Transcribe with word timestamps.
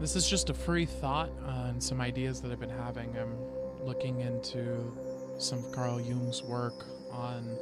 this 0.00 0.14
is 0.14 0.28
just 0.28 0.48
a 0.48 0.54
free 0.54 0.86
thought 0.86 1.30
on 1.44 1.80
some 1.80 2.00
ideas 2.00 2.40
that 2.40 2.52
I've 2.52 2.60
been 2.60 2.70
having. 2.70 3.16
I'm 3.18 3.36
looking 3.84 4.20
into 4.20 4.92
some 5.38 5.58
of 5.58 5.72
Carl 5.72 6.00
Jung's 6.00 6.42
work 6.42 6.86
on 7.10 7.58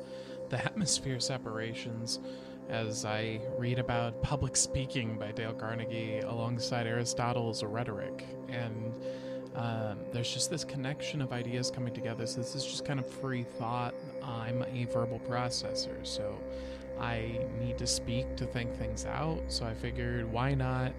the 0.51 0.57
hemisphere 0.59 1.19
separations 1.19 2.21
as 2.69 3.05
I 3.05 3.41
read 3.57 3.79
about 3.79 4.23
public 4.23 4.57
speaking 4.57 5.19
by 5.19 5.33
Dale 5.33 5.55
Carnegie 5.55 6.19
alongside 6.19 6.87
Aristotle's 6.87 7.63
rhetoric. 7.63 8.27
And 8.49 8.93
um, 9.55 9.99
there's 10.13 10.33
just 10.33 10.51
this 10.51 10.65
connection 10.65 11.23
of 11.23 11.33
ideas 11.33 11.71
coming 11.71 11.95
together. 11.95 12.27
So 12.27 12.41
this 12.41 12.55
is 12.55 12.67
just 12.67 12.85
kind 12.85 12.99
of 12.99 13.09
free 13.09 13.45
thought. 13.45 13.95
I'm 14.23 14.63
a 14.63 14.85
verbal 14.87 15.21
processor, 15.21 16.07
so 16.07 16.37
I 17.01 17.41
need 17.61 17.79
to 17.79 17.87
speak 17.87 18.37
to 18.37 18.47
think 18.47 18.77
things 18.77 19.07
out. 19.07 19.41
So 19.49 19.65
I 19.65 19.73
figured, 19.73 20.31
why 20.31 20.55
not 20.55 20.93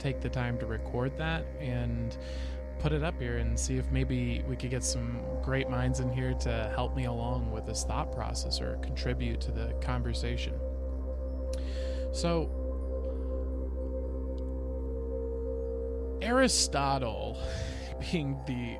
take 0.00 0.20
the 0.20 0.28
time 0.28 0.58
to 0.58 0.66
record 0.66 1.16
that 1.18 1.44
and 1.60 2.16
put 2.80 2.92
it 2.92 3.04
up 3.04 3.20
here 3.20 3.36
and 3.36 3.58
see 3.58 3.76
if 3.76 3.90
maybe 3.90 4.42
we 4.48 4.56
could 4.56 4.70
get 4.70 4.82
some 4.82 5.20
great 5.42 5.68
minds 5.68 6.00
in 6.00 6.10
here 6.10 6.32
to 6.34 6.72
help 6.74 6.96
me 6.96 7.04
along 7.04 7.50
with 7.52 7.66
this 7.66 7.84
thought 7.84 8.10
process 8.10 8.60
or 8.60 8.76
contribute 8.78 9.40
to 9.40 9.52
the 9.52 9.74
conversation. 9.82 10.54
So, 12.12 12.50
Aristotle, 16.22 17.38
being 18.10 18.40
the 18.46 18.78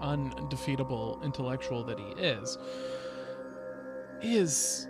undefeatable 0.00 1.20
intellectual 1.24 1.84
that 1.84 1.98
he 1.98 2.10
is, 2.20 2.58
is 4.20 4.88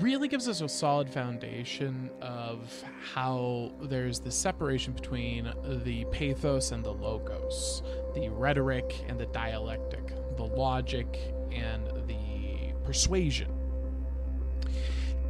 really 0.00 0.28
gives 0.28 0.48
us 0.48 0.60
a 0.60 0.68
solid 0.68 1.08
foundation 1.08 2.10
of 2.20 2.84
how 3.14 3.72
there's 3.82 4.18
the 4.20 4.30
separation 4.30 4.92
between 4.92 5.52
the 5.84 6.04
pathos 6.06 6.72
and 6.72 6.84
the 6.84 6.92
logos, 6.92 7.82
the 8.14 8.28
rhetoric 8.28 9.04
and 9.08 9.18
the 9.18 9.26
dialectic, 9.26 10.08
the 10.36 10.44
logic 10.44 11.34
and 11.52 11.86
the 12.06 12.72
persuasion. 12.84 13.52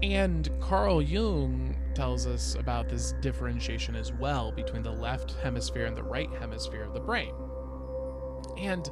And 0.03 0.51
Carl 0.61 1.01
Jung 1.01 1.77
tells 1.95 2.27
us 2.27 2.55
about 2.57 2.89
this 2.89 3.13
differentiation 3.21 3.97
as 3.97 4.13
well 4.13 4.53
between 4.53 4.83
the 4.83 4.93
left 4.93 5.33
hemisphere 5.43 5.87
and 5.87 5.97
the 5.97 6.03
right 6.03 6.29
hemisphere 6.39 6.83
of 6.83 6.93
the 6.93 7.01
brain. 7.01 7.33
And 8.59 8.91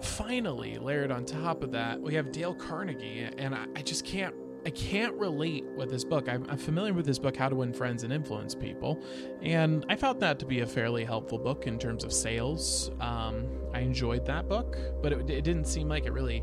finally, 0.00 0.78
layered 0.78 1.10
on 1.10 1.24
top 1.24 1.62
of 1.62 1.72
that, 1.72 2.00
we 2.00 2.14
have 2.14 2.32
Dale 2.32 2.54
Carnegie, 2.54 3.28
and 3.38 3.54
I, 3.54 3.66
I 3.76 3.82
just 3.82 4.04
can't. 4.04 4.34
I 4.66 4.70
can't 4.70 5.14
relate 5.14 5.64
with 5.76 5.88
this 5.88 6.04
book. 6.04 6.28
I'm, 6.28 6.44
I'm, 6.50 6.58
familiar 6.58 6.92
with 6.92 7.06
this 7.06 7.18
book, 7.18 7.36
How 7.36 7.48
to 7.48 7.54
Win 7.54 7.72
Friends 7.72 8.02
and 8.02 8.12
Influence 8.12 8.56
People, 8.56 9.00
and 9.40 9.86
I 9.88 9.94
found 9.94 10.20
that 10.20 10.40
to 10.40 10.46
be 10.46 10.60
a 10.60 10.66
fairly 10.66 11.04
helpful 11.04 11.38
book 11.38 11.66
in 11.68 11.78
terms 11.78 12.02
of 12.02 12.12
sales. 12.12 12.90
Um, 13.00 13.46
I 13.72 13.80
enjoyed 13.80 14.26
that 14.26 14.48
book, 14.48 14.76
but 15.00 15.12
it, 15.12 15.30
it 15.30 15.44
didn't 15.44 15.66
seem 15.66 15.88
like 15.88 16.06
it 16.06 16.12
really 16.12 16.42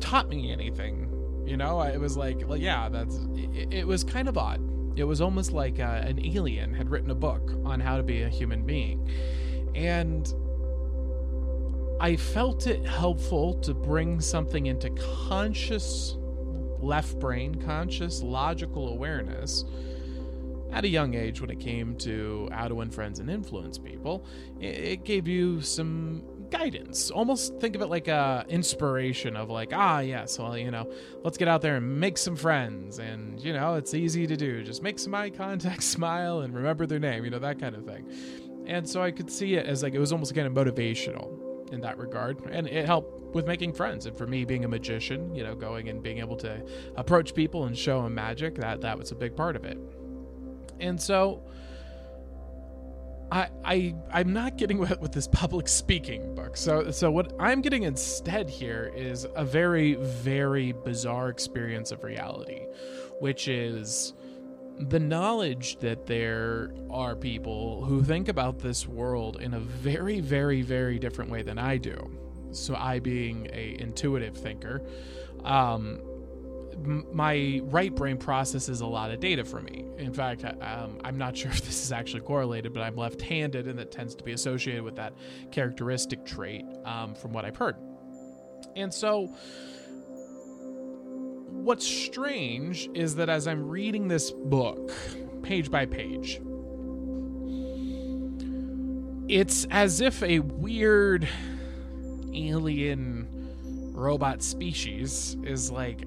taught 0.00 0.28
me 0.28 0.52
anything. 0.52 1.10
You 1.46 1.56
know, 1.56 1.80
it 1.80 1.98
was 1.98 2.16
like, 2.16 2.46
well, 2.46 2.58
yeah, 2.58 2.90
that's. 2.90 3.16
It, 3.34 3.72
it 3.72 3.86
was 3.86 4.04
kind 4.04 4.28
of 4.28 4.36
odd. 4.36 4.60
It 4.96 5.04
was 5.04 5.20
almost 5.20 5.52
like 5.52 5.80
uh, 5.80 6.02
an 6.04 6.24
alien 6.24 6.74
had 6.74 6.90
written 6.90 7.10
a 7.10 7.14
book 7.14 7.52
on 7.64 7.80
how 7.80 7.96
to 7.96 8.02
be 8.02 8.22
a 8.22 8.28
human 8.28 8.64
being, 8.64 9.08
and 9.74 10.32
I 12.00 12.14
felt 12.14 12.68
it 12.68 12.86
helpful 12.86 13.54
to 13.60 13.74
bring 13.74 14.20
something 14.20 14.66
into 14.66 14.90
conscious 15.26 16.16
left 16.80 17.18
brain, 17.18 17.56
conscious 17.56 18.22
logical 18.22 18.88
awareness 18.88 19.64
at 20.70 20.84
a 20.84 20.88
young 20.88 21.14
age 21.14 21.40
when 21.40 21.50
it 21.50 21.58
came 21.58 21.96
to 21.96 22.48
how 22.52 22.68
to 22.68 22.74
win 22.76 22.90
friends 22.90 23.18
and 23.18 23.28
influence 23.28 23.78
people. 23.78 24.24
It 24.60 25.04
gave 25.04 25.26
you 25.26 25.60
some 25.60 26.22
guidance. 26.50 27.10
Almost 27.10 27.58
think 27.58 27.74
of 27.74 27.82
it 27.82 27.86
like 27.86 28.06
a 28.06 28.46
inspiration 28.48 29.34
of 29.36 29.50
like, 29.50 29.72
ah, 29.74 29.98
yes, 29.98 30.38
well, 30.38 30.56
you 30.56 30.70
know, 30.70 30.92
let's 31.24 31.36
get 31.36 31.48
out 31.48 31.62
there 31.62 31.76
and 31.76 31.98
make 31.98 32.16
some 32.16 32.36
friends. 32.36 33.00
And, 33.00 33.40
you 33.40 33.52
know, 33.52 33.74
it's 33.74 33.92
easy 33.92 34.24
to 34.28 34.36
do. 34.36 34.62
Just 34.62 34.84
make 34.84 35.00
some 35.00 35.16
eye 35.16 35.30
contact, 35.30 35.82
smile, 35.82 36.42
and 36.42 36.54
remember 36.54 36.86
their 36.86 37.00
name, 37.00 37.24
you 37.24 37.30
know, 37.30 37.40
that 37.40 37.58
kind 37.58 37.74
of 37.74 37.84
thing. 37.84 38.06
And 38.66 38.88
so 38.88 39.02
I 39.02 39.10
could 39.10 39.30
see 39.32 39.54
it 39.54 39.66
as 39.66 39.82
like, 39.82 39.94
it 39.94 39.98
was 39.98 40.12
almost 40.12 40.32
kind 40.34 40.46
of 40.46 40.52
motivational 40.52 41.47
in 41.72 41.80
that 41.82 41.98
regard, 41.98 42.38
and 42.50 42.66
it 42.66 42.86
helped 42.86 43.34
with 43.34 43.46
making 43.46 43.72
friends. 43.72 44.06
And 44.06 44.16
for 44.16 44.26
me, 44.26 44.44
being 44.44 44.64
a 44.64 44.68
magician, 44.68 45.34
you 45.34 45.42
know, 45.42 45.54
going 45.54 45.88
and 45.88 46.02
being 46.02 46.18
able 46.18 46.36
to 46.38 46.62
approach 46.96 47.34
people 47.34 47.64
and 47.64 47.76
show 47.76 48.02
them 48.02 48.14
magic, 48.14 48.56
that 48.56 48.80
that 48.80 48.98
was 48.98 49.10
a 49.10 49.14
big 49.14 49.36
part 49.36 49.56
of 49.56 49.64
it. 49.64 49.78
And 50.80 51.00
so, 51.00 51.42
I 53.30 53.48
I 53.64 53.94
I'm 54.10 54.32
not 54.32 54.56
getting 54.56 54.78
with, 54.82 54.98
with 55.00 55.12
this 55.12 55.28
public 55.28 55.68
speaking 55.68 56.34
book. 56.34 56.56
So 56.56 56.90
so 56.90 57.10
what 57.10 57.32
I'm 57.38 57.60
getting 57.60 57.82
instead 57.82 58.48
here 58.48 58.92
is 58.94 59.26
a 59.34 59.44
very 59.44 59.94
very 59.94 60.72
bizarre 60.72 61.28
experience 61.28 61.92
of 61.92 62.04
reality, 62.04 62.66
which 63.20 63.48
is 63.48 64.14
the 64.80 65.00
knowledge 65.00 65.78
that 65.78 66.06
there 66.06 66.72
are 66.90 67.16
people 67.16 67.84
who 67.84 68.02
think 68.02 68.28
about 68.28 68.58
this 68.60 68.86
world 68.86 69.40
in 69.40 69.54
a 69.54 69.60
very 69.60 70.20
very 70.20 70.62
very 70.62 70.98
different 70.98 71.30
way 71.30 71.42
than 71.42 71.58
I 71.58 71.76
do. 71.76 71.96
So 72.52 72.74
I 72.74 72.98
being 72.98 73.48
a 73.52 73.76
intuitive 73.78 74.36
thinker, 74.36 74.82
um, 75.44 76.00
my 76.84 77.60
right 77.64 77.94
brain 77.94 78.16
processes 78.16 78.80
a 78.80 78.86
lot 78.86 79.10
of 79.10 79.20
data 79.20 79.44
for 79.44 79.60
me. 79.60 79.84
In 79.98 80.12
fact, 80.12 80.44
um, 80.44 81.00
I'm 81.04 81.18
not 81.18 81.36
sure 81.36 81.50
if 81.50 81.62
this 81.64 81.84
is 81.84 81.92
actually 81.92 82.22
correlated, 82.22 82.72
but 82.72 82.82
I'm 82.82 82.96
left-handed, 82.96 83.66
and 83.66 83.78
that 83.78 83.90
tends 83.90 84.14
to 84.16 84.24
be 84.24 84.32
associated 84.32 84.82
with 84.82 84.96
that 84.96 85.14
characteristic 85.50 86.24
trait, 86.24 86.64
um, 86.84 87.14
from 87.14 87.32
what 87.32 87.44
I've 87.44 87.56
heard. 87.56 87.76
And 88.76 88.92
so 88.92 89.34
what's 91.64 91.86
strange 91.86 92.88
is 92.94 93.16
that 93.16 93.28
as 93.28 93.46
I'm 93.46 93.68
reading 93.68 94.08
this 94.08 94.30
book, 94.30 94.92
page 95.42 95.70
by 95.70 95.86
page, 95.86 96.40
it's 99.28 99.66
as 99.70 100.00
if 100.00 100.22
a 100.22 100.38
weird 100.40 101.28
alien 102.32 103.28
robot 103.92 104.42
species 104.42 105.36
is 105.44 105.70
like 105.70 106.06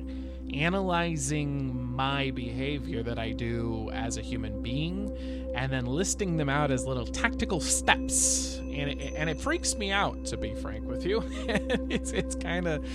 analyzing 0.54 1.74
my 1.96 2.32
behavior 2.32 3.04
that 3.04 3.20
I 3.20 3.32
do 3.32 3.90
as 3.94 4.18
a 4.18 4.22
human 4.22 4.62
being 4.62 5.16
and 5.56 5.72
then 5.72 5.86
listing 5.86 6.38
them 6.38 6.50
out 6.50 6.72
as 6.72 6.86
little 6.86 7.06
tactical 7.06 7.60
steps. 7.60 8.58
And 8.58 8.90
it, 8.90 9.14
and 9.16 9.30
it 9.30 9.40
freaks 9.40 9.76
me 9.76 9.92
out 9.92 10.26
to 10.26 10.38
be 10.38 10.54
frank 10.56 10.88
with 10.88 11.06
you. 11.06 11.24
It's 11.90 12.12
it's 12.12 12.36
kind 12.36 12.68
of 12.68 12.86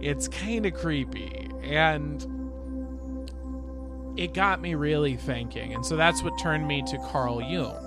it's 0.00 0.28
kind 0.28 0.64
of 0.66 0.74
creepy 0.74 1.49
and 1.62 2.26
it 4.16 4.34
got 4.34 4.60
me 4.60 4.74
really 4.74 5.16
thinking. 5.16 5.74
And 5.74 5.84
so 5.84 5.96
that's 5.96 6.22
what 6.22 6.38
turned 6.38 6.66
me 6.66 6.82
to 6.82 6.98
Carl 7.10 7.40
Jung. 7.42 7.86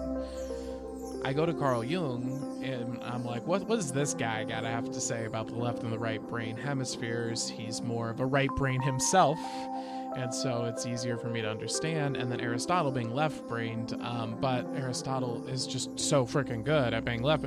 I 1.25 1.31
go 1.31 1.45
to 1.45 1.53
Carl 1.53 1.83
Jung 1.83 2.61
and 2.63 3.01
I'm 3.03 3.23
like, 3.23 3.45
what, 3.47 3.63
what 3.67 3.77
does 3.77 3.93
this 3.93 4.13
guy 4.13 4.43
got 4.43 4.61
to 4.61 4.67
have 4.67 4.91
to 4.91 4.99
say 4.99 5.25
about 5.25 5.47
the 5.47 5.55
left 5.55 5.83
and 5.83 5.91
the 5.91 5.99
right 5.99 6.21
brain 6.21 6.57
hemispheres? 6.57 7.47
He's 7.47 7.81
more 7.81 8.09
of 8.09 8.19
a 8.19 8.25
right 8.25 8.49
brain 8.57 8.81
himself. 8.81 9.39
And 10.15 10.33
so 10.33 10.65
it's 10.65 10.85
easier 10.85 11.17
for 11.17 11.27
me 11.27 11.41
to 11.41 11.49
understand. 11.49 12.17
And 12.17 12.31
then 12.31 12.41
Aristotle 12.41 12.91
being 12.91 13.13
left 13.13 13.47
brained, 13.47 13.93
um, 14.01 14.37
but 14.39 14.65
Aristotle 14.75 15.47
is 15.47 15.65
just 15.65 15.99
so 15.99 16.25
freaking 16.25 16.63
good 16.63 16.93
at 16.93 17.05
being 17.05 17.23
left. 17.23 17.45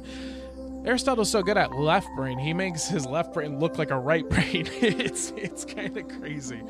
Aristotle's 0.87 1.29
so 1.29 1.43
good 1.43 1.57
at 1.57 1.73
left 1.73 2.09
brain, 2.15 2.39
he 2.39 2.55
makes 2.55 2.87
his 2.87 3.07
left 3.07 3.35
brain 3.35 3.59
look 3.59 3.77
like 3.77 3.91
a 3.91 3.99
right 3.99 4.29
brain. 4.31 4.69
it's 4.81 5.33
it's 5.37 5.65
kind 5.65 5.97
of 5.97 6.07
crazy. 6.07 6.63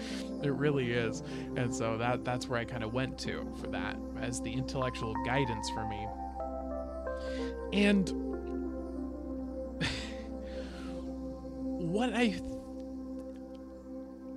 It 0.43 0.53
really 0.53 0.93
is. 0.93 1.23
And 1.57 1.75
so 1.75 1.99
that 1.99 2.25
that's 2.25 2.49
where 2.49 2.59
I 2.59 2.65
kind 2.65 2.83
of 2.83 2.95
went 2.95 3.19
to 3.21 3.47
for 3.61 3.67
that 3.69 3.99
as 4.19 4.41
the 4.41 4.51
intellectual 4.51 5.15
guidance 5.27 5.69
for 5.69 5.87
me. 5.87 6.09
And 7.75 8.09
what 11.93 12.15
I 12.15 12.41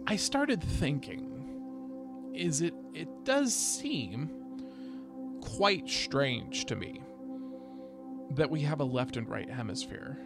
I 0.08 0.18
started 0.18 0.62
thinking 0.62 2.34
is 2.36 2.60
it 2.62 2.74
it 2.94 3.08
does 3.24 3.56
seem 3.56 4.30
quite 5.40 5.88
strange 5.88 6.66
to 6.66 6.76
me 6.76 6.99
that 8.32 8.50
we 8.50 8.62
have 8.62 8.80
a 8.80 8.84
left 8.84 9.18
and 9.18 9.28
right 9.28 9.50
hemisphere. 9.50 10.18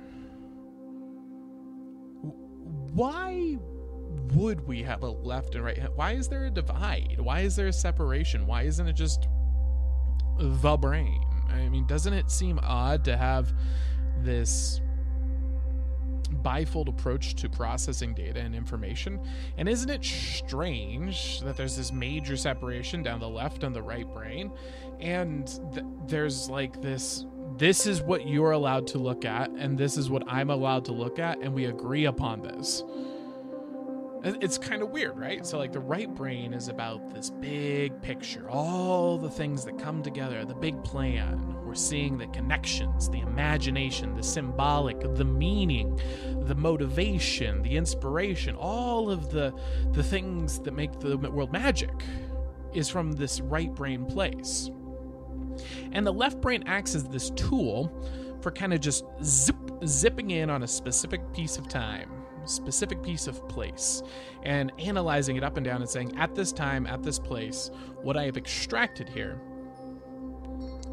Why 2.93 3.57
would 4.33 4.67
we 4.67 4.83
have 4.83 5.03
a 5.03 5.09
left 5.09 5.55
and 5.55 5.63
right? 5.63 5.79
Why 5.95 6.13
is 6.13 6.27
there 6.27 6.45
a 6.45 6.51
divide? 6.51 7.19
Why 7.19 7.41
is 7.41 7.55
there 7.55 7.67
a 7.67 7.73
separation? 7.73 8.45
Why 8.45 8.63
isn't 8.63 8.87
it 8.87 8.93
just 8.93 9.27
the 10.39 10.77
brain? 10.77 11.23
I 11.49 11.69
mean, 11.69 11.85
doesn't 11.87 12.13
it 12.13 12.29
seem 12.29 12.59
odd 12.61 13.03
to 13.05 13.17
have 13.17 13.53
this 14.21 14.81
bifold 16.41 16.87
approach 16.87 17.35
to 17.35 17.49
processing 17.49 18.13
data 18.13 18.39
and 18.39 18.55
information. 18.55 19.19
And 19.57 19.69
isn't 19.69 19.89
it 19.89 20.03
strange 20.03 21.41
that 21.41 21.55
there's 21.55 21.77
this 21.77 21.91
major 21.91 22.35
separation 22.35 23.03
down 23.03 23.19
the 23.19 23.29
left 23.29 23.63
and 23.63 23.75
the 23.75 23.81
right 23.81 24.11
brain? 24.13 24.51
And 24.99 25.47
th- 25.73 25.85
there's 26.07 26.49
like 26.49 26.81
this 26.81 27.25
this 27.57 27.85
is 27.85 28.01
what 28.01 28.27
you're 28.27 28.51
allowed 28.51 28.87
to 28.87 28.97
look 28.97 29.25
at, 29.25 29.49
and 29.51 29.77
this 29.77 29.97
is 29.97 30.09
what 30.09 30.23
I'm 30.27 30.49
allowed 30.49 30.85
to 30.85 30.91
look 30.91 31.19
at, 31.19 31.39
and 31.39 31.53
we 31.53 31.65
agree 31.65 32.05
upon 32.05 32.41
this. 32.41 32.83
It's 34.25 34.57
kind 34.57 34.81
of 34.81 34.89
weird, 34.89 35.19
right? 35.19 35.45
So, 35.45 35.57
like, 35.57 35.73
the 35.73 35.81
right 35.81 36.07
brain 36.13 36.53
is 36.53 36.69
about 36.69 37.13
this 37.13 37.29
big 37.29 38.01
picture, 38.01 38.49
all 38.49 39.17
the 39.17 39.29
things 39.29 39.65
that 39.65 39.77
come 39.77 40.01
together, 40.01 40.45
the 40.45 40.55
big 40.55 40.81
plan. 40.85 41.57
We're 41.65 41.75
seeing 41.75 42.17
the 42.17 42.27
connections, 42.27 43.09
the 43.09 43.19
imagination, 43.19 44.15
the 44.15 44.23
symbolic, 44.23 45.01
the 45.15 45.25
meaning, 45.25 45.99
the 46.45 46.55
motivation, 46.55 47.63
the 47.63 47.75
inspiration, 47.75 48.55
all 48.55 49.11
of 49.11 49.29
the, 49.29 49.53
the 49.91 50.03
things 50.03 50.59
that 50.59 50.73
make 50.73 50.99
the 51.01 51.17
world 51.17 51.51
magic 51.51 51.91
is 52.73 52.87
from 52.87 53.11
this 53.11 53.41
right 53.41 53.73
brain 53.73 54.05
place. 54.05 54.69
And 55.91 56.05
the 56.05 56.13
left 56.13 56.41
brain 56.41 56.63
acts 56.65 56.95
as 56.95 57.03
this 57.05 57.29
tool 57.31 57.91
for 58.41 58.51
kind 58.51 58.73
of 58.73 58.79
just 58.79 59.05
zip, 59.23 59.55
zipping 59.85 60.31
in 60.31 60.49
on 60.49 60.63
a 60.63 60.67
specific 60.67 61.21
piece 61.33 61.57
of 61.57 61.67
time 61.67 62.23
specific 62.45 63.01
piece 63.03 63.27
of 63.27 63.47
place 63.47 64.03
and 64.43 64.71
analyzing 64.79 65.35
it 65.35 65.43
up 65.43 65.57
and 65.57 65.65
down 65.65 65.81
and 65.81 65.89
saying, 65.89 66.17
at 66.17 66.35
this 66.35 66.51
time, 66.51 66.85
at 66.87 67.03
this 67.03 67.19
place, 67.19 67.71
what 68.01 68.17
I 68.17 68.25
have 68.25 68.37
extracted 68.37 69.09
here 69.09 69.41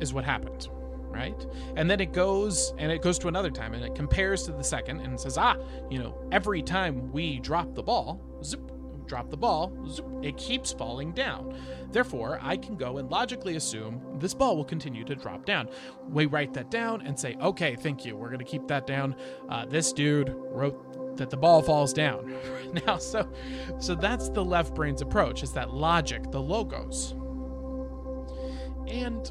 is 0.01 0.13
what 0.13 0.25
happened, 0.25 0.69
right? 1.09 1.47
And 1.77 1.91
then 1.91 2.01
it 2.01 2.13
goes 2.13 2.73
and 2.79 2.91
it 2.91 3.03
goes 3.03 3.19
to 3.21 3.29
another 3.29 3.51
time 3.51 3.75
and 3.75 3.85
it 3.85 3.95
compares 3.95 4.45
to 4.45 4.53
the 4.53 4.65
second 4.65 5.01
and 5.01 5.19
says, 5.19 5.37
ah, 5.37 5.57
you 5.91 5.99
know, 5.99 6.17
every 6.33 6.63
time 6.63 7.11
we 7.13 7.39
drop 7.41 7.75
the 7.75 7.83
ball, 7.83 8.21
zip, 8.45 8.61
drop 9.11 9.29
the 9.29 9.37
ball, 9.37 9.73
zip, 9.89 10.07
it 10.23 10.37
keeps 10.37 10.73
falling 10.73 11.11
down. 11.11 11.53
Therefore, 11.91 12.39
I 12.41 12.57
can 12.57 12.77
go 12.77 12.99
and 12.99 13.11
logically 13.11 13.57
assume 13.57 14.01
this 14.21 14.33
ball 14.33 14.57
will 14.57 14.65
continue 14.65 15.05
to 15.05 15.17
drop 15.17 15.45
down. 15.45 15.69
We 16.09 16.27
write 16.27 16.55
that 16.55 16.71
down 16.71 17.03
and 17.05 17.19
say, 17.19 17.35
okay, 17.43 17.75
thank 17.75 18.05
you. 18.05 18.17
We're 18.17 18.29
going 18.29 18.39
to 18.39 18.45
keep 18.45 18.69
that 18.69 18.87
down. 18.87 19.17
Uh, 19.49 19.67
this 19.67 19.93
dude 19.93 20.33
wrote 20.33 21.17
that 21.17 21.29
the 21.29 21.37
ball 21.37 21.61
falls 21.61 21.93
down. 21.93 22.33
now, 22.87 22.99
so 22.99 23.29
so 23.81 23.97
that's 23.97 24.29
the 24.29 24.45
left 24.45 24.77
brain's 24.77 25.03
approach. 25.03 25.43
Is 25.43 25.53
that 25.55 25.75
logic, 25.75 26.31
the 26.31 26.41
logos. 26.41 27.13
And 28.87 29.27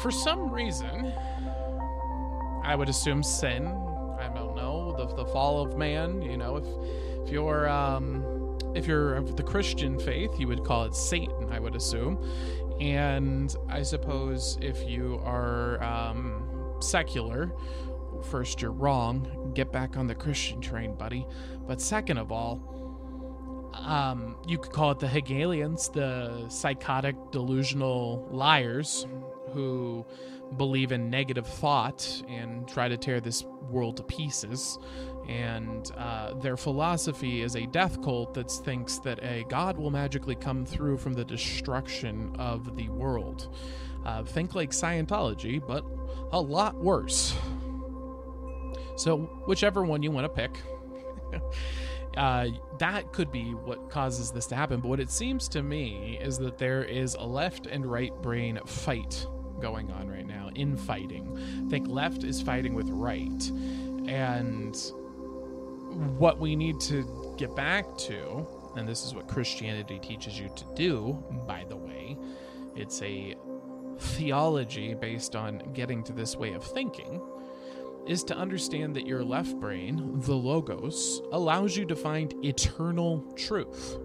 for 0.00 0.12
some 0.12 0.48
reason, 0.52 1.12
I 2.62 2.76
would 2.76 2.88
assume 2.88 3.24
sin. 3.24 3.89
The, 5.00 5.14
the 5.14 5.24
fall 5.26 5.62
of 5.62 5.76
man. 5.76 6.22
You 6.22 6.36
know, 6.36 6.56
if 6.56 6.66
if 7.24 7.32
you're 7.32 7.68
um, 7.68 8.58
if 8.74 8.86
you're 8.86 9.14
of 9.14 9.36
the 9.36 9.42
Christian 9.42 9.98
faith, 9.98 10.38
you 10.38 10.46
would 10.48 10.64
call 10.64 10.84
it 10.84 10.94
Satan. 10.94 11.48
I 11.50 11.58
would 11.58 11.74
assume, 11.74 12.18
and 12.80 13.54
I 13.68 13.82
suppose 13.82 14.58
if 14.60 14.88
you 14.88 15.20
are 15.24 15.82
um, 15.82 16.76
secular, 16.80 17.52
first, 18.30 18.60
you're 18.60 18.72
wrong. 18.72 19.52
Get 19.54 19.72
back 19.72 19.96
on 19.96 20.06
the 20.06 20.14
Christian 20.14 20.60
train, 20.60 20.94
buddy. 20.94 21.26
But 21.66 21.80
second 21.80 22.18
of 22.18 22.30
all, 22.30 22.60
um, 23.74 24.36
you 24.46 24.58
could 24.58 24.72
call 24.72 24.90
it 24.90 24.98
the 24.98 25.08
Hegelians, 25.08 25.88
the 25.88 26.48
psychotic, 26.48 27.16
delusional 27.32 28.28
liars 28.30 29.06
who 29.52 30.04
believe 30.56 30.92
in 30.92 31.10
negative 31.10 31.46
thought 31.46 32.22
and 32.28 32.66
try 32.68 32.88
to 32.88 32.96
tear 32.96 33.20
this 33.20 33.44
world 33.70 33.96
to 33.98 34.02
pieces. 34.02 34.78
And 35.28 35.90
uh, 35.96 36.34
their 36.34 36.56
philosophy 36.56 37.42
is 37.42 37.54
a 37.54 37.66
death 37.66 38.02
cult 38.02 38.34
that 38.34 38.50
thinks 38.50 38.98
that 38.98 39.22
a 39.22 39.44
god 39.48 39.78
will 39.78 39.90
magically 39.90 40.34
come 40.34 40.64
through 40.64 40.98
from 40.98 41.12
the 41.12 41.24
destruction 41.24 42.34
of 42.38 42.76
the 42.76 42.88
world. 42.88 43.54
Uh, 44.04 44.24
think 44.24 44.54
like 44.54 44.70
Scientology, 44.70 45.64
but 45.64 45.84
a 46.32 46.40
lot 46.40 46.76
worse. 46.76 47.36
So, 48.96 49.18
whichever 49.46 49.82
one 49.82 50.02
you 50.02 50.10
want 50.10 50.24
to 50.24 50.28
pick, 50.28 50.60
uh, 52.16 52.48
that 52.78 53.12
could 53.12 53.30
be 53.30 53.52
what 53.52 53.88
causes 53.88 54.30
this 54.30 54.46
to 54.46 54.56
happen. 54.56 54.80
But 54.80 54.88
what 54.88 55.00
it 55.00 55.10
seems 55.10 55.48
to 55.48 55.62
me 55.62 56.18
is 56.20 56.38
that 56.38 56.58
there 56.58 56.82
is 56.82 57.14
a 57.14 57.24
left 57.24 57.66
and 57.66 57.86
right 57.86 58.12
brain 58.20 58.58
fight 58.66 59.26
going 59.60 59.90
on 59.92 60.08
right 60.08 60.26
now, 60.26 60.50
infighting. 60.54 61.38
I 61.66 61.70
think 61.70 61.88
left 61.88 62.24
is 62.24 62.40
fighting 62.42 62.74
with 62.74 62.88
right. 62.90 63.50
And 64.06 64.76
what 66.18 66.38
we 66.38 66.56
need 66.56 66.80
to 66.80 67.34
get 67.36 67.54
back 67.54 67.96
to, 67.98 68.46
and 68.76 68.88
this 68.88 69.04
is 69.04 69.14
what 69.14 69.28
Christianity 69.28 69.98
teaches 69.98 70.38
you 70.38 70.50
to 70.56 70.64
do, 70.74 71.22
by 71.46 71.64
the 71.68 71.76
way, 71.76 72.16
it's 72.76 73.02
a 73.02 73.34
theology 73.98 74.94
based 74.94 75.36
on 75.36 75.58
getting 75.74 76.02
to 76.04 76.12
this 76.12 76.36
way 76.36 76.52
of 76.52 76.64
thinking 76.64 77.20
is 78.06 78.24
to 78.24 78.36
understand 78.36 78.96
that 78.96 79.06
your 79.06 79.22
left 79.22 79.58
brain, 79.60 80.20
the 80.20 80.34
logos, 80.34 81.20
allows 81.32 81.76
you 81.76 81.84
to 81.84 81.94
find 81.94 82.34
eternal 82.44 83.20
truth. 83.36 83.98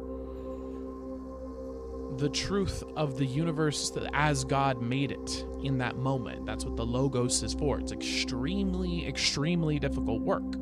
The 2.18 2.30
truth 2.30 2.84
of 2.96 3.18
the 3.18 3.26
universe 3.26 3.92
as 4.14 4.44
God 4.46 4.82
made 4.82 5.12
it 5.12 5.46
in 5.64 5.78
that 5.80 5.98
moment. 5.98 6.46
That's 6.46 6.64
what 6.64 6.78
the 6.78 6.86
logos 6.86 7.44
is 7.44 7.54
for. 7.54 7.80
It's 7.80 7.92
extremely, 7.92 9.06
extremely 9.06 9.80
difficult 9.80 10.22
work. 10.22 10.56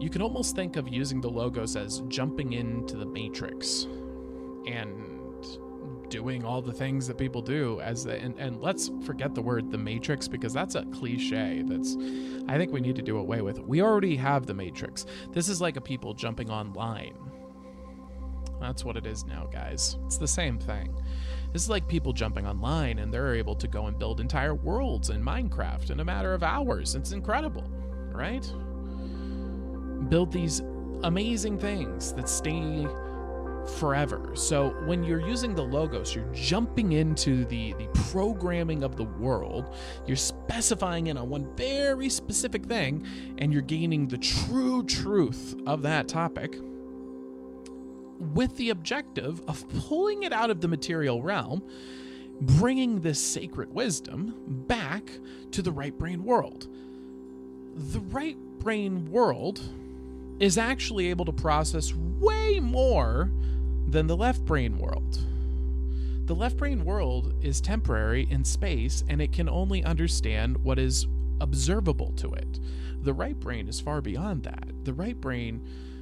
You 0.00 0.08
can 0.10 0.22
almost 0.22 0.56
think 0.56 0.76
of 0.76 0.88
using 0.88 1.20
the 1.20 1.30
logos 1.30 1.76
as 1.76 2.02
jumping 2.08 2.54
into 2.54 2.96
the 2.96 3.06
matrix 3.06 3.86
and 4.66 5.10
doing 6.10 6.44
all 6.44 6.60
the 6.60 6.72
things 6.72 7.06
that 7.06 7.16
people 7.16 7.40
do 7.40 7.80
as 7.80 8.04
the, 8.04 8.16
and, 8.16 8.34
and 8.38 8.60
let's 8.60 8.90
forget 9.04 9.34
the 9.34 9.40
word 9.40 9.70
the 9.70 9.78
matrix 9.78 10.26
because 10.26 10.52
that's 10.52 10.74
a 10.74 10.84
cliche 10.86 11.62
that's 11.64 11.96
i 12.48 12.58
think 12.58 12.72
we 12.72 12.80
need 12.80 12.96
to 12.96 13.02
do 13.02 13.18
away 13.18 13.40
with 13.40 13.60
we 13.60 13.80
already 13.80 14.16
have 14.16 14.44
the 14.44 14.52
matrix 14.52 15.06
this 15.30 15.48
is 15.48 15.60
like 15.60 15.76
a 15.76 15.80
people 15.80 16.12
jumping 16.12 16.50
online 16.50 17.14
that's 18.60 18.84
what 18.84 18.96
it 18.96 19.06
is 19.06 19.24
now 19.24 19.48
guys. 19.52 19.96
It's 20.06 20.18
the 20.18 20.28
same 20.28 20.58
thing. 20.58 20.94
This 21.52 21.62
is 21.62 21.70
like 21.70 21.88
people 21.88 22.12
jumping 22.12 22.46
online 22.46 23.00
and 23.00 23.12
they're 23.12 23.34
able 23.34 23.56
to 23.56 23.66
go 23.66 23.86
and 23.86 23.98
build 23.98 24.20
entire 24.20 24.54
worlds 24.54 25.10
in 25.10 25.22
minecraft 25.22 25.90
in 25.90 26.00
a 26.00 26.04
matter 26.04 26.34
of 26.34 26.42
hours. 26.42 26.94
It's 26.94 27.12
incredible 27.12 27.64
right? 28.12 28.52
Build 30.08 30.32
these 30.32 30.60
amazing 31.04 31.58
things 31.58 32.12
that 32.14 32.28
stay 32.28 32.86
forever. 33.78 34.32
So 34.34 34.70
when 34.86 35.04
you're 35.04 35.26
using 35.26 35.54
the 35.54 35.62
logos, 35.62 36.14
you're 36.14 36.32
jumping 36.32 36.92
into 36.92 37.44
the, 37.44 37.74
the 37.74 37.88
programming 38.10 38.82
of 38.82 38.96
the 38.96 39.04
world, 39.04 39.74
you're 40.06 40.16
specifying 40.16 41.08
in 41.08 41.16
on 41.16 41.28
one 41.28 41.54
very 41.56 42.08
specific 42.08 42.66
thing, 42.66 43.06
and 43.38 43.52
you're 43.52 43.62
gaining 43.62 44.08
the 44.08 44.18
true 44.18 44.82
truth 44.84 45.54
of 45.66 45.82
that 45.82 46.08
topic 46.08 46.56
with 48.20 48.56
the 48.56 48.70
objective 48.70 49.40
of 49.48 49.64
pulling 49.86 50.22
it 50.22 50.32
out 50.32 50.50
of 50.50 50.60
the 50.60 50.68
material 50.68 51.22
realm, 51.22 51.62
bringing 52.40 53.00
this 53.00 53.20
sacred 53.20 53.74
wisdom 53.74 54.34
back 54.46 55.10
to 55.52 55.62
the 55.62 55.72
right 55.72 55.96
brain 55.98 56.24
world. 56.24 56.68
The 57.74 58.00
right 58.00 58.36
brain 58.58 59.10
world 59.10 59.60
is 60.38 60.58
actually 60.58 61.08
able 61.08 61.24
to 61.24 61.32
process 61.32 61.94
way 61.94 62.60
more 62.60 63.30
than 63.88 64.06
the 64.06 64.16
left 64.16 64.44
brain 64.44 64.78
world. 64.78 65.18
The 66.26 66.34
left 66.34 66.56
brain 66.56 66.84
world 66.84 67.34
is 67.42 67.60
temporary 67.60 68.28
in 68.30 68.44
space 68.44 69.02
and 69.08 69.20
it 69.20 69.32
can 69.32 69.48
only 69.48 69.82
understand 69.82 70.62
what 70.62 70.78
is 70.78 71.06
observable 71.40 72.12
to 72.12 72.32
it. 72.34 72.60
The 73.02 73.12
right 73.12 73.38
brain 73.38 73.68
is 73.68 73.80
far 73.80 74.00
beyond 74.00 74.44
that. 74.44 74.68
The 74.84 74.92
right 74.92 75.20
brain, 75.20 75.60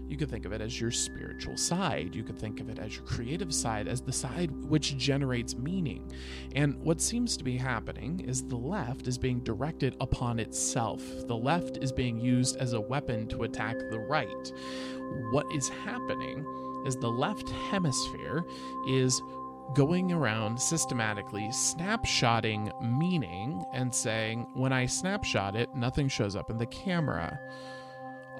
you 0.08 0.16
could 0.16 0.30
think 0.30 0.46
of 0.46 0.52
it 0.52 0.60
as 0.60 0.80
your 0.80 0.90
spiritual 0.90 1.56
side. 1.56 2.14
You 2.14 2.22
could 2.22 2.38
think 2.38 2.60
of 2.60 2.68
it 2.68 2.78
as 2.78 2.96
your 2.96 3.04
creative 3.04 3.54
side, 3.54 3.86
as 3.88 4.00
the 4.00 4.12
side 4.12 4.50
which 4.64 4.96
generates 4.96 5.54
meaning. 5.54 6.10
And 6.54 6.82
what 6.82 7.00
seems 7.00 7.36
to 7.36 7.44
be 7.44 7.56
happening 7.56 8.20
is 8.20 8.42
the 8.42 8.56
left 8.56 9.06
is 9.06 9.18
being 9.18 9.40
directed 9.40 9.96
upon 10.00 10.38
itself. 10.38 11.02
The 11.26 11.36
left 11.36 11.78
is 11.78 11.92
being 11.92 12.18
used 12.18 12.56
as 12.56 12.72
a 12.72 12.80
weapon 12.80 13.28
to 13.28 13.42
attack 13.42 13.76
the 13.90 14.00
right. 14.00 14.52
What 15.30 15.46
is 15.54 15.68
happening 15.68 16.44
is 16.86 16.96
the 16.96 17.10
left 17.10 17.48
hemisphere 17.70 18.44
is 18.88 19.20
going 19.74 20.12
around 20.12 20.58
systematically 20.58 21.48
snapshotting 21.48 22.72
meaning 22.98 23.62
and 23.74 23.94
saying, 23.94 24.46
when 24.54 24.72
I 24.72 24.86
snapshot 24.86 25.54
it, 25.54 25.74
nothing 25.74 26.08
shows 26.08 26.34
up 26.34 26.48
in 26.48 26.56
the 26.56 26.66
camera. 26.66 27.38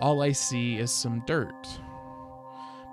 All 0.00 0.22
I 0.22 0.32
see 0.32 0.78
is 0.78 0.90
some 0.90 1.22
dirt. 1.26 1.80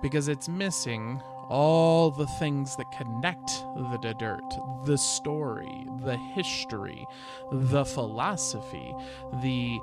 Because 0.01 0.27
it's 0.27 0.49
missing 0.49 1.21
all 1.49 2.09
the 2.09 2.25
things 2.25 2.75
that 2.75 2.91
connect 2.91 3.63
the 4.01 4.15
dirt, 4.17 4.43
the 4.85 4.97
story, 4.97 5.87
the 6.03 6.17
history, 6.17 7.05
the 7.51 7.85
philosophy, 7.85 8.93
the 9.41 9.79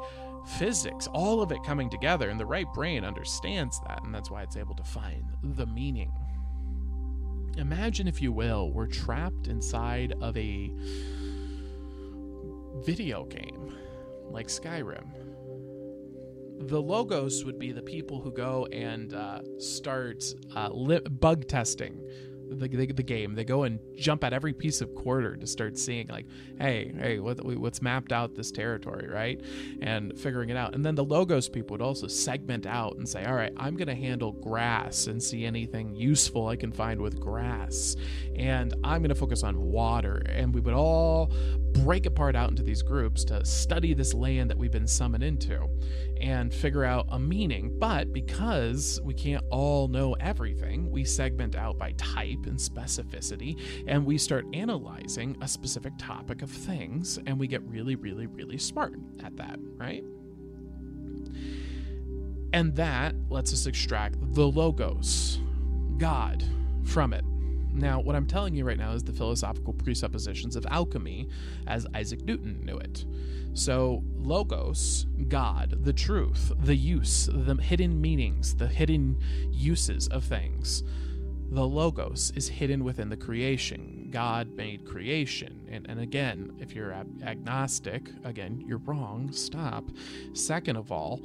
physics, 0.58 1.06
all 1.08 1.40
of 1.40 1.52
it 1.52 1.62
coming 1.62 1.88
together, 1.88 2.30
and 2.30 2.38
the 2.38 2.46
right 2.46 2.66
brain 2.74 3.04
understands 3.04 3.80
that, 3.86 4.02
and 4.02 4.14
that's 4.14 4.30
why 4.30 4.42
it's 4.42 4.56
able 4.56 4.74
to 4.74 4.82
find 4.82 5.24
the 5.42 5.66
meaning. 5.66 6.12
Imagine, 7.56 8.08
if 8.08 8.20
you 8.20 8.32
will, 8.32 8.72
we're 8.72 8.86
trapped 8.86 9.46
inside 9.46 10.14
of 10.20 10.36
a 10.36 10.72
video 12.84 13.24
game 13.26 13.76
like 14.30 14.48
Skyrim 14.48 15.04
the 16.68 16.80
logos 16.80 17.44
would 17.44 17.58
be 17.58 17.72
the 17.72 17.82
people 17.82 18.20
who 18.20 18.32
go 18.32 18.66
and 18.72 19.14
uh, 19.14 19.40
start 19.58 20.24
uh, 20.54 20.68
li- 20.72 21.00
bug 21.00 21.46
testing 21.48 22.00
the, 22.58 22.68
the, 22.68 22.86
the, 22.86 23.02
game. 23.02 23.34
They 23.34 23.44
go 23.44 23.64
and 23.64 23.78
jump 23.96 24.24
at 24.24 24.32
every 24.32 24.52
piece 24.52 24.80
of 24.80 24.94
quarter 24.94 25.36
to 25.36 25.46
start 25.46 25.78
seeing 25.78 26.08
like, 26.08 26.26
hey, 26.58 26.92
hey, 26.96 27.18
what, 27.18 27.42
what's 27.44 27.82
mapped 27.82 28.12
out 28.12 28.34
this 28.34 28.50
territory, 28.50 29.08
right? 29.08 29.40
And 29.80 30.18
figuring 30.18 30.50
it 30.50 30.56
out. 30.56 30.74
And 30.74 30.84
then 30.84 30.94
the 30.94 31.04
logos 31.04 31.48
people 31.48 31.74
would 31.74 31.82
also 31.82 32.06
segment 32.06 32.66
out 32.66 32.96
and 32.96 33.08
say, 33.08 33.24
all 33.24 33.34
right, 33.34 33.52
I'm 33.56 33.76
going 33.76 33.88
to 33.88 33.94
handle 33.94 34.32
grass 34.32 35.06
and 35.06 35.22
see 35.22 35.44
anything 35.44 35.94
useful 35.94 36.48
I 36.48 36.56
can 36.56 36.72
find 36.72 37.00
with 37.00 37.20
grass. 37.20 37.96
And 38.36 38.74
I'm 38.84 39.02
going 39.02 39.10
to 39.10 39.14
focus 39.14 39.42
on 39.42 39.60
water. 39.60 40.22
And 40.26 40.54
we 40.54 40.60
would 40.60 40.74
all 40.74 41.32
break 41.72 42.06
apart 42.06 42.36
out 42.36 42.50
into 42.50 42.62
these 42.62 42.82
groups 42.82 43.24
to 43.24 43.44
study 43.44 43.94
this 43.94 44.14
land 44.14 44.50
that 44.50 44.58
we've 44.58 44.72
been 44.72 44.86
summoned 44.86 45.24
into 45.24 45.68
and 46.22 46.54
figure 46.54 46.84
out 46.84 47.06
a 47.10 47.18
meaning. 47.18 47.76
But 47.78 48.12
because 48.12 49.00
we 49.02 49.12
can't 49.12 49.44
all 49.50 49.88
know 49.88 50.14
everything, 50.14 50.90
we 50.90 51.04
segment 51.04 51.56
out 51.56 51.78
by 51.78 51.92
type 51.92 52.46
and 52.46 52.56
specificity 52.56 53.60
and 53.88 54.06
we 54.06 54.16
start 54.16 54.46
analyzing 54.54 55.36
a 55.42 55.48
specific 55.48 55.92
topic 55.98 56.42
of 56.42 56.50
things 56.50 57.18
and 57.26 57.38
we 57.38 57.48
get 57.48 57.62
really, 57.64 57.96
really, 57.96 58.28
really 58.28 58.56
smart 58.56 58.94
at 59.24 59.36
that, 59.36 59.58
right? 59.76 60.04
And 62.52 62.76
that 62.76 63.14
lets 63.28 63.52
us 63.52 63.66
extract 63.66 64.16
the 64.34 64.46
logos, 64.46 65.40
God, 65.98 66.44
from 66.84 67.12
it. 67.12 67.24
Now, 67.74 68.00
what 68.00 68.14
I'm 68.14 68.26
telling 68.26 68.54
you 68.54 68.64
right 68.64 68.76
now 68.76 68.92
is 68.92 69.02
the 69.02 69.14
philosophical 69.14 69.72
presuppositions 69.72 70.56
of 70.56 70.66
alchemy 70.66 71.28
as 71.66 71.86
Isaac 71.94 72.22
Newton 72.22 72.60
knew 72.64 72.76
it. 72.76 73.06
So, 73.54 74.02
logos, 74.16 75.06
God, 75.28 75.84
the 75.84 75.92
truth, 75.92 76.52
the 76.56 76.74
use, 76.74 77.28
the 77.30 77.54
hidden 77.54 78.00
meanings, 78.00 78.54
the 78.54 78.66
hidden 78.66 79.18
uses 79.50 80.08
of 80.08 80.24
things. 80.24 80.82
The 81.50 81.66
logos 81.66 82.32
is 82.34 82.48
hidden 82.48 82.82
within 82.82 83.10
the 83.10 83.16
creation. 83.16 84.08
God 84.10 84.54
made 84.56 84.86
creation. 84.86 85.66
And, 85.70 85.86
and 85.86 86.00
again, 86.00 86.52
if 86.58 86.74
you're 86.74 86.94
agnostic, 87.22 88.08
again, 88.24 88.64
you're 88.66 88.78
wrong. 88.78 89.30
Stop. 89.32 89.84
Second 90.32 90.76
of 90.76 90.90
all, 90.90 91.20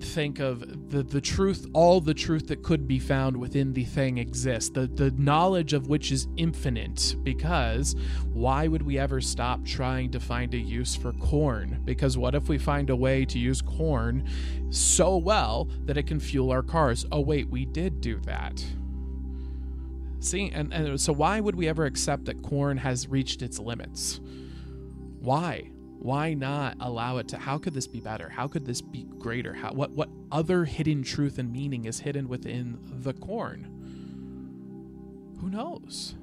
think 0.00 0.40
of 0.40 0.90
the, 0.90 1.02
the 1.02 1.20
truth, 1.20 1.66
all 1.72 2.00
the 2.00 2.14
truth 2.14 2.48
that 2.48 2.62
could 2.62 2.86
be 2.86 2.98
found 2.98 3.36
within 3.36 3.72
the 3.72 3.84
thing 3.84 4.18
exists, 4.18 4.70
the, 4.70 4.86
the 4.86 5.10
knowledge 5.12 5.72
of 5.72 5.88
which 5.88 6.12
is 6.12 6.28
infinite. 6.36 7.16
Because 7.22 7.96
why 8.32 8.68
would 8.68 8.82
we 8.82 8.98
ever 8.98 9.20
stop 9.20 9.64
trying 9.64 10.10
to 10.12 10.20
find 10.20 10.54
a 10.54 10.58
use 10.58 10.94
for 10.94 11.12
corn? 11.14 11.80
Because 11.84 12.16
what 12.16 12.34
if 12.34 12.48
we 12.48 12.58
find 12.58 12.90
a 12.90 12.96
way 12.96 13.24
to 13.24 13.38
use 13.38 13.62
corn 13.62 14.28
so 14.70 15.16
well 15.16 15.68
that 15.84 15.96
it 15.96 16.06
can 16.06 16.20
fuel 16.20 16.50
our 16.50 16.62
cars? 16.62 17.06
Oh, 17.10 17.20
wait, 17.20 17.48
we 17.48 17.64
did 17.64 18.00
do 18.00 18.20
that. 18.20 18.64
See, 20.20 20.50
and, 20.50 20.72
and 20.72 21.00
so 21.00 21.12
why 21.12 21.40
would 21.40 21.54
we 21.54 21.68
ever 21.68 21.84
accept 21.84 22.24
that 22.24 22.42
corn 22.42 22.78
has 22.78 23.08
reached 23.08 23.42
its 23.42 23.58
limits? 23.58 24.20
Why? 25.20 25.70
Why 25.98 26.34
not 26.34 26.76
allow 26.80 27.18
it 27.18 27.28
to 27.28 27.38
how 27.38 27.58
could 27.58 27.74
this 27.74 27.86
be 27.86 28.00
better? 28.00 28.28
How 28.28 28.46
could 28.46 28.64
this 28.64 28.80
be 28.80 29.04
greater? 29.18 29.54
How 29.54 29.72
what 29.72 29.90
what 29.92 30.08
other 30.30 30.64
hidden 30.64 31.02
truth 31.02 31.38
and 31.38 31.52
meaning 31.52 31.84
is 31.86 32.00
hidden 32.00 32.28
within 32.28 32.78
the 32.84 33.12
corn? 33.12 33.72
Who 35.40 35.50
knows? 35.50 36.14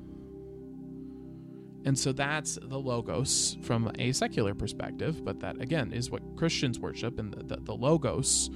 And 1.86 2.00
so 2.00 2.14
that's 2.14 2.58
the 2.62 2.80
logos 2.80 3.58
from 3.62 3.92
a 4.00 4.14
secular 4.14 4.54
perspective 4.54 5.26
but 5.26 5.42
that 5.42 5.62
again 5.62 5.92
is 5.92 6.10
what 6.10 6.22
christians 6.38 6.80
worship 6.80 7.20
and 7.20 7.34
the, 7.34 7.44
the, 7.44 7.62
the 7.62 7.74
logos 7.74 8.50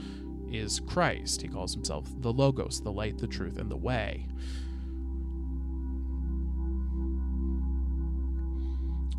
is 0.49 0.79
christ. 0.79 1.41
He 1.41 1.49
calls 1.49 1.73
himself 1.73 2.07
the 2.21 2.31
logos 2.31 2.79
the 2.81 2.91
light 2.91 3.17
the 3.17 3.27
truth 3.27 3.57
and 3.57 3.69
the 3.69 3.77
way. 3.77 4.27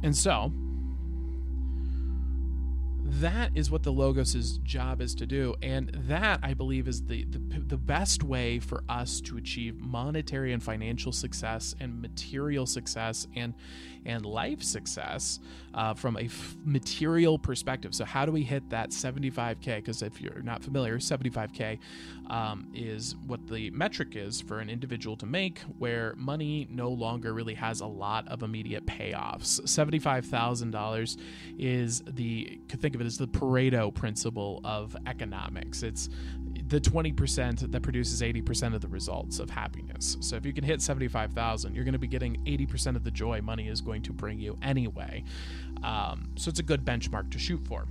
And 0.02 0.16
so 0.16 0.52
that 3.10 3.50
is 3.54 3.70
what 3.70 3.82
the 3.82 3.92
logos's 3.92 4.58
job 4.58 5.00
is 5.00 5.14
to 5.14 5.26
do 5.26 5.54
and 5.62 5.90
that 6.06 6.38
i 6.42 6.52
believe 6.52 6.86
is 6.86 7.02
the, 7.04 7.24
the, 7.24 7.38
the 7.60 7.76
best 7.76 8.22
way 8.22 8.58
for 8.58 8.84
us 8.88 9.20
to 9.20 9.36
achieve 9.38 9.80
monetary 9.80 10.52
and 10.52 10.62
financial 10.62 11.10
success 11.10 11.74
and 11.80 12.02
material 12.02 12.66
success 12.66 13.26
and 13.34 13.54
and 14.04 14.26
life 14.26 14.62
success 14.62 15.40
uh, 15.74 15.94
from 15.94 16.16
a 16.16 16.24
f- 16.24 16.56
material 16.64 17.38
perspective. 17.38 17.94
So, 17.94 18.04
how 18.04 18.26
do 18.26 18.32
we 18.32 18.42
hit 18.42 18.68
that 18.70 18.90
75K? 18.90 19.76
Because 19.76 20.02
if 20.02 20.20
you're 20.20 20.42
not 20.42 20.62
familiar, 20.62 20.98
75K 20.98 21.78
um, 22.30 22.68
is 22.74 23.16
what 23.26 23.46
the 23.46 23.70
metric 23.70 24.16
is 24.16 24.40
for 24.40 24.60
an 24.60 24.70
individual 24.70 25.16
to 25.16 25.26
make, 25.26 25.60
where 25.78 26.14
money 26.16 26.66
no 26.70 26.90
longer 26.90 27.32
really 27.32 27.54
has 27.54 27.80
a 27.80 27.86
lot 27.86 28.26
of 28.28 28.42
immediate 28.42 28.86
payoffs. 28.86 29.60
$75,000 29.62 31.16
is 31.58 32.02
the, 32.06 32.58
think 32.68 32.94
of 32.94 33.00
it 33.00 33.06
as 33.06 33.18
the 33.18 33.28
Pareto 33.28 33.92
principle 33.92 34.60
of 34.64 34.96
economics. 35.06 35.82
It's 35.82 36.08
the 36.68 36.80
20% 36.80 37.72
that 37.72 37.82
produces 37.82 38.20
80% 38.20 38.74
of 38.74 38.82
the 38.82 38.88
results 38.88 39.38
of 39.38 39.48
happiness. 39.48 40.18
So 40.20 40.36
if 40.36 40.44
you 40.44 40.52
can 40.52 40.64
hit 40.64 40.82
75,000, 40.82 41.74
you're 41.74 41.84
going 41.84 41.92
to 41.92 41.98
be 41.98 42.06
getting 42.06 42.36
80% 42.44 42.94
of 42.94 43.04
the 43.04 43.10
joy 43.10 43.40
money 43.40 43.68
is 43.68 43.80
going 43.80 44.02
to 44.02 44.12
bring 44.12 44.38
you 44.38 44.58
anyway. 44.62 45.24
Um, 45.82 46.30
so 46.36 46.50
it's 46.50 46.58
a 46.58 46.64
good 46.64 46.84
benchmark 46.84 47.30
to 47.32 47.38
shoot 47.38 47.66
for 47.66 47.86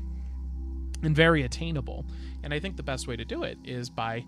and 1.04 1.16
very 1.16 1.44
attainable. 1.44 2.06
And 2.44 2.54
I 2.54 2.60
think 2.60 2.78
the 2.78 2.84
best 2.84 3.08
way 3.08 3.16
to 3.16 3.26
do 3.26 3.44
it 3.44 3.58
is 3.64 3.90
by 3.90 4.26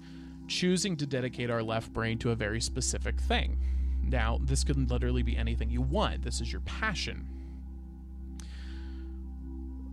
choosing 0.48 0.98
to 0.98 1.06
dedicate 1.06 1.52
our 1.52 1.62
left 1.62 1.94
brain 1.94 2.18
to 2.20 2.32
a 2.32 2.36
very 2.36 2.60
specific 2.60 3.20
thing. 3.22 3.58
Now, 4.02 4.40
this 4.42 4.64
could 4.64 4.90
literally 4.90 5.22
be 5.22 5.38
anything 5.38 5.70
you 5.70 5.82
want. 5.82 6.24
This 6.24 6.42
is 6.42 6.52
your 6.52 6.62
passion. 6.62 7.28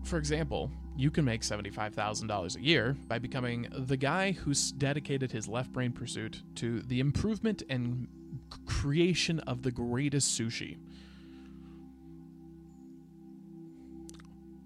For 0.05 0.17
example, 0.17 0.71
you 0.97 1.11
can 1.11 1.25
make 1.25 1.43
$75,000 1.43 2.57
a 2.57 2.61
year 2.61 2.97
by 3.07 3.19
becoming 3.19 3.69
the 3.71 3.97
guy 3.97 4.33
who's 4.33 4.73
dedicated 4.73 5.31
his 5.31 5.47
left 5.47 5.73
brain 5.73 5.93
pursuit 5.93 6.43
to 6.57 6.81
the 6.83 7.01
improvement 7.01 7.63
and 7.69 8.09
creation 8.65 9.41
of 9.41 9.63
the 9.63 9.71
greatest 9.71 10.39
sushi. 10.39 10.79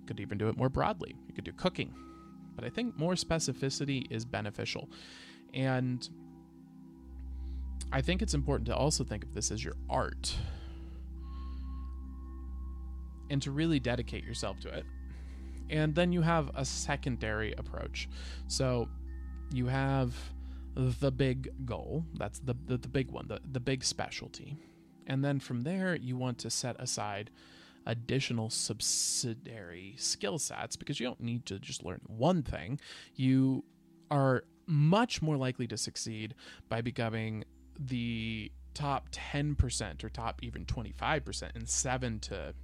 Could 0.06 0.20
even 0.20 0.38
do 0.38 0.48
it 0.48 0.56
more 0.56 0.68
broadly. 0.68 1.16
You 1.26 1.34
could 1.34 1.44
do 1.44 1.52
cooking. 1.52 1.92
But 2.54 2.64
I 2.64 2.68
think 2.68 2.96
more 2.96 3.14
specificity 3.14 4.06
is 4.10 4.24
beneficial. 4.24 4.88
And 5.52 6.08
I 7.92 8.02
think 8.02 8.22
it's 8.22 8.34
important 8.34 8.66
to 8.68 8.76
also 8.76 9.02
think 9.02 9.24
of 9.24 9.34
this 9.34 9.50
as 9.50 9.64
your 9.64 9.74
art 9.88 10.36
and 13.30 13.42
to 13.42 13.50
really 13.50 13.80
dedicate 13.80 14.24
yourself 14.24 14.60
to 14.60 14.68
it 14.68 14.84
and 15.70 15.94
then 15.94 16.12
you 16.12 16.22
have 16.22 16.50
a 16.54 16.64
secondary 16.64 17.52
approach. 17.54 18.08
So 18.48 18.88
you 19.52 19.66
have 19.66 20.14
the 20.74 21.10
big 21.10 21.66
goal, 21.66 22.04
that's 22.14 22.38
the, 22.40 22.54
the, 22.66 22.76
the 22.76 22.88
big 22.88 23.10
one, 23.10 23.26
the, 23.28 23.40
the 23.52 23.60
big 23.60 23.84
specialty. 23.84 24.56
And 25.06 25.24
then 25.24 25.40
from 25.40 25.62
there, 25.62 25.96
you 25.96 26.16
want 26.16 26.38
to 26.38 26.50
set 26.50 26.80
aside 26.80 27.30
additional 27.86 28.50
subsidiary 28.50 29.94
skill 29.98 30.38
sets 30.38 30.76
because 30.76 31.00
you 31.00 31.06
don't 31.06 31.20
need 31.20 31.46
to 31.46 31.58
just 31.58 31.84
learn 31.84 32.00
one 32.06 32.42
thing. 32.42 32.78
You 33.16 33.64
are 34.10 34.44
much 34.66 35.22
more 35.22 35.36
likely 35.36 35.66
to 35.66 35.76
succeed 35.76 36.34
by 36.68 36.80
becoming 36.80 37.44
the 37.78 38.52
top 38.74 39.10
10% 39.10 40.04
or 40.04 40.08
top 40.08 40.40
even 40.42 40.64
25% 40.64 41.56
in 41.56 41.66
seven 41.66 42.20
to 42.20 42.54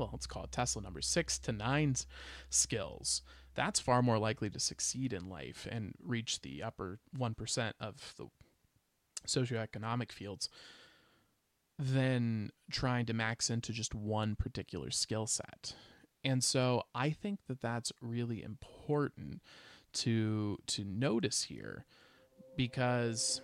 well, 0.00 0.10
let's 0.12 0.26
call 0.26 0.44
it 0.44 0.52
Tesla 0.52 0.80
number 0.80 1.02
six 1.02 1.38
to 1.40 1.52
nine 1.52 1.94
skills, 2.48 3.20
that's 3.54 3.78
far 3.78 4.00
more 4.02 4.18
likely 4.18 4.48
to 4.48 4.58
succeed 4.58 5.12
in 5.12 5.28
life 5.28 5.68
and 5.70 5.94
reach 6.02 6.40
the 6.40 6.62
upper 6.62 6.98
1% 7.18 7.72
of 7.78 8.14
the 8.16 8.26
socioeconomic 9.26 10.10
fields 10.10 10.48
than 11.78 12.50
trying 12.70 13.04
to 13.06 13.12
max 13.12 13.50
into 13.50 13.72
just 13.72 13.94
one 13.94 14.36
particular 14.36 14.90
skill 14.90 15.26
set. 15.26 15.74
And 16.24 16.42
so 16.42 16.84
I 16.94 17.10
think 17.10 17.40
that 17.48 17.60
that's 17.60 17.92
really 18.00 18.42
important 18.42 19.42
to 19.92 20.56
to 20.68 20.84
notice 20.84 21.42
here 21.44 21.84
because 22.56 23.40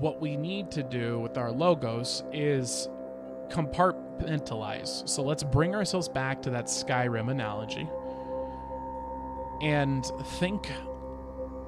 what 0.00 0.20
we 0.20 0.36
need 0.36 0.70
to 0.72 0.82
do 0.82 1.18
with 1.18 1.38
our 1.38 1.50
logos 1.50 2.22
is 2.32 2.88
compartmentalize. 3.48 5.08
So 5.08 5.22
let's 5.22 5.42
bring 5.42 5.74
ourselves 5.74 6.08
back 6.08 6.42
to 6.42 6.50
that 6.50 6.66
Skyrim 6.66 7.30
analogy 7.30 7.88
and 9.62 10.04
think. 10.38 10.70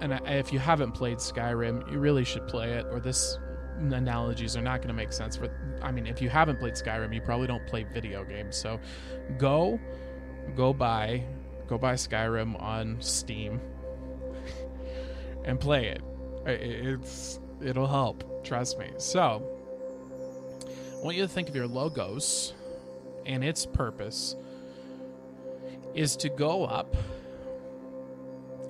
And 0.00 0.20
if 0.26 0.52
you 0.52 0.58
haven't 0.58 0.92
played 0.92 1.18
Skyrim, 1.18 1.90
you 1.90 1.98
really 1.98 2.24
should 2.24 2.46
play 2.46 2.72
it, 2.72 2.86
or 2.90 3.00
this 3.00 3.38
analogies 3.80 4.56
are 4.56 4.62
not 4.62 4.78
going 4.78 4.88
to 4.88 4.94
make 4.94 5.12
sense. 5.12 5.36
For 5.36 5.48
I 5.82 5.90
mean, 5.90 6.06
if 6.06 6.20
you 6.20 6.28
haven't 6.28 6.58
played 6.58 6.74
Skyrim, 6.74 7.14
you 7.14 7.20
probably 7.20 7.46
don't 7.46 7.66
play 7.66 7.84
video 7.84 8.24
games. 8.24 8.56
So 8.56 8.80
go, 9.38 9.80
go 10.54 10.72
buy, 10.72 11.24
go 11.66 11.78
buy 11.78 11.94
Skyrim 11.94 12.60
on 12.60 12.96
Steam 13.00 13.60
and 15.44 15.58
play 15.58 15.88
it. 15.88 16.02
It's 16.46 17.40
it'll 17.62 17.86
help. 17.86 18.44
Trust 18.44 18.78
me. 18.78 18.90
So 18.98 19.42
I 20.64 21.04
want 21.04 21.16
you 21.16 21.22
to 21.22 21.28
think 21.28 21.48
of 21.48 21.56
your 21.56 21.66
logos 21.66 22.54
and 23.26 23.44
its 23.44 23.66
purpose 23.66 24.36
is 25.94 26.16
to 26.16 26.28
go 26.28 26.64
up 26.64 26.96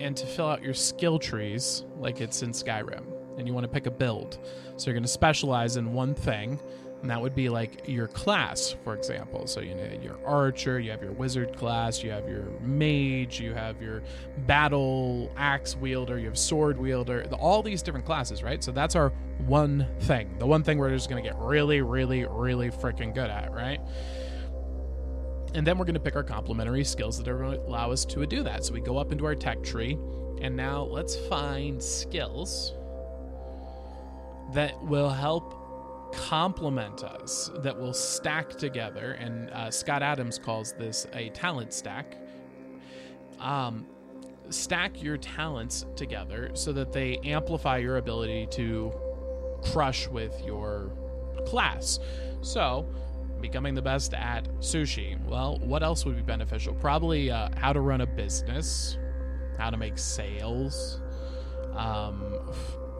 and 0.01 0.17
to 0.17 0.27
fill 0.27 0.49
out 0.49 0.63
your 0.63 0.75
skill 0.75 1.19
trees 1.19 1.85
like 1.97 2.21
it's 2.21 2.43
in 2.43 2.51
Skyrim. 2.51 3.05
And 3.37 3.47
you 3.47 3.55
want 3.55 3.65
to 3.65 3.69
pick 3.69 3.87
a 3.87 3.91
build. 3.91 4.39
So 4.77 4.87
you're 4.87 4.95
going 4.95 5.03
to 5.03 5.09
specialize 5.09 5.77
in 5.77 5.93
one 5.93 6.15
thing 6.15 6.59
and 7.01 7.11
that 7.11 7.21
would 7.21 7.35
be 7.35 7.49
like 7.49 7.87
your 7.87 8.09
class, 8.09 8.75
for 8.83 8.95
example. 8.95 9.47
So 9.47 9.61
you 9.61 9.75
know 9.75 9.89
your 10.03 10.19
archer, 10.27 10.81
you 10.81 10.91
have 10.91 11.03
your 11.03 11.13
wizard 11.13 11.57
class, 11.57 12.03
you 12.03 12.11
have 12.11 12.29
your 12.29 12.45
mage, 12.61 13.41
you 13.41 13.55
have 13.55 13.81
your 13.81 14.03
battle 14.47 15.33
axe 15.37 15.77
wielder, 15.77 16.19
you 16.19 16.27
have 16.27 16.39
sword 16.39 16.77
wielder, 16.79 17.25
all 17.39 17.63
these 17.63 17.83
different 17.83 18.05
classes, 18.05 18.43
right? 18.43 18.63
So 18.65 18.73
that's 18.73 18.97
our 18.97 19.11
one 19.47 19.87
thing, 20.01 20.37
the 20.39 20.47
one 20.47 20.65
thing 20.65 20.79
we're 20.79 20.91
just 20.91 21.09
gonna 21.09 21.23
get 21.23 21.39
really, 21.39 21.83
really, 21.83 22.25
really 22.25 22.71
freaking 22.71 23.15
good 23.15 23.31
at, 23.31 23.53
right? 23.53 23.81
And 25.55 25.65
then 25.67 25.79
we're 25.79 25.85
gonna 25.85 26.01
pick 26.01 26.17
our 26.17 26.25
complementary 26.25 26.85
skills 26.85 27.17
that 27.19 27.29
are 27.29 27.39
gonna 27.39 27.59
allow 27.59 27.93
us 27.93 28.05
to 28.07 28.27
do 28.27 28.43
that. 28.43 28.65
So 28.65 28.75
we 28.75 28.81
go 28.81 28.99
up 28.99 29.13
into 29.13 29.25
our 29.25 29.37
tech 29.37 29.63
tree, 29.63 29.97
and 30.41 30.57
now 30.57 30.83
let's 30.83 31.15
find 31.29 31.81
skills 31.81 32.75
that 34.53 34.83
will 34.83 35.11
help 35.11 35.55
complement 36.13 37.05
us 37.05 37.51
that 37.63 37.79
will 37.79 37.93
stack 37.93 38.51
together. 38.51 39.13
And 39.13 39.51
uh, 39.51 39.71
Scott 39.71 40.03
Adams 40.03 40.39
calls 40.39 40.73
this 40.73 41.07
a 41.13 41.31
talent 41.31 41.73
stack. 41.73 42.17
Um, 43.41 43.87
stack 44.51 45.03
your 45.03 45.17
talents 45.17 45.87
together 45.97 46.51
so 46.55 46.73
that 46.73 46.93
they 46.93 47.19
amplify 47.19 47.79
your 47.79 47.99
ability 47.99 48.47
to 48.53 48.93
crush 49.63 50.09
with 50.09 50.41
your 50.45 50.91
class. 51.47 51.99
So, 52.41 52.87
becoming 53.41 53.75
the 53.75 53.83
best 53.83 54.15
at 54.15 54.49
sushi. 54.61 55.23
Well, 55.27 55.59
what 55.61 55.83
else 55.83 56.05
would 56.05 56.17
be 56.17 56.23
beneficial? 56.23 56.75
Probably 56.75 57.31
uh, 57.31 57.51
how 57.57 57.73
to 57.73 57.81
run 57.81 58.01
a 58.01 58.07
business, 58.07 58.99
how 59.59 59.71
to 59.71 59.77
make 59.77 59.99
sales. 59.99 61.01
Um, 61.75 62.51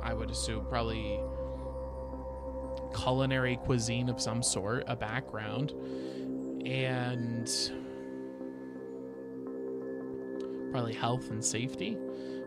I 0.03 0.15
would 0.15 0.31
assume 0.31 0.67
probably 0.67 1.19
culinary 2.95 3.57
cuisine 3.57 4.09
of 4.09 4.21
some 4.21 4.43
sort, 4.43 4.85
a 4.87 4.97
background, 4.97 5.73
and 6.65 7.51
probably 10.71 10.95
health 10.95 11.31
and 11.31 11.45
safety. 11.45 11.97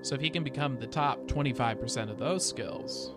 So 0.02 0.16
if 0.16 0.22
he 0.22 0.30
can 0.30 0.44
become 0.44 0.78
the 0.80 0.88
top 0.88 1.28
25% 1.28 2.10
of 2.10 2.18
those 2.18 2.48
skills 2.48 3.14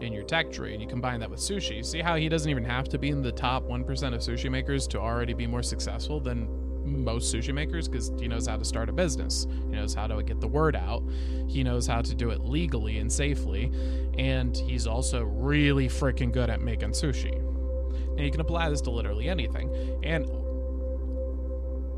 in 0.00 0.12
your 0.12 0.24
tech 0.24 0.52
tree 0.52 0.72
and 0.72 0.82
you 0.82 0.88
combine 0.88 1.20
that 1.20 1.30
with 1.30 1.40
sushi, 1.40 1.84
see 1.84 2.00
how 2.00 2.16
he 2.16 2.28
doesn't 2.28 2.50
even 2.50 2.64
have 2.64 2.88
to 2.88 2.98
be 2.98 3.10
in 3.10 3.22
the 3.22 3.32
top 3.32 3.66
1% 3.66 3.80
of 4.14 4.20
sushi 4.20 4.50
makers 4.50 4.86
to 4.88 5.00
already 5.00 5.34
be 5.34 5.46
more 5.46 5.62
successful 5.62 6.20
than 6.20 6.48
most 6.86 7.34
sushi 7.34 7.52
makers 7.52 7.88
because 7.88 8.12
he 8.18 8.28
knows 8.28 8.46
how 8.46 8.56
to 8.56 8.64
start 8.64 8.88
a 8.88 8.92
business. 8.92 9.46
He 9.50 9.76
knows 9.76 9.94
how 9.94 10.06
to 10.06 10.22
get 10.22 10.40
the 10.40 10.48
word 10.48 10.76
out. 10.76 11.02
He 11.48 11.62
knows 11.62 11.86
how 11.86 12.02
to 12.02 12.14
do 12.14 12.30
it 12.30 12.40
legally 12.40 12.98
and 12.98 13.12
safely. 13.12 13.70
And 14.18 14.56
he's 14.56 14.86
also 14.86 15.24
really 15.24 15.88
freaking 15.88 16.32
good 16.32 16.50
at 16.50 16.60
making 16.60 16.90
sushi. 16.90 17.36
And 17.36 18.20
you 18.20 18.30
can 18.30 18.40
apply 18.40 18.70
this 18.70 18.80
to 18.82 18.90
literally 18.90 19.28
anything. 19.28 20.00
And 20.02 20.28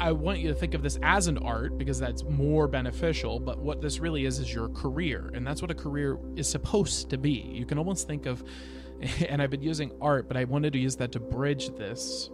I 0.01 0.13
want 0.13 0.39
you 0.39 0.49
to 0.49 0.55
think 0.55 0.75
of 0.75 0.83
this 0.83 0.99
as 1.03 1.27
an 1.27 1.39
art 1.39 1.77
because 1.77 1.99
that's 1.99 2.23
more 2.23 2.69
beneficial, 2.69 3.41
but 3.41 3.59
what 3.59 3.81
this 3.81 3.99
really 3.99 4.27
is 4.27 4.39
is 4.39 4.53
your 4.53 4.69
career. 4.69 5.31
And 5.35 5.47
that's 5.47 5.61
what 5.61 5.71
a 5.71 5.75
career 5.75 6.19
is 6.37 6.49
supposed 6.49 7.11
to 7.11 7.19
be. 7.19 7.31
You 7.31 7.67
can 7.67 7.79
almost 7.79 8.07
think 8.07 8.27
of, 8.27 8.45
and 9.29 9.43
I've 9.43 9.51
been 9.51 9.63
using 9.63 9.93
art, 10.01 10.29
but 10.29 10.37
I 10.37 10.45
wanted 10.45 10.73
to 10.75 10.79
use 10.79 10.97
that 10.97 11.13
to 11.13 11.21
bridge 11.21 11.71
this 11.77 12.31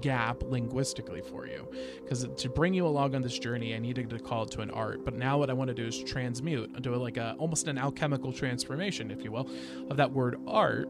gap 0.00 0.42
linguistically 0.42 1.20
for 1.20 1.46
you. 1.46 1.66
Because 2.02 2.26
to 2.26 2.48
bring 2.48 2.74
you 2.74 2.86
along 2.86 3.14
on 3.14 3.22
this 3.22 3.38
journey 3.38 3.74
i 3.74 3.78
needed 3.78 4.10
to 4.10 4.18
call 4.18 4.44
it 4.44 4.50
to 4.50 4.60
an 4.60 4.70
art 4.70 5.04
but 5.04 5.14
now 5.14 5.38
what 5.38 5.50
i 5.50 5.52
want 5.52 5.68
to 5.68 5.74
do 5.74 5.86
is 5.86 6.02
transmute 6.02 6.82
do 6.82 6.94
like 6.96 7.16
a 7.16 7.34
almost 7.38 7.68
an 7.68 7.78
alchemical 7.78 8.32
transformation 8.32 9.10
if 9.10 9.22
you 9.22 9.30
will 9.30 9.48
of 9.90 9.96
that 9.96 10.10
word 10.10 10.38
art 10.46 10.88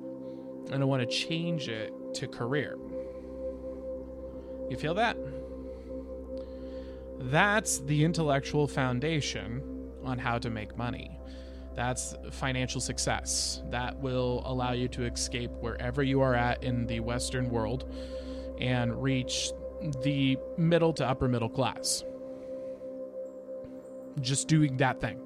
and 0.71 0.83
i 0.83 0.85
want 0.85 1.03
to 1.03 1.07
change 1.07 1.69
it 1.69 1.93
to 2.17 2.27
career. 2.27 2.79
You 4.71 4.77
feel 4.77 4.95
that? 4.95 5.17
That's 7.19 7.79
the 7.81 8.05
intellectual 8.05 8.67
foundation 8.67 9.63
on 10.05 10.19
how 10.19 10.39
to 10.39 10.51
make 10.51 10.77
money. 10.77 11.19
That's 11.75 12.15
financial 12.31 12.81
success. 12.81 13.63
That 13.71 13.99
will 13.99 14.43
allow 14.47 14.73
you 14.73 14.89
to 14.89 15.05
escape 15.05 15.51
wherever 15.61 16.03
you 16.03 16.21
are 16.23 16.35
at 16.35 16.65
in 16.65 16.87
the 16.87 17.01
western 17.01 17.51
world 17.51 17.93
and 18.61 19.03
reach 19.03 19.51
the 20.03 20.39
middle 20.57 20.93
to 20.95 21.07
upper 21.07 21.29
middle 21.29 21.49
class. 21.49 22.05
Just 24.21 24.49
doing 24.49 24.77
that 24.79 25.01
thing. 25.01 25.21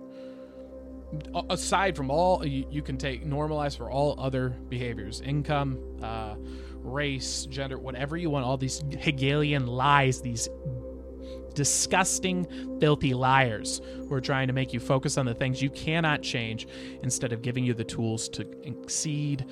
Aside 1.49 1.97
from 1.97 2.11
all, 2.11 2.47
you, 2.47 2.67
you 2.71 2.83
can 2.83 2.97
take 2.97 3.25
normalize 3.25 3.77
for 3.77 3.91
all 3.91 4.19
other 4.19 4.51
behaviors 4.69 5.21
income, 5.21 5.79
uh, 6.03 6.37
race, 6.77 7.47
gender, 7.47 7.79
whatever 7.79 8.17
you 8.17 8.31
want, 8.31 8.45
all 8.45 8.57
these 8.57 8.83
Hegelian 8.99 9.67
lies, 9.67 10.21
these 10.21 10.49
disgusting, 11.55 12.47
filthy 12.81 13.13
liars 13.13 13.81
who 14.09 14.15
are 14.15 14.21
trying 14.21 14.47
to 14.47 14.53
make 14.53 14.73
you 14.73 14.81
focus 14.81 15.19
on 15.19 15.27
the 15.27 15.35
things 15.35 15.61
you 15.61 15.71
cannot 15.71 16.23
change 16.23 16.69
instead 17.03 17.33
of 17.33 17.43
giving 17.43 17.65
you 17.65 17.75
the 17.75 17.85
tools 17.85 18.29
to 18.29 18.47
exceed 18.63 19.47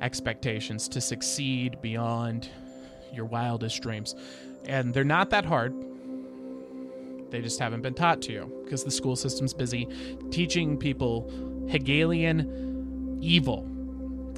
expectations, 0.00 0.88
to 0.88 1.00
succeed 1.00 1.80
beyond 1.82 2.48
your 3.12 3.24
wildest 3.24 3.82
dreams. 3.82 4.14
And 4.66 4.92
they're 4.92 5.04
not 5.04 5.30
that 5.30 5.44
hard. 5.44 5.74
They 7.30 7.40
just 7.40 7.58
haven't 7.60 7.82
been 7.82 7.94
taught 7.94 8.22
to 8.22 8.32
you 8.32 8.60
because 8.64 8.84
the 8.84 8.90
school 8.90 9.16
system's 9.16 9.52
busy 9.52 9.86
teaching 10.30 10.78
people 10.78 11.30
Hegelian 11.68 13.18
evil 13.20 13.66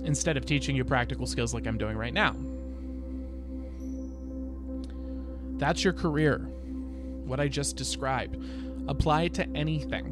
instead 0.05 0.37
of 0.37 0.45
teaching 0.47 0.75
you 0.75 0.85
practical 0.85 1.27
skills 1.27 1.55
like 1.55 1.67
I'm 1.67 1.79
doing 1.79 1.97
right 1.97 2.15
now. 2.15 2.35
That's 5.59 5.85
your 5.85 5.93
career, 5.93 6.39
what 6.39 7.39
I 7.39 7.49
just 7.49 7.77
described. 7.77 8.43
Apply 8.89 9.25
it 9.25 9.35
to 9.35 9.47
anything, 9.55 10.07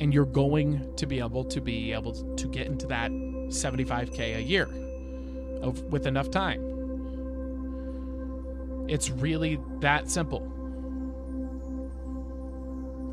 and 0.00 0.12
you're 0.12 0.24
going 0.24 0.96
to 0.96 1.06
be 1.06 1.20
able 1.20 1.44
to 1.44 1.60
be 1.60 1.92
able 1.92 2.34
to 2.34 2.48
get 2.48 2.66
into 2.66 2.86
that 2.86 3.10
75k 3.10 4.36
a 4.36 4.42
year 4.42 4.68
of, 5.62 5.82
with 5.84 6.06
enough 6.06 6.30
time. 6.30 6.77
It's 8.88 9.10
really 9.10 9.60
that 9.80 10.10
simple. 10.10 10.54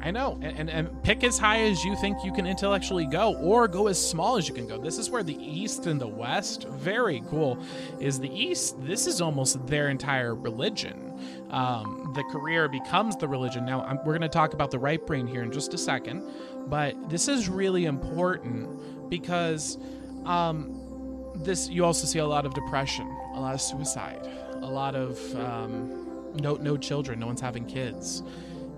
I 0.05 0.11
know, 0.11 0.38
and, 0.43 0.59
and, 0.59 0.69
and, 0.69 1.03
pick 1.03 1.23
as 1.23 1.39
high 1.39 1.61
as 1.61 1.83
you 1.83 1.95
think 1.95 2.23
you 2.23 2.31
can 2.31 2.45
intellectually 2.45 3.07
go, 3.07 3.35
or 3.38 3.67
go 3.67 3.88
as 3.88 3.99
small 3.99 4.38
as 4.38 4.47
you 4.47 4.53
can 4.53 4.67
go. 4.67 4.77
This 4.77 4.99
is 4.99 5.09
where 5.09 5.23
the 5.23 5.35
East 5.43 5.88
and 5.88 5.99
the 5.99 6.07
West, 6.07 6.67
very 6.67 7.23
cool, 7.27 7.57
is 7.99 8.19
the 8.19 8.29
East. 8.29 8.75
This 8.85 9.07
is 9.07 9.19
almost 9.19 9.65
their 9.65 9.89
entire 9.89 10.35
religion. 10.35 11.11
Um, 11.49 12.11
the 12.13 12.21
career 12.25 12.67
becomes 12.67 13.17
the 13.17 13.27
religion. 13.27 13.65
Now, 13.65 13.81
I'm, 13.81 13.97
we're 13.97 14.13
going 14.15 14.21
to 14.21 14.29
talk 14.29 14.53
about 14.53 14.69
the 14.69 14.77
right 14.77 15.03
brain 15.03 15.25
here 15.25 15.41
in 15.41 15.51
just 15.51 15.73
a 15.73 15.77
second, 15.77 16.21
but 16.67 17.09
this 17.09 17.27
is 17.27 17.49
really 17.49 17.85
important 17.85 19.09
because 19.09 19.79
um, 20.25 21.33
this 21.38 21.67
you 21.67 21.83
also 21.83 22.05
see 22.05 22.19
a 22.19 22.27
lot 22.27 22.45
of 22.45 22.53
depression, 22.53 23.07
a 23.33 23.39
lot 23.39 23.55
of 23.55 23.61
suicide 23.61 24.29
a 24.61 24.69
lot 24.69 24.95
of 24.95 25.19
um, 25.35 26.31
no 26.35 26.55
no 26.55 26.77
children. 26.77 27.19
No 27.19 27.27
one's 27.27 27.41
having 27.41 27.65
kids. 27.65 28.23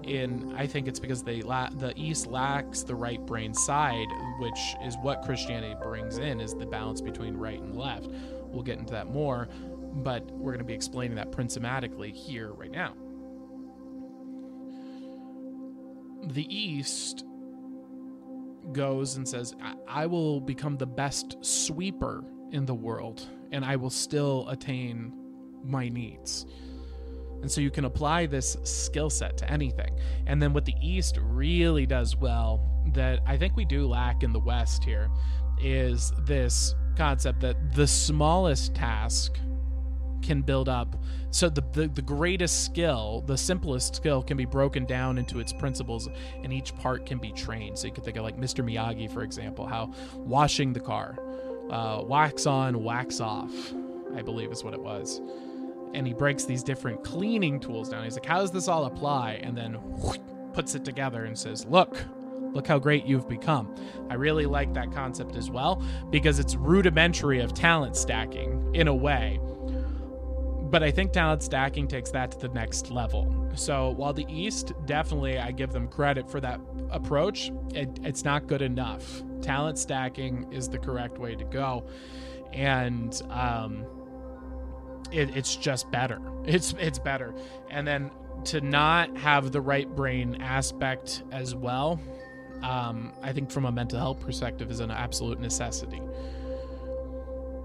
In 0.03 0.53
I 0.55 0.67
think 0.67 0.87
it's 0.87 0.99
because 0.99 1.23
they 1.23 1.41
la- 1.41 1.69
the 1.69 1.93
East 1.95 2.27
lacks 2.27 2.83
the 2.83 2.95
right 2.95 3.23
brain 3.25 3.53
side, 3.53 4.07
which 4.39 4.75
is 4.85 4.95
what 5.01 5.21
Christianity 5.23 5.75
brings 5.81 6.17
in, 6.17 6.39
is 6.39 6.53
the 6.53 6.65
balance 6.65 7.01
between 7.01 7.35
right 7.35 7.59
and 7.59 7.75
left. 7.75 8.07
We'll 8.43 8.63
get 8.63 8.79
into 8.79 8.93
that 8.93 9.07
more, 9.07 9.49
but 9.95 10.23
we're 10.31 10.51
going 10.51 10.59
to 10.59 10.65
be 10.65 10.73
explaining 10.73 11.15
that 11.15 11.31
prismatically 11.31 12.13
here 12.13 12.53
right 12.53 12.71
now. 12.71 12.93
The 16.27 16.45
East 16.53 17.25
goes 18.71 19.17
and 19.17 19.27
says, 19.27 19.55
I-, 19.61 19.75
I 19.87 20.05
will 20.05 20.39
become 20.41 20.77
the 20.77 20.85
best 20.85 21.37
sweeper 21.41 22.23
in 22.51 22.65
the 22.65 22.73
world 22.73 23.27
and 23.51 23.63
I 23.63 23.75
will 23.75 23.89
still 23.89 24.47
attain 24.49 25.13
my 25.63 25.89
needs. 25.89 26.45
And 27.41 27.51
so 27.51 27.61
you 27.61 27.69
can 27.69 27.85
apply 27.85 28.25
this 28.25 28.57
skill 28.63 29.09
set 29.09 29.37
to 29.37 29.51
anything. 29.51 29.97
And 30.25 30.41
then 30.41 30.53
what 30.53 30.65
the 30.65 30.73
East 30.81 31.19
really 31.21 31.85
does 31.85 32.15
well, 32.15 32.61
that 32.93 33.19
I 33.25 33.37
think 33.37 33.55
we 33.55 33.65
do 33.65 33.87
lack 33.87 34.23
in 34.23 34.33
the 34.33 34.39
West 34.39 34.83
here, 34.83 35.09
is 35.59 36.11
this 36.25 36.75
concept 36.95 37.41
that 37.41 37.73
the 37.73 37.87
smallest 37.87 38.73
task 38.73 39.39
can 40.23 40.41
build 40.41 40.67
up. 40.67 40.95
So 41.29 41.47
the, 41.47 41.63
the, 41.73 41.87
the 41.87 42.01
greatest 42.01 42.65
skill, 42.65 43.23
the 43.27 43.37
simplest 43.37 43.95
skill, 43.95 44.23
can 44.23 44.35
be 44.35 44.45
broken 44.45 44.85
down 44.85 45.19
into 45.19 45.39
its 45.39 45.53
principles, 45.53 46.09
and 46.43 46.51
each 46.51 46.75
part 46.75 47.05
can 47.05 47.19
be 47.19 47.31
trained. 47.31 47.77
So 47.77 47.85
you 47.87 47.93
could 47.93 48.03
think 48.03 48.17
of 48.17 48.23
like 48.23 48.37
Mr. 48.37 48.65
Miyagi, 48.65 49.11
for 49.11 49.21
example, 49.21 49.67
how 49.67 49.93
washing 50.15 50.73
the 50.73 50.79
car, 50.79 51.19
uh, 51.69 52.01
wax 52.03 52.47
on, 52.47 52.83
wax 52.83 53.21
off, 53.21 53.51
I 54.15 54.23
believe 54.23 54.51
is 54.51 54.63
what 54.63 54.73
it 54.73 54.81
was 54.81 55.21
and 55.93 56.05
he 56.07 56.13
breaks 56.13 56.45
these 56.45 56.63
different 56.63 57.03
cleaning 57.03 57.59
tools 57.59 57.89
down. 57.89 58.03
He's 58.03 58.15
like, 58.15 58.25
"How 58.25 58.39
does 58.39 58.51
this 58.51 58.67
all 58.67 58.85
apply?" 58.85 59.39
And 59.43 59.57
then 59.57 59.73
whoosh, 59.73 60.19
puts 60.53 60.75
it 60.75 60.83
together 60.85 61.25
and 61.25 61.37
says, 61.37 61.65
"Look, 61.65 61.97
look 62.53 62.67
how 62.67 62.79
great 62.79 63.05
you've 63.05 63.27
become." 63.27 63.73
I 64.09 64.15
really 64.15 64.45
like 64.45 64.73
that 64.73 64.91
concept 64.91 65.35
as 65.35 65.49
well 65.49 65.81
because 66.09 66.39
it's 66.39 66.55
rudimentary 66.55 67.39
of 67.39 67.53
talent 67.53 67.95
stacking 67.95 68.71
in 68.73 68.87
a 68.87 68.95
way. 68.95 69.39
But 70.69 70.83
I 70.83 70.91
think 70.91 71.13
talent 71.13 71.43
stacking 71.43 71.87
takes 71.87 72.11
that 72.11 72.31
to 72.31 72.39
the 72.39 72.49
next 72.49 72.91
level. 72.91 73.33
So 73.55 73.91
while 73.91 74.13
the 74.13 74.25
East 74.27 74.73
definitely, 74.85 75.39
I 75.39 75.51
give 75.51 75.71
them 75.71 75.87
credit 75.87 76.29
for 76.29 76.41
that 76.41 76.59
approach, 76.89 77.51
it, 77.73 77.89
it's 78.03 78.25
not 78.25 78.47
good 78.47 78.61
enough. 78.61 79.23
Talent 79.41 79.77
stacking 79.77 80.51
is 80.51 80.67
the 80.67 80.77
correct 80.77 81.19
way 81.19 81.35
to 81.35 81.45
go, 81.45 81.87
and 82.51 83.21
um, 83.29 83.85
it, 85.11 85.35
it's 85.35 85.55
just 85.55 85.89
better. 85.91 86.21
It's 86.47 86.73
it's 86.79 86.97
better. 86.97 87.33
And 87.69 87.85
then 87.85 88.09
to 88.45 88.61
not 88.61 89.17
have 89.17 89.51
the 89.51 89.59
right 89.59 89.93
brain 89.93 90.41
aspect 90.41 91.23
as 91.33 91.53
well, 91.53 91.99
um, 92.63 93.11
I 93.21 93.33
think 93.33 93.51
from 93.51 93.65
a 93.65 93.71
mental 93.71 93.99
health 93.99 94.21
perspective 94.21 94.71
is 94.71 94.79
an 94.79 94.89
absolute 94.89 95.41
necessity. 95.41 96.01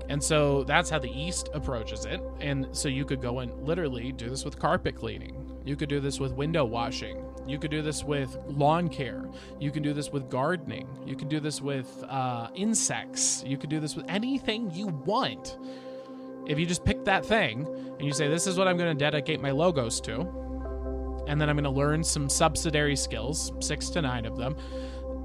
And 0.08 0.22
so 0.22 0.64
that's 0.64 0.90
how 0.90 0.98
the 0.98 1.10
East 1.10 1.48
approaches 1.54 2.04
it. 2.04 2.20
And 2.40 2.66
so 2.72 2.88
you 2.88 3.04
could 3.04 3.22
go 3.22 3.38
and 3.38 3.56
literally 3.62 4.12
do 4.12 4.28
this 4.28 4.44
with 4.44 4.58
carpet 4.58 4.96
cleaning. 4.96 5.42
You 5.64 5.76
could 5.76 5.88
do 5.88 6.00
this 6.00 6.18
with 6.18 6.32
window 6.32 6.64
washing. 6.64 7.24
You 7.46 7.58
could 7.58 7.70
do 7.70 7.82
this 7.82 8.04
with 8.04 8.36
lawn 8.46 8.88
care. 8.88 9.28
You 9.58 9.70
can 9.70 9.82
do 9.82 9.92
this 9.92 10.10
with 10.10 10.28
gardening. 10.28 10.88
You 11.06 11.16
can 11.16 11.28
do 11.28 11.40
this 11.40 11.60
with 11.62 12.04
uh, 12.08 12.48
insects. 12.54 13.42
You 13.46 13.56
could 13.56 13.70
do 13.70 13.80
this 13.80 13.96
with 13.96 14.04
anything 14.08 14.70
you 14.72 14.88
want 14.88 15.56
if 16.46 16.58
you 16.58 16.66
just 16.66 16.84
pick 16.84 17.04
that 17.04 17.24
thing 17.24 17.66
and 17.66 18.02
you 18.02 18.12
say, 18.12 18.28
this 18.28 18.46
is 18.46 18.56
what 18.56 18.68
I'm 18.68 18.76
going 18.76 18.96
to 18.96 18.98
dedicate 18.98 19.40
my 19.40 19.50
logos 19.50 20.00
to, 20.02 20.20
and 21.26 21.40
then 21.40 21.48
I'm 21.48 21.56
going 21.56 21.64
to 21.64 21.70
learn 21.70 22.02
some 22.02 22.28
subsidiary 22.28 22.96
skills, 22.96 23.52
six 23.60 23.88
to 23.90 24.02
nine 24.02 24.26
of 24.26 24.36
them, 24.36 24.56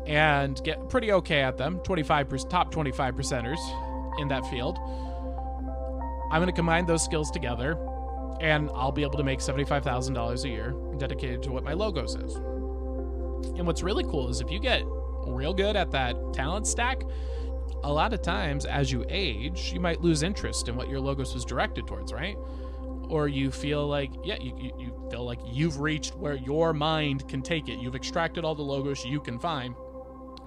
and 0.06 0.62
get 0.64 0.90
pretty 0.90 1.12
okay 1.12 1.42
at 1.42 1.58
them, 1.58 1.80
25 1.80 2.48
top 2.50 2.72
25 2.72 3.16
percenters 3.16 3.60
in 4.20 4.28
that 4.28 4.46
field. 4.48 4.78
I'm 6.32 6.42
going 6.42 6.48
to 6.48 6.54
combine 6.54 6.86
those 6.86 7.04
skills 7.04 7.32
together, 7.32 7.78
and 8.40 8.70
I'll 8.76 8.92
be 8.92 9.02
able 9.02 9.18
to 9.18 9.24
make 9.24 9.40
$75,000 9.40 10.44
a 10.44 10.48
year 10.48 10.76
dedicated 10.98 11.42
to 11.44 11.52
what 11.52 11.64
my 11.64 11.74
logos 11.74 12.16
is. 12.16 12.36
And 13.56 13.66
what's 13.66 13.82
really 13.82 14.04
cool 14.04 14.30
is 14.30 14.42
if 14.42 14.52
you 14.52 14.60
get 14.60 14.84
real 15.26 15.54
good 15.54 15.76
at 15.76 15.92
that 15.92 16.16
talent 16.34 16.68
stack, 16.68 17.02
a 17.84 17.92
lot 17.92 18.14
of 18.14 18.22
times 18.22 18.66
as 18.66 18.92
you 18.92 19.06
age, 19.10 19.72
you 19.74 19.80
might 19.80 20.02
lose 20.02 20.24
interest 20.24 20.68
in 20.68 20.76
what 20.76 20.90
your 20.90 21.00
logos 21.00 21.34
was 21.34 21.46
directed 21.46 21.88
towards, 21.88 22.12
right? 22.12 22.38
Or 23.10 23.28
you 23.28 23.52
feel 23.52 23.88
like, 23.88 24.12
yeah, 24.24 24.38
you, 24.40 24.74
you 24.78 25.08
feel 25.10 25.24
like 25.24 25.40
you've 25.46 25.80
reached 25.80 26.16
where 26.16 26.36
your 26.36 26.74
mind 26.74 27.28
can 27.28 27.42
take 27.42 27.70
it. 27.70 27.80
You've 27.80 27.96
extracted 27.96 28.44
all 28.44 28.56
the 28.56 28.64
logos 28.64 29.06
you 29.06 29.22
can 29.22 29.40
find. 29.40 29.76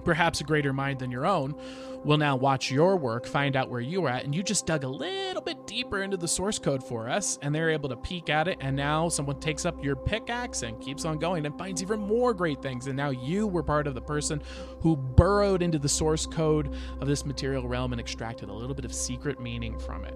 Perhaps 0.03 0.41
a 0.41 0.43
greater 0.43 0.73
mind 0.73 0.99
than 0.99 1.11
your 1.11 1.25
own 1.25 1.55
will 2.03 2.17
now 2.17 2.35
watch 2.35 2.71
your 2.71 2.97
work, 2.97 3.27
find 3.27 3.55
out 3.55 3.69
where 3.69 3.79
you 3.79 4.03
are 4.05 4.09
at, 4.09 4.23
and 4.23 4.33
you 4.33 4.41
just 4.41 4.65
dug 4.65 4.83
a 4.83 4.87
little 4.87 5.41
bit 5.41 5.67
deeper 5.67 6.01
into 6.01 6.17
the 6.17 6.27
source 6.27 6.57
code 6.57 6.83
for 6.83 7.07
us, 7.07 7.37
and 7.41 7.53
they're 7.53 7.69
able 7.69 7.89
to 7.89 7.95
peek 7.95 8.29
at 8.29 8.47
it. 8.47 8.57
And 8.59 8.75
now 8.75 9.07
someone 9.09 9.39
takes 9.39 9.65
up 9.65 9.83
your 9.83 9.95
pickaxe 9.95 10.63
and 10.63 10.79
keeps 10.81 11.05
on 11.05 11.19
going 11.19 11.45
and 11.45 11.57
finds 11.57 11.81
even 11.81 11.99
more 11.99 12.33
great 12.33 12.61
things. 12.61 12.87
And 12.87 12.97
now 12.97 13.11
you 13.11 13.47
were 13.47 13.63
part 13.63 13.87
of 13.87 13.93
the 13.93 14.01
person 14.01 14.41
who 14.79 14.95
burrowed 14.95 15.61
into 15.61 15.77
the 15.77 15.89
source 15.89 16.25
code 16.25 16.75
of 16.99 17.07
this 17.07 17.25
material 17.25 17.67
realm 17.67 17.93
and 17.93 17.99
extracted 17.99 18.49
a 18.49 18.53
little 18.53 18.75
bit 18.75 18.85
of 18.85 18.93
secret 18.93 19.39
meaning 19.39 19.77
from 19.77 20.05
it. 20.05 20.15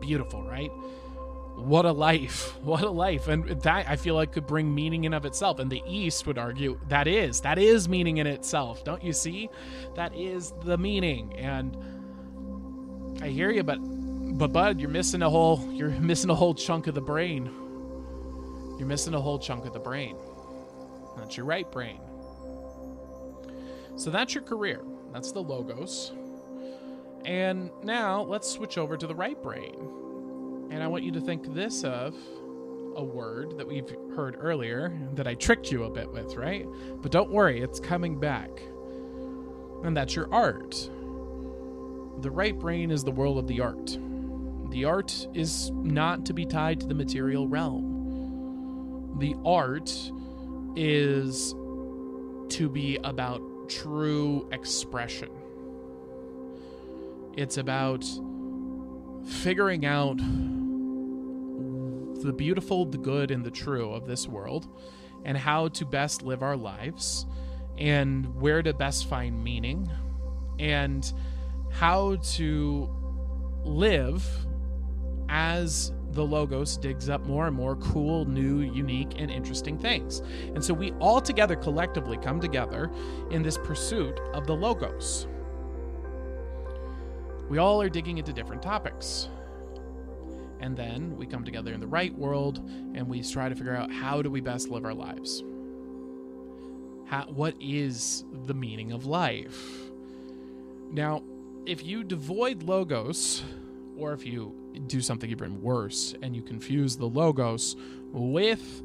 Beautiful, 0.00 0.42
right? 0.44 0.70
What 1.60 1.84
a 1.84 1.92
life 1.92 2.56
what 2.62 2.82
a 2.82 2.90
life. 2.90 3.28
And 3.28 3.48
that 3.62 3.88
i 3.88 3.96
feel 3.96 4.14
like 4.14 4.32
could 4.32 4.46
bring 4.46 4.74
meaning 4.74 5.04
in 5.04 5.14
of 5.14 5.24
itself. 5.24 5.58
And 5.58 5.70
the 5.70 5.82
east 5.86 6.26
would 6.26 6.38
argue 6.38 6.78
that 6.88 7.06
is 7.06 7.40
that 7.42 7.58
is 7.58 7.88
meaning 7.88 8.18
in 8.18 8.26
itself. 8.26 8.84
Don't 8.84 9.02
you 9.02 9.12
see? 9.12 9.50
That 9.94 10.14
is 10.14 10.52
the 10.64 10.78
meaning. 10.78 11.36
And 11.36 11.76
i 13.22 13.28
hear 13.28 13.50
you 13.50 13.62
but 13.62 13.78
but 14.38 14.52
bud 14.52 14.80
you're 14.80 14.88
missing 14.88 15.22
a 15.22 15.28
whole 15.28 15.60
you're 15.72 15.90
missing 15.90 16.30
a 16.30 16.34
whole 16.34 16.54
chunk 16.54 16.86
of 16.86 16.94
the 16.94 17.00
brain. 17.00 17.50
You're 18.78 18.88
missing 18.88 19.14
a 19.14 19.20
whole 19.20 19.38
chunk 19.38 19.66
of 19.66 19.72
the 19.74 19.80
brain. 19.80 20.16
That's 21.16 21.36
your 21.36 21.44
right 21.44 21.70
brain. 21.70 22.00
So 23.96 24.10
that's 24.10 24.34
your 24.34 24.44
career. 24.44 24.82
That's 25.12 25.32
the 25.32 25.42
logos. 25.42 26.12
And 27.26 27.70
now 27.82 28.22
let's 28.22 28.48
switch 28.50 28.78
over 28.78 28.96
to 28.96 29.06
the 29.06 29.14
right 29.14 29.40
brain 29.42 30.09
and 30.70 30.82
I 30.82 30.86
want 30.86 31.04
you 31.04 31.12
to 31.12 31.20
think 31.20 31.52
this 31.54 31.84
of 31.84 32.14
a 32.96 33.04
word 33.04 33.58
that 33.58 33.66
we've 33.66 33.88
heard 34.14 34.36
earlier 34.38 34.96
that 35.14 35.26
I 35.26 35.34
tricked 35.34 35.70
you 35.70 35.84
a 35.84 35.90
bit 35.90 36.10
with, 36.10 36.36
right? 36.36 36.66
But 37.02 37.12
don't 37.12 37.30
worry, 37.30 37.60
it's 37.60 37.80
coming 37.80 38.18
back. 38.18 38.50
And 39.84 39.96
that's 39.96 40.14
your 40.14 40.32
art. 40.32 40.90
The 42.20 42.30
right 42.30 42.58
brain 42.58 42.90
is 42.90 43.02
the 43.04 43.10
world 43.10 43.38
of 43.38 43.46
the 43.46 43.60
art. 43.60 43.98
The 44.70 44.84
art 44.84 45.26
is 45.34 45.70
not 45.72 46.26
to 46.26 46.34
be 46.34 46.44
tied 46.44 46.80
to 46.80 46.86
the 46.86 46.94
material 46.94 47.48
realm. 47.48 49.16
The 49.18 49.34
art 49.44 49.90
is 50.76 51.54
to 52.50 52.68
be 52.68 52.98
about 53.02 53.42
true 53.68 54.48
expression. 54.52 55.30
It's 57.36 57.56
about 57.56 58.04
figuring 59.24 59.86
out 59.86 60.20
the 62.22 62.32
beautiful, 62.32 62.84
the 62.84 62.98
good, 62.98 63.30
and 63.30 63.44
the 63.44 63.50
true 63.50 63.92
of 63.92 64.06
this 64.06 64.26
world, 64.26 64.68
and 65.24 65.36
how 65.36 65.68
to 65.68 65.84
best 65.84 66.22
live 66.22 66.42
our 66.42 66.56
lives, 66.56 67.26
and 67.78 68.40
where 68.40 68.62
to 68.62 68.72
best 68.72 69.08
find 69.08 69.42
meaning, 69.42 69.90
and 70.58 71.12
how 71.70 72.16
to 72.16 72.88
live 73.64 74.26
as 75.28 75.92
the 76.12 76.24
Logos 76.24 76.76
digs 76.76 77.08
up 77.08 77.24
more 77.24 77.46
and 77.46 77.54
more 77.54 77.76
cool, 77.76 78.24
new, 78.24 78.60
unique, 78.60 79.12
and 79.16 79.30
interesting 79.30 79.78
things. 79.78 80.22
And 80.54 80.64
so 80.64 80.74
we 80.74 80.90
all 80.92 81.20
together 81.20 81.54
collectively 81.54 82.16
come 82.16 82.40
together 82.40 82.90
in 83.30 83.42
this 83.42 83.56
pursuit 83.58 84.18
of 84.32 84.46
the 84.46 84.54
Logos. 84.54 85.28
We 87.48 87.58
all 87.58 87.80
are 87.80 87.88
digging 87.88 88.18
into 88.18 88.32
different 88.32 88.62
topics. 88.62 89.28
And 90.60 90.76
then 90.76 91.16
we 91.16 91.26
come 91.26 91.44
together 91.44 91.72
in 91.72 91.80
the 91.80 91.86
right 91.86 92.14
world 92.16 92.58
and 92.94 93.08
we 93.08 93.22
try 93.22 93.48
to 93.48 93.54
figure 93.54 93.74
out 93.74 93.90
how 93.90 94.22
do 94.22 94.30
we 94.30 94.40
best 94.40 94.68
live 94.68 94.84
our 94.84 94.94
lives? 94.94 95.42
How, 97.06 97.24
what 97.34 97.54
is 97.60 98.24
the 98.46 98.54
meaning 98.54 98.92
of 98.92 99.06
life? 99.06 99.90
Now, 100.92 101.22
if 101.66 101.84
you 101.84 102.04
devoid 102.04 102.62
logos, 102.62 103.42
or 103.96 104.12
if 104.12 104.24
you 104.26 104.54
do 104.86 105.00
something 105.00 105.30
even 105.30 105.60
worse 105.60 106.14
and 106.22 106.34
you 106.34 106.42
confuse 106.42 106.96
the 106.96 107.06
logos 107.06 107.76
with 108.12 108.82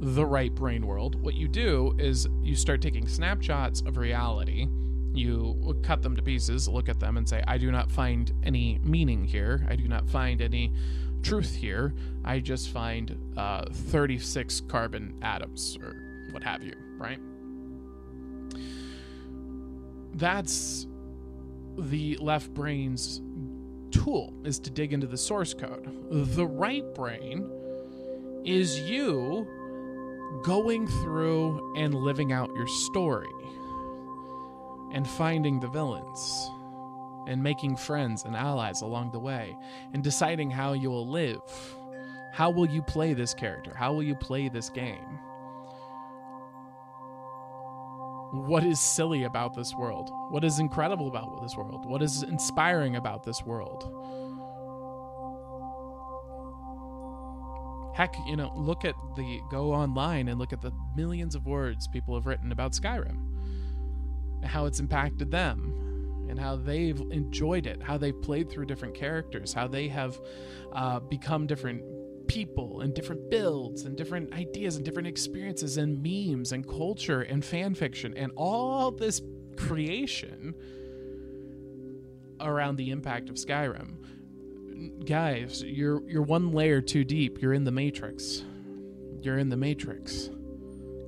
the 0.00 0.24
right 0.24 0.54
brain 0.54 0.86
world, 0.86 1.20
what 1.22 1.34
you 1.34 1.48
do 1.48 1.94
is 1.98 2.26
you 2.42 2.56
start 2.56 2.80
taking 2.80 3.06
snapshots 3.06 3.82
of 3.82 3.96
reality 3.96 4.68
you 5.12 5.76
cut 5.82 6.02
them 6.02 6.16
to 6.16 6.22
pieces, 6.22 6.68
look 6.68 6.88
at 6.88 7.00
them, 7.00 7.16
and 7.16 7.28
say, 7.28 7.42
I 7.46 7.58
do 7.58 7.70
not 7.70 7.90
find 7.90 8.32
any 8.42 8.78
meaning 8.82 9.24
here. 9.24 9.66
I 9.68 9.76
do 9.76 9.88
not 9.88 10.08
find 10.08 10.40
any 10.40 10.72
truth 11.22 11.54
here. 11.54 11.94
I 12.24 12.40
just 12.40 12.70
find 12.70 13.16
uh, 13.36 13.64
36 13.72 14.62
carbon 14.62 15.14
atoms, 15.22 15.76
or 15.82 15.96
what 16.30 16.42
have 16.42 16.62
you, 16.62 16.74
right? 16.98 17.18
That's 20.14 20.86
the 21.78 22.16
left 22.20 22.52
brain's 22.52 23.20
tool, 23.90 24.32
is 24.44 24.58
to 24.60 24.70
dig 24.70 24.92
into 24.92 25.06
the 25.06 25.18
source 25.18 25.54
code. 25.54 25.88
The 26.10 26.46
right 26.46 26.84
brain 26.94 27.50
is 28.44 28.80
you 28.80 29.46
going 30.44 30.86
through 30.86 31.74
and 31.76 31.94
living 31.94 32.32
out 32.32 32.50
your 32.54 32.66
story 32.66 33.28
and 34.92 35.08
finding 35.08 35.60
the 35.60 35.68
villains 35.68 36.50
and 37.26 37.42
making 37.42 37.76
friends 37.76 38.24
and 38.24 38.34
allies 38.34 38.82
along 38.82 39.12
the 39.12 39.18
way 39.18 39.56
and 39.92 40.02
deciding 40.02 40.50
how 40.50 40.72
you 40.72 40.90
will 40.90 41.08
live. 41.08 41.40
How 42.32 42.50
will 42.50 42.68
you 42.68 42.82
play 42.82 43.12
this 43.12 43.34
character? 43.34 43.74
How 43.74 43.92
will 43.92 44.02
you 44.02 44.14
play 44.14 44.48
this 44.48 44.70
game? 44.70 45.18
What 48.32 48.62
is 48.62 48.78
silly 48.78 49.24
about 49.24 49.54
this 49.54 49.74
world? 49.74 50.08
What 50.30 50.44
is 50.44 50.60
incredible 50.60 51.08
about 51.08 51.42
this 51.42 51.56
world? 51.56 51.84
What 51.84 52.00
is 52.00 52.22
inspiring 52.22 52.94
about 52.94 53.24
this 53.24 53.42
world? 53.44 53.82
Heck, 57.96 58.14
you 58.26 58.36
know, 58.36 58.52
look 58.54 58.84
at 58.84 58.94
the 59.16 59.40
go 59.50 59.72
online 59.72 60.28
and 60.28 60.38
look 60.38 60.52
at 60.52 60.62
the 60.62 60.72
millions 60.94 61.34
of 61.34 61.44
words 61.44 61.88
people 61.88 62.14
have 62.14 62.24
written 62.24 62.52
about 62.52 62.72
Skyrim, 62.72 63.18
how 64.44 64.66
it's 64.66 64.80
impacted 64.80 65.30
them, 65.30 66.26
and 66.28 66.38
how 66.38 66.56
they've 66.56 67.00
enjoyed 67.10 67.66
it, 67.66 67.82
how 67.82 67.98
they've 67.98 68.20
played 68.22 68.50
through 68.50 68.66
different 68.66 68.94
characters, 68.94 69.52
how 69.52 69.66
they 69.66 69.88
have 69.88 70.20
uh, 70.72 71.00
become 71.00 71.46
different 71.46 71.82
people 72.28 72.80
and 72.82 72.94
different 72.94 73.28
builds 73.28 73.82
and 73.82 73.96
different 73.96 74.32
ideas 74.34 74.76
and 74.76 74.84
different 74.84 75.08
experiences 75.08 75.76
and 75.76 76.00
memes 76.00 76.52
and 76.52 76.68
culture 76.68 77.22
and 77.22 77.44
fan 77.44 77.74
fiction 77.74 78.14
and 78.16 78.30
all 78.36 78.92
this 78.92 79.20
creation 79.56 80.54
around 82.40 82.76
the 82.76 82.90
impact 82.90 83.28
of 83.28 83.34
Skyrim 83.34 83.96
guys, 85.04 85.62
you're 85.62 86.02
you're 86.08 86.22
one 86.22 86.52
layer 86.52 86.80
too 86.80 87.04
deep. 87.04 87.40
You're 87.40 87.52
in 87.52 87.64
the 87.64 87.72
matrix. 87.72 88.42
You're 89.22 89.38
in 89.38 89.48
the 89.48 89.56
matrix. 89.56 90.30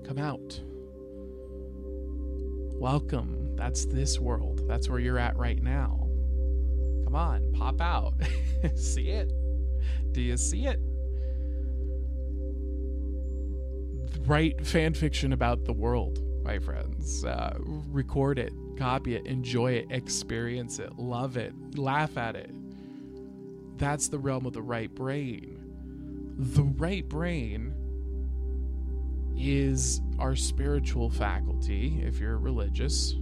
Come 0.06 0.18
out. 0.18 0.60
Welcome. 2.82 3.54
That's 3.54 3.84
this 3.84 4.18
world. 4.18 4.62
That's 4.66 4.88
where 4.88 4.98
you're 4.98 5.16
at 5.16 5.36
right 5.36 5.62
now. 5.62 6.08
Come 7.04 7.14
on, 7.14 7.52
pop 7.52 7.80
out. 7.80 8.14
see 8.74 9.10
it? 9.10 9.32
Do 10.10 10.20
you 10.20 10.36
see 10.36 10.66
it? 10.66 10.80
Write 14.26 14.66
fan 14.66 14.94
fiction 14.94 15.32
about 15.32 15.64
the 15.64 15.72
world, 15.72 16.18
my 16.42 16.58
friends. 16.58 17.24
Uh, 17.24 17.56
record 17.60 18.40
it, 18.40 18.52
copy 18.76 19.14
it, 19.14 19.26
enjoy 19.26 19.74
it, 19.74 19.86
experience 19.90 20.80
it, 20.80 20.98
love 20.98 21.36
it, 21.36 21.54
laugh 21.78 22.18
at 22.18 22.34
it, 22.34 22.50
that's 23.78 24.08
the 24.08 24.18
realm 24.18 24.44
of 24.44 24.54
the 24.54 24.62
right 24.62 24.92
brain. 24.92 25.56
The 26.36 26.64
right 26.64 27.08
brain 27.08 27.74
is 29.36 30.00
our 30.22 30.36
spiritual 30.36 31.10
faculty, 31.10 32.00
if 32.06 32.20
you're 32.20 32.38
religious, 32.38 33.14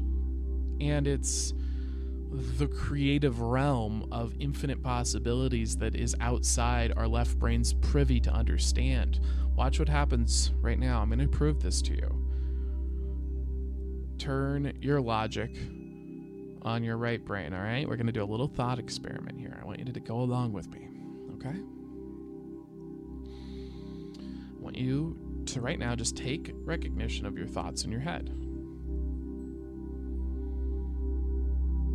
and 0.82 1.06
it's 1.08 1.54
the 2.30 2.66
creative 2.66 3.40
realm 3.40 4.06
of 4.12 4.34
infinite 4.38 4.82
possibilities 4.82 5.78
that 5.78 5.96
is 5.96 6.14
outside 6.20 6.92
our 6.98 7.08
left 7.08 7.38
brain's 7.38 7.72
privy 7.72 8.20
to 8.20 8.30
understand. 8.30 9.18
Watch 9.56 9.78
what 9.78 9.88
happens 9.88 10.52
right 10.60 10.78
now. 10.78 11.00
I'm 11.00 11.08
going 11.08 11.20
to 11.20 11.26
prove 11.26 11.62
this 11.62 11.80
to 11.82 11.94
you. 11.94 12.26
Turn 14.18 14.76
your 14.82 15.00
logic 15.00 15.56
on 16.60 16.84
your 16.84 16.98
right 16.98 17.24
brain, 17.24 17.54
all 17.54 17.62
right? 17.62 17.88
We're 17.88 17.96
going 17.96 18.08
to 18.08 18.12
do 18.12 18.22
a 18.22 18.24
little 18.24 18.46
thought 18.46 18.78
experiment 18.78 19.40
here. 19.40 19.58
I 19.58 19.64
want 19.64 19.78
you 19.78 19.86
to 19.86 20.00
go 20.00 20.20
along 20.20 20.52
with 20.52 20.68
me, 20.68 20.86
okay? 21.36 21.56
I 24.18 24.62
want 24.62 24.76
you 24.76 25.16
to 25.46 25.60
right 25.60 25.78
now 25.78 25.94
just 25.94 26.16
take 26.16 26.52
recognition 26.64 27.26
of 27.26 27.36
your 27.36 27.46
thoughts 27.46 27.84
in 27.84 27.90
your 27.90 28.00
head. 28.00 28.30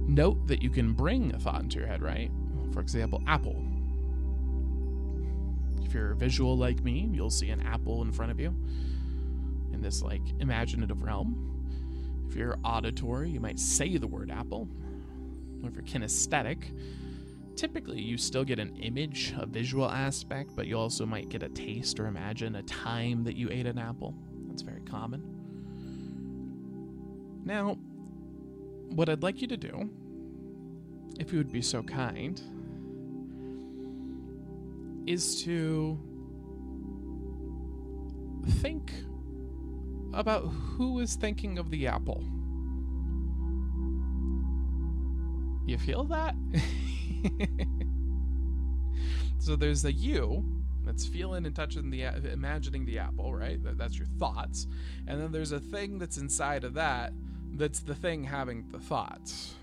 Note 0.08 0.48
that 0.48 0.62
you 0.62 0.70
can 0.70 0.94
bring 0.94 1.34
a 1.34 1.40
thought 1.40 1.62
into 1.62 1.80
your 1.80 1.88
head, 1.88 2.02
right? 2.02 2.32
For 2.72 2.80
example, 2.80 3.22
apple. 3.28 3.64
If 5.84 5.94
you're 5.94 6.14
visual 6.16 6.58
like 6.58 6.84
me, 6.84 7.10
you'll 7.12 7.30
see 7.30 7.50
an 7.50 7.62
apple 7.62 8.02
in 8.02 8.12
front 8.12 8.32
of 8.32 8.40
you 8.40 8.56
in 9.74 9.82
this 9.82 10.02
like 10.02 10.22
imaginative 10.40 11.02
realm. 11.04 11.52
If 12.28 12.36
you're 12.36 12.58
auditory, 12.64 13.30
you 13.30 13.40
might 13.40 13.60
say 13.60 13.98
the 13.98 14.08
word 14.08 14.32
apple. 14.32 14.68
Or 15.64 15.70
if 15.70 15.76
you're 15.76 15.84
kinesthetic, 15.84 16.64
typically 17.56 18.02
you 18.02 18.18
still 18.18 18.44
get 18.44 18.60
an 18.60 18.76
image, 18.78 19.34
a 19.38 19.46
visual 19.46 19.90
aspect, 19.90 20.56
but 20.56 20.68
you 20.68 20.78
also 20.78 21.06
might 21.06 21.30
get 21.30 21.44
a 21.44 21.50
taste 21.50 22.00
or 22.00 22.08
imagine 22.08 22.56
a 22.56 22.64
time 22.64 23.24
that 23.24 23.36
you 23.36 23.50
ate 23.50 23.66
an 23.66 23.78
apple. 23.78 24.14
That's 24.48 24.62
very 24.62 24.82
common. 24.82 25.24
Now, 27.46 27.78
what 28.90 29.10
I'd 29.10 29.24
like 29.24 29.42
you 29.42 29.48
to 29.48 29.58
do, 29.58 29.90
if 31.20 31.32
you 31.32 31.38
would 31.38 31.52
be 31.52 31.62
so 31.62 31.84
kind, 31.84 32.42
is 35.06 35.44
to 35.44 36.00
think 38.62 38.92
about 40.14 40.42
who 40.42 41.00
is 41.00 41.16
thinking 41.16 41.58
of 41.58 41.70
the 41.70 41.88
apple. 41.88 42.24
You 45.68 45.78
feel 45.78 46.04
that? 46.06 46.36
so 49.40 49.56
there's 49.56 49.86
a 49.86 49.92
you 49.92 50.44
that's 50.84 51.06
feeling 51.06 51.46
and 51.46 51.56
touching 51.56 51.90
the 51.90 52.04
imagining 52.32 52.86
the 52.86 53.00
apple, 53.00 53.34
right? 53.34 53.60
That's 53.78 53.98
your 53.98 54.08
thoughts. 54.20 54.68
And 55.08 55.20
then 55.20 55.32
there's 55.32 55.52
a 55.52 55.60
thing 55.60 55.98
that's 55.98 56.18
inside 56.18 56.64
of 56.64 56.76
that 56.76 57.14
that's 57.58 57.80
the 57.80 57.96
thing 57.96 58.24
having 58.24 58.68
the 58.70 58.80
thoughts. 58.80 59.56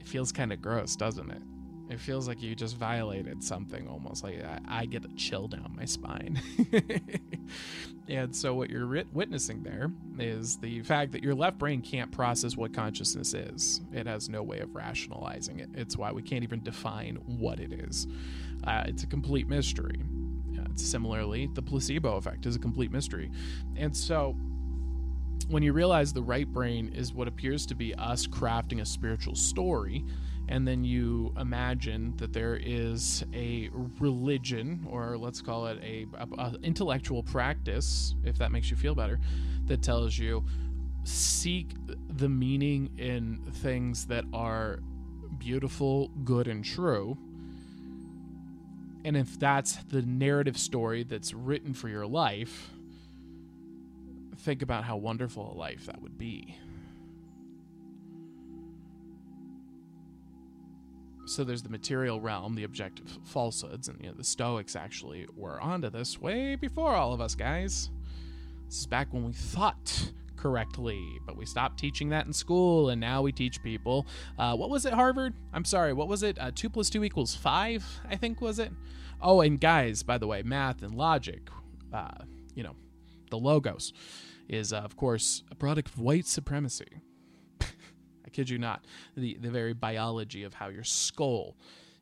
It 0.00 0.08
feels 0.08 0.32
kind 0.32 0.52
of 0.52 0.62
gross, 0.62 0.96
doesn't 0.96 1.30
it? 1.30 1.42
It 1.90 1.98
feels 1.98 2.28
like 2.28 2.40
you 2.40 2.54
just 2.54 2.76
violated 2.76 3.42
something 3.42 3.88
almost. 3.88 4.22
Like 4.22 4.44
I, 4.44 4.60
I 4.68 4.86
get 4.86 5.04
a 5.04 5.08
chill 5.16 5.48
down 5.48 5.74
my 5.76 5.84
spine. 5.84 6.40
and 8.08 8.34
so, 8.34 8.54
what 8.54 8.70
you're 8.70 8.86
wit- 8.86 9.12
witnessing 9.12 9.64
there 9.64 9.90
is 10.16 10.56
the 10.58 10.82
fact 10.82 11.10
that 11.12 11.24
your 11.24 11.34
left 11.34 11.58
brain 11.58 11.82
can't 11.82 12.12
process 12.12 12.56
what 12.56 12.72
consciousness 12.72 13.34
is. 13.34 13.80
It 13.92 14.06
has 14.06 14.28
no 14.28 14.44
way 14.44 14.60
of 14.60 14.72
rationalizing 14.72 15.58
it. 15.58 15.68
It's 15.74 15.96
why 15.96 16.12
we 16.12 16.22
can't 16.22 16.44
even 16.44 16.62
define 16.62 17.16
what 17.26 17.58
it 17.58 17.72
is. 17.72 18.06
Uh, 18.62 18.84
it's 18.86 19.02
a 19.02 19.08
complete 19.08 19.48
mystery. 19.48 20.00
Uh, 20.56 20.68
similarly, 20.76 21.50
the 21.54 21.62
placebo 21.62 22.14
effect 22.16 22.46
is 22.46 22.54
a 22.54 22.60
complete 22.60 22.92
mystery. 22.92 23.32
And 23.74 23.96
so, 23.96 24.36
when 25.48 25.64
you 25.64 25.72
realize 25.72 26.12
the 26.12 26.22
right 26.22 26.46
brain 26.46 26.92
is 26.94 27.12
what 27.12 27.26
appears 27.26 27.66
to 27.66 27.74
be 27.74 27.96
us 27.96 28.28
crafting 28.28 28.80
a 28.80 28.86
spiritual 28.86 29.34
story, 29.34 30.04
and 30.50 30.66
then 30.66 30.82
you 30.82 31.32
imagine 31.38 32.12
that 32.16 32.32
there 32.32 32.58
is 32.60 33.24
a 33.32 33.70
religion 34.00 34.84
or 34.90 35.16
let's 35.16 35.40
call 35.40 35.68
it 35.68 35.78
a, 35.82 36.06
a, 36.18 36.42
a, 36.42 36.54
intellectual 36.62 37.22
practice 37.22 38.14
if 38.24 38.36
that 38.36 38.50
makes 38.50 38.70
you 38.70 38.76
feel 38.76 38.94
better 38.94 39.18
that 39.66 39.80
tells 39.80 40.18
you 40.18 40.44
seek 41.04 41.74
the 42.16 42.28
meaning 42.28 42.90
in 42.98 43.40
things 43.54 44.06
that 44.06 44.24
are 44.34 44.80
beautiful 45.38 46.08
good 46.24 46.48
and 46.48 46.64
true. 46.64 47.16
And 49.04 49.16
if 49.16 49.38
that's 49.38 49.76
the 49.84 50.02
narrative 50.02 50.58
story 50.58 51.04
that's 51.04 51.32
written 51.32 51.72
for 51.72 51.88
your 51.88 52.06
life 52.06 52.70
think 54.36 54.62
about 54.62 54.84
how 54.84 54.96
wonderful 54.96 55.52
a 55.52 55.54
life 55.54 55.84
that 55.84 56.00
would 56.00 56.16
be 56.16 56.56
So 61.30 61.44
there's 61.44 61.62
the 61.62 61.68
material 61.68 62.20
realm, 62.20 62.56
the 62.56 62.64
objective 62.64 63.06
falsehoods, 63.22 63.86
and 63.86 63.96
you 64.00 64.08
know, 64.08 64.14
the 64.16 64.24
Stoics 64.24 64.74
actually 64.74 65.28
were 65.36 65.60
onto 65.60 65.88
this 65.88 66.20
way 66.20 66.56
before 66.56 66.90
all 66.90 67.12
of 67.12 67.20
us, 67.20 67.36
guys. 67.36 67.90
This 68.66 68.80
is 68.80 68.86
back 68.88 69.12
when 69.12 69.24
we 69.24 69.32
thought 69.32 70.10
correctly, 70.36 71.00
but 71.24 71.36
we 71.36 71.46
stopped 71.46 71.78
teaching 71.78 72.08
that 72.08 72.26
in 72.26 72.32
school, 72.32 72.88
and 72.88 73.00
now 73.00 73.22
we 73.22 73.30
teach 73.30 73.62
people. 73.62 74.08
Uh, 74.40 74.56
what 74.56 74.70
was 74.70 74.84
it, 74.84 74.92
Harvard? 74.92 75.32
I'm 75.52 75.64
sorry, 75.64 75.92
what 75.92 76.08
was 76.08 76.24
it? 76.24 76.36
Uh, 76.36 76.50
two 76.52 76.68
plus 76.68 76.90
two 76.90 77.04
equals 77.04 77.36
five, 77.36 77.86
I 78.08 78.16
think 78.16 78.40
was 78.40 78.58
it. 78.58 78.72
Oh, 79.22 79.40
and 79.40 79.60
guys, 79.60 80.02
by 80.02 80.18
the 80.18 80.26
way, 80.26 80.42
math 80.42 80.82
and 80.82 80.96
logic, 80.96 81.48
uh, 81.92 82.24
you 82.56 82.64
know, 82.64 82.74
the 83.30 83.38
logos 83.38 83.92
is 84.48 84.72
uh, 84.72 84.78
of 84.78 84.96
course 84.96 85.44
a 85.48 85.54
product 85.54 85.90
of 85.90 86.00
white 86.00 86.26
supremacy. 86.26 86.88
I 88.30 88.36
kid 88.36 88.48
you 88.48 88.58
not. 88.58 88.84
The 89.16 89.36
the 89.40 89.50
very 89.50 89.72
biology 89.72 90.44
of 90.44 90.54
how 90.54 90.68
your 90.68 90.84
skull 90.84 91.56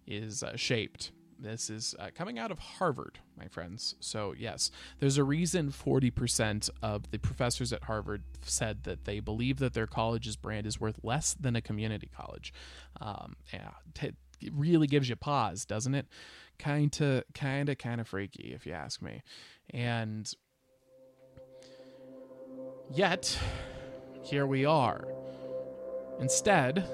is 0.06 0.42
uh, 0.42 0.56
shaped. 0.56 1.12
This 1.40 1.70
is 1.70 1.94
uh, 2.00 2.08
coming 2.14 2.38
out 2.38 2.50
of 2.50 2.58
Harvard, 2.58 3.20
my 3.36 3.46
friends. 3.46 3.94
So, 4.00 4.34
yes, 4.36 4.72
there's 4.98 5.18
a 5.18 5.24
reason 5.24 5.70
40% 5.70 6.68
of 6.82 7.08
the 7.12 7.18
professors 7.18 7.72
at 7.72 7.84
Harvard 7.84 8.24
said 8.42 8.82
that 8.82 9.04
they 9.04 9.20
believe 9.20 9.60
that 9.60 9.72
their 9.72 9.86
college's 9.86 10.34
brand 10.34 10.66
is 10.66 10.80
worth 10.80 10.98
less 11.04 11.34
than 11.34 11.54
a 11.54 11.60
community 11.60 12.10
college. 12.12 12.52
Um, 13.00 13.36
yeah, 13.52 13.70
t- 13.94 14.16
really 14.52 14.88
gives 14.88 15.08
you 15.08 15.14
pause, 15.14 15.64
doesn't 15.64 15.94
it? 15.94 16.08
Kind 16.58 17.00
of, 17.00 17.22
kind 17.34 17.68
of, 17.68 17.78
kind 17.78 18.00
of 18.00 18.08
freaky, 18.08 18.52
if 18.52 18.66
you 18.66 18.72
ask 18.72 19.00
me. 19.00 19.22
And 19.70 20.28
yet, 22.92 23.38
here 24.24 24.44
we 24.44 24.64
are. 24.64 25.06
Instead, 26.20 26.84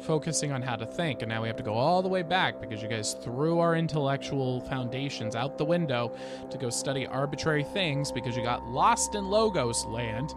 focusing 0.00 0.52
on 0.52 0.62
how 0.62 0.76
to 0.76 0.86
think. 0.86 1.22
And 1.22 1.28
now 1.28 1.42
we 1.42 1.48
have 1.48 1.56
to 1.56 1.62
go 1.62 1.74
all 1.74 2.02
the 2.02 2.08
way 2.08 2.22
back 2.22 2.60
because 2.60 2.82
you 2.82 2.88
guys 2.88 3.14
threw 3.14 3.58
our 3.58 3.74
intellectual 3.74 4.60
foundations 4.62 5.34
out 5.34 5.58
the 5.58 5.64
window 5.64 6.12
to 6.50 6.58
go 6.58 6.70
study 6.70 7.06
arbitrary 7.06 7.64
things 7.64 8.12
because 8.12 8.36
you 8.36 8.42
got 8.42 8.64
lost 8.64 9.14
in 9.14 9.28
Logos 9.28 9.84
land. 9.86 10.34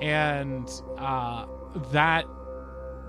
And 0.00 0.68
uh, 0.98 1.46
that 1.92 2.24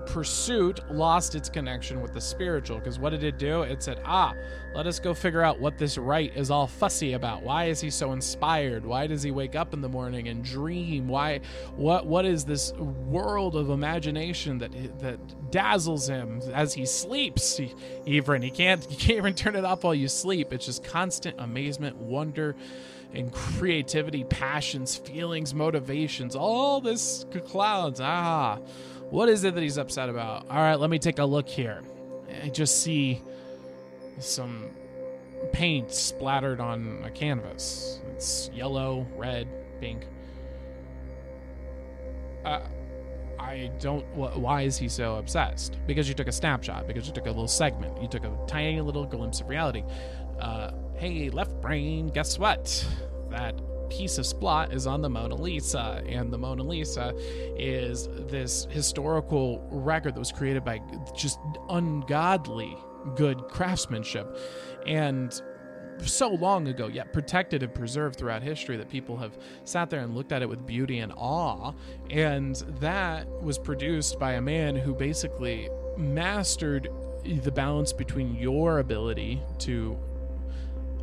pursuit 0.07 0.79
lost 0.89 1.35
its 1.35 1.49
connection 1.49 2.01
with 2.01 2.13
the 2.13 2.21
spiritual 2.21 2.79
because 2.79 2.97
what 2.97 3.11
did 3.11 3.23
it 3.23 3.37
do? 3.37 3.63
It 3.63 3.83
said 3.83 4.01
ah 4.05 4.33
let 4.73 4.85
us 4.85 4.99
go 4.99 5.13
figure 5.13 5.41
out 5.41 5.59
what 5.59 5.77
this 5.77 5.97
right 5.97 6.31
is 6.35 6.51
all 6.51 6.67
fussy 6.67 7.13
about. 7.13 7.41
Why 7.41 7.65
is 7.65 7.81
he 7.81 7.89
so 7.89 8.11
inspired? 8.11 8.85
Why 8.85 9.07
does 9.07 9.23
he 9.23 9.31
wake 9.31 9.55
up 9.55 9.73
in 9.73 9.81
the 9.81 9.89
morning 9.89 10.27
and 10.27 10.43
dream? 10.43 11.07
Why 11.07 11.41
what 11.75 12.05
what 12.05 12.25
is 12.25 12.45
this 12.45 12.73
world 12.73 13.55
of 13.55 13.69
imagination 13.69 14.59
that 14.59 14.99
that 14.99 15.51
dazzles 15.51 16.07
him 16.07 16.41
as 16.53 16.73
he 16.73 16.85
sleeps? 16.85 17.57
He, 17.57 17.73
even 18.05 18.41
he 18.41 18.51
can't 18.51 18.89
you 18.89 18.97
can't 18.97 19.17
even 19.17 19.33
turn 19.33 19.55
it 19.55 19.65
off 19.65 19.83
while 19.83 19.95
you 19.95 20.07
sleep. 20.07 20.53
It's 20.53 20.65
just 20.65 20.83
constant 20.83 21.39
amazement 21.39 21.97
wonder 21.97 22.55
and 23.13 23.31
creativity 23.31 24.25
passions 24.25 24.95
feelings 24.95 25.53
motivations 25.53 26.35
all 26.35 26.81
this 26.81 27.25
clouds. 27.45 27.99
Ah 27.99 28.59
what 29.09 29.29
is 29.29 29.43
it 29.43 29.55
that 29.55 29.61
he's 29.61 29.77
upset 29.77 30.09
about? 30.09 30.49
All 30.49 30.57
right, 30.57 30.79
let 30.79 30.89
me 30.89 30.99
take 30.99 31.19
a 31.19 31.25
look 31.25 31.47
here. 31.47 31.81
I 32.43 32.49
just 32.49 32.81
see 32.81 33.21
some 34.19 34.69
paint 35.53 35.91
splattered 35.91 36.59
on 36.59 37.01
a 37.05 37.09
canvas. 37.09 38.01
It's 38.13 38.49
yellow, 38.53 39.07
red, 39.15 39.47
pink. 39.79 40.05
Uh, 42.43 42.61
I 43.39 43.71
don't. 43.79 44.03
Wh- 44.15 44.37
why 44.37 44.63
is 44.63 44.77
he 44.77 44.89
so 44.89 45.15
obsessed? 45.15 45.77
Because 45.85 46.07
you 46.09 46.15
took 46.15 46.27
a 46.27 46.31
snapshot. 46.31 46.87
Because 46.87 47.07
you 47.07 47.13
took 47.13 47.25
a 47.25 47.29
little 47.29 47.47
segment. 47.47 48.01
You 48.01 48.07
took 48.07 48.23
a 48.23 48.37
tiny 48.47 48.81
little 48.81 49.05
glimpse 49.05 49.41
of 49.41 49.47
reality. 49.47 49.83
Uh, 50.39 50.71
hey, 50.95 51.29
left 51.29 51.61
brain. 51.61 52.07
Guess 52.07 52.39
what? 52.39 52.85
That 53.29 53.59
piece 53.89 54.17
of 54.17 54.25
splot 54.25 54.73
is 54.73 54.87
on 54.87 55.01
the 55.01 55.09
Mona 55.09 55.35
Lisa, 55.35 56.03
and 56.07 56.31
the 56.31 56.37
Mona 56.37 56.63
Lisa 56.63 57.13
is 57.57 58.07
this 58.27 58.67
historical 58.69 59.67
record 59.71 60.15
that 60.15 60.19
was 60.19 60.31
created 60.31 60.63
by 60.63 60.81
just 61.15 61.39
ungodly 61.69 62.77
good 63.15 63.47
craftsmanship. 63.49 64.37
And 64.85 65.39
so 66.03 66.29
long 66.29 66.67
ago, 66.67 66.87
yet 66.87 67.11
protected 67.11 67.63
and 67.63 67.73
preserved 67.73 68.17
throughout 68.17 68.43
history, 68.43 68.77
that 68.77 68.89
people 68.89 69.17
have 69.17 69.37
sat 69.63 69.89
there 69.89 70.01
and 70.01 70.15
looked 70.15 70.31
at 70.31 70.41
it 70.41 70.49
with 70.49 70.65
beauty 70.65 70.99
and 70.99 71.11
awe. 71.15 71.73
And 72.09 72.55
that 72.79 73.27
was 73.41 73.57
produced 73.57 74.19
by 74.19 74.33
a 74.33 74.41
man 74.41 74.75
who 74.75 74.93
basically 74.93 75.69
mastered 75.97 76.89
the 77.25 77.51
balance 77.51 77.91
between 77.91 78.35
your 78.35 78.79
ability 78.79 79.41
to 79.59 79.97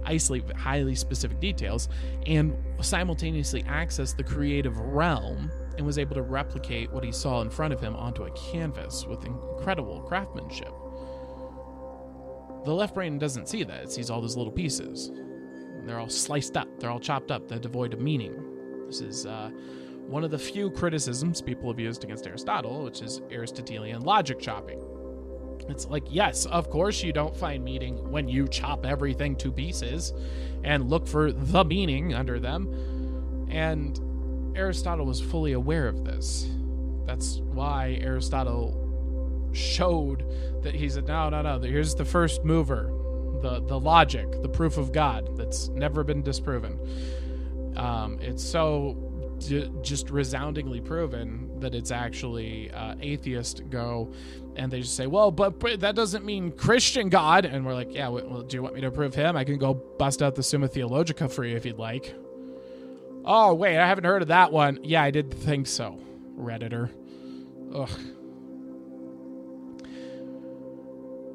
isolate 0.05 0.51
highly 0.53 0.95
specific 0.95 1.41
details 1.41 1.89
and 2.27 2.57
simultaneously 2.81 3.65
access 3.67 4.13
the 4.13 4.23
creative 4.23 4.79
realm 4.79 5.51
and 5.77 5.87
was 5.87 5.99
able 5.99 6.15
to 6.15 6.23
replicate 6.23 6.91
what 6.93 7.05
he 7.05 7.13
saw 7.13 7.41
in 7.41 7.51
front 7.51 7.73
of 7.73 7.81
him 7.81 7.97
onto 7.97 8.25
a 8.25 8.31
canvas 8.33 9.07
with 9.07 9.25
incredible 9.25 10.01
craftsmanship. 10.03 10.73
The 12.65 12.73
left 12.73 12.95
brain 12.95 13.19
doesn't 13.19 13.49
see 13.49 13.63
that, 13.65 13.83
it 13.85 13.93
sees 13.93 14.11
all 14.11 14.21
those 14.21 14.37
little 14.37 14.53
pieces. 14.53 15.11
They're 15.85 15.99
all 15.99 16.09
sliced 16.09 16.57
up, 16.57 16.69
they're 16.79 16.91
all 16.91 17.01
chopped 17.01 17.31
up, 17.31 17.49
they're 17.49 17.59
devoid 17.59 17.93
of 17.93 18.01
meaning. 18.01 18.87
This 18.87 19.01
is 19.01 19.27
uh, 19.27 19.51
one 20.07 20.25
of 20.25 20.31
the 20.31 20.39
few 20.39 20.71
criticisms 20.71 21.43
people 21.43 21.71
have 21.71 21.81
used 21.81 22.05
against 22.05 22.27
Aristotle, 22.27 22.85
which 22.85 23.03
is 23.03 23.21
Aristotelian 23.31 24.03
logic 24.03 24.39
chopping. 24.39 24.81
It's 25.69 25.87
like, 25.87 26.05
yes, 26.09 26.47
of 26.47 26.71
course 26.71 27.03
you 27.03 27.13
don't 27.13 27.37
find 27.37 27.65
meaning 27.65 28.11
when 28.11 28.29
you 28.29 28.49
chop 28.49 28.85
everything 28.85 29.37
to 29.37 29.51
pieces 29.51 30.13
and 30.63 30.91
look 30.91 31.07
for 31.07 31.33
the 31.33 31.65
meaning 31.65 32.15
under 32.15 32.39
them. 32.39 33.49
And 33.51 33.99
Aristotle 34.57 35.07
was 35.07 35.21
fully 35.21 35.53
aware 35.53 35.89
of 35.89 36.05
this. 36.05 36.47
That's 37.07 37.39
why 37.39 37.99
Aristotle 38.01 38.81
showed 39.53 40.25
that 40.63 40.75
he 40.75 40.89
said, 40.89 41.07
no, 41.07 41.29
no, 41.29 41.43
no, 41.43 41.61
here's 41.61 41.95
the 41.95 42.05
first 42.05 42.45
mover, 42.45 42.91
the, 43.43 43.61
the 43.61 43.79
logic, 43.79 44.43
the 44.43 44.49
proof 44.49 44.79
of 44.79 44.93
God 44.93 45.37
that's 45.37 45.69
never 45.69 46.05
been 46.05 46.23
disproven. 46.23 46.79
Um, 47.77 48.19
it's 48.21 48.45
so 48.45 48.97
d- 49.39 49.71
just 49.83 50.11
resoundingly 50.11 50.81
proven 50.81 51.61
that 51.61 51.75
it's 51.75 51.91
actually 51.91 52.71
uh, 52.73 52.95
atheist 53.01 53.69
go 53.71 54.13
and 54.57 54.73
they 54.73 54.81
just 54.81 54.97
say, 54.97 55.07
well, 55.07 55.31
but, 55.31 55.59
but, 55.59 55.81
that 55.81 55.97
doesn't 55.97 56.25
mean 56.25 56.53
Christian 56.53 57.09
God. 57.09 57.45
And 57.45 57.67
we're 57.67 57.75
like, 57.75 57.93
yeah, 57.93 58.09
well, 58.09 58.43
do 58.43 58.57
you 58.57 58.63
want 58.63 58.75
me 58.75 58.81
to 58.83 58.91
prove 58.91 59.15
him? 59.15 59.37
I 59.37 59.45
can 59.45 59.59
go 59.59 59.75
bust 59.75 60.23
out 60.23 60.35
the 60.35 60.43
Summa 60.43 60.69
Theologica 60.69 61.29
for 61.29 61.45
you 61.45 61.57
if 61.57 61.67
you'd 61.67 61.79
like. 61.79 62.15
Oh, 63.25 63.55
wait, 63.55 63.79
I 63.79 63.87
haven't 63.87 64.05
heard 64.05 64.23
of 64.23 64.29
that 64.29 64.53
one. 64.53 64.79
Yeah, 64.83 65.03
I 65.03 65.11
did 65.11 65.33
think 65.33 65.67
so, 65.67 65.99
Redditor. 66.39 66.91
Ugh. 67.75 67.91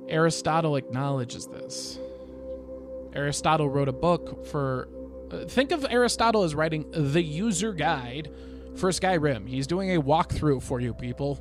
Aristotle 0.07 0.75
acknowledges 0.75 1.47
this. 1.47 1.99
Aristotle 3.13 3.69
wrote 3.69 3.89
a 3.89 3.93
book 3.93 4.45
for. 4.45 4.87
Think 5.47 5.71
of 5.71 5.85
Aristotle 5.89 6.43
as 6.43 6.55
writing 6.55 6.89
the 6.91 7.21
user 7.21 7.73
guide 7.73 8.31
for 8.75 8.89
Skyrim. 8.89 9.47
He's 9.47 9.67
doing 9.67 9.95
a 9.95 10.01
walkthrough 10.01 10.61
for 10.61 10.79
you 10.79 10.93
people 10.93 11.39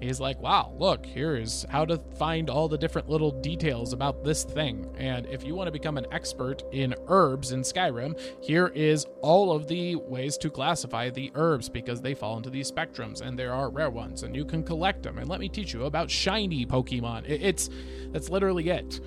he's 0.00 0.20
like, 0.20 0.40
wow, 0.40 0.72
look, 0.78 1.04
here 1.04 1.36
is 1.36 1.66
how 1.68 1.84
to 1.84 1.98
find 2.18 2.50
all 2.50 2.68
the 2.68 2.78
different 2.78 3.08
little 3.08 3.30
details 3.30 3.92
about 3.92 4.24
this 4.24 4.44
thing. 4.44 4.92
And 4.98 5.26
if 5.26 5.44
you 5.44 5.54
want 5.54 5.68
to 5.68 5.72
become 5.72 5.98
an 5.98 6.06
expert 6.10 6.62
in 6.72 6.94
herbs 7.08 7.52
in 7.52 7.60
Skyrim, 7.60 8.18
here 8.42 8.68
is 8.68 9.06
all 9.20 9.52
of 9.52 9.68
the 9.68 9.96
ways 9.96 10.36
to 10.38 10.50
classify 10.50 11.10
the 11.10 11.30
herbs 11.34 11.68
because 11.68 12.00
they 12.00 12.14
fall 12.14 12.36
into 12.36 12.50
these 12.50 12.70
spectrums 12.70 13.20
and 13.20 13.38
there 13.38 13.52
are 13.52 13.70
rare 13.70 13.90
ones 13.90 14.22
and 14.22 14.34
you 14.34 14.44
can 14.44 14.62
collect 14.62 15.02
them. 15.02 15.18
And 15.18 15.28
let 15.28 15.40
me 15.40 15.48
teach 15.48 15.72
you 15.72 15.84
about 15.84 16.10
shiny 16.10 16.66
Pokemon. 16.66 17.24
It's 17.28 17.68
that's 18.10 18.30
literally 18.30 18.68
it. 18.70 19.00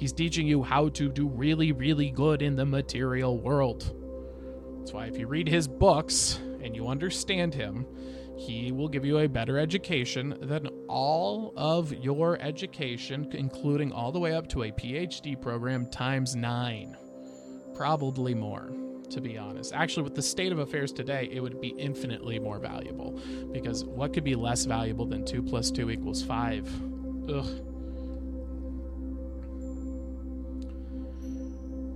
He's 0.00 0.14
teaching 0.14 0.46
you 0.46 0.62
how 0.62 0.88
to 0.88 1.10
do 1.10 1.28
really, 1.28 1.72
really 1.72 2.10
good 2.10 2.40
in 2.40 2.56
the 2.56 2.64
material 2.64 3.38
world. 3.38 3.94
That's 4.78 4.94
why 4.94 5.04
if 5.04 5.18
you 5.18 5.26
read 5.26 5.46
his 5.46 5.68
books 5.68 6.40
and 6.62 6.74
you 6.74 6.88
understand 6.88 7.52
him, 7.52 7.84
he 8.34 8.72
will 8.72 8.88
give 8.88 9.04
you 9.04 9.18
a 9.18 9.26
better 9.26 9.58
education 9.58 10.38
than 10.40 10.68
all 10.88 11.52
of 11.54 11.92
your 11.92 12.40
education, 12.40 13.28
including 13.32 13.92
all 13.92 14.10
the 14.10 14.18
way 14.18 14.32
up 14.32 14.48
to 14.48 14.62
a 14.62 14.72
PhD 14.72 15.38
program 15.38 15.84
times 15.84 16.34
nine. 16.34 16.96
Probably 17.74 18.34
more, 18.34 18.72
to 19.10 19.20
be 19.20 19.36
honest. 19.36 19.74
Actually, 19.74 20.04
with 20.04 20.14
the 20.14 20.22
state 20.22 20.50
of 20.50 20.60
affairs 20.60 20.92
today, 20.94 21.28
it 21.30 21.40
would 21.40 21.60
be 21.60 21.74
infinitely 21.76 22.38
more 22.38 22.58
valuable 22.58 23.20
because 23.52 23.84
what 23.84 24.14
could 24.14 24.24
be 24.24 24.34
less 24.34 24.64
valuable 24.64 25.04
than 25.04 25.26
2 25.26 25.42
plus 25.42 25.70
2 25.70 25.90
equals 25.90 26.22
5? 26.22 27.28
Ugh. 27.28 27.69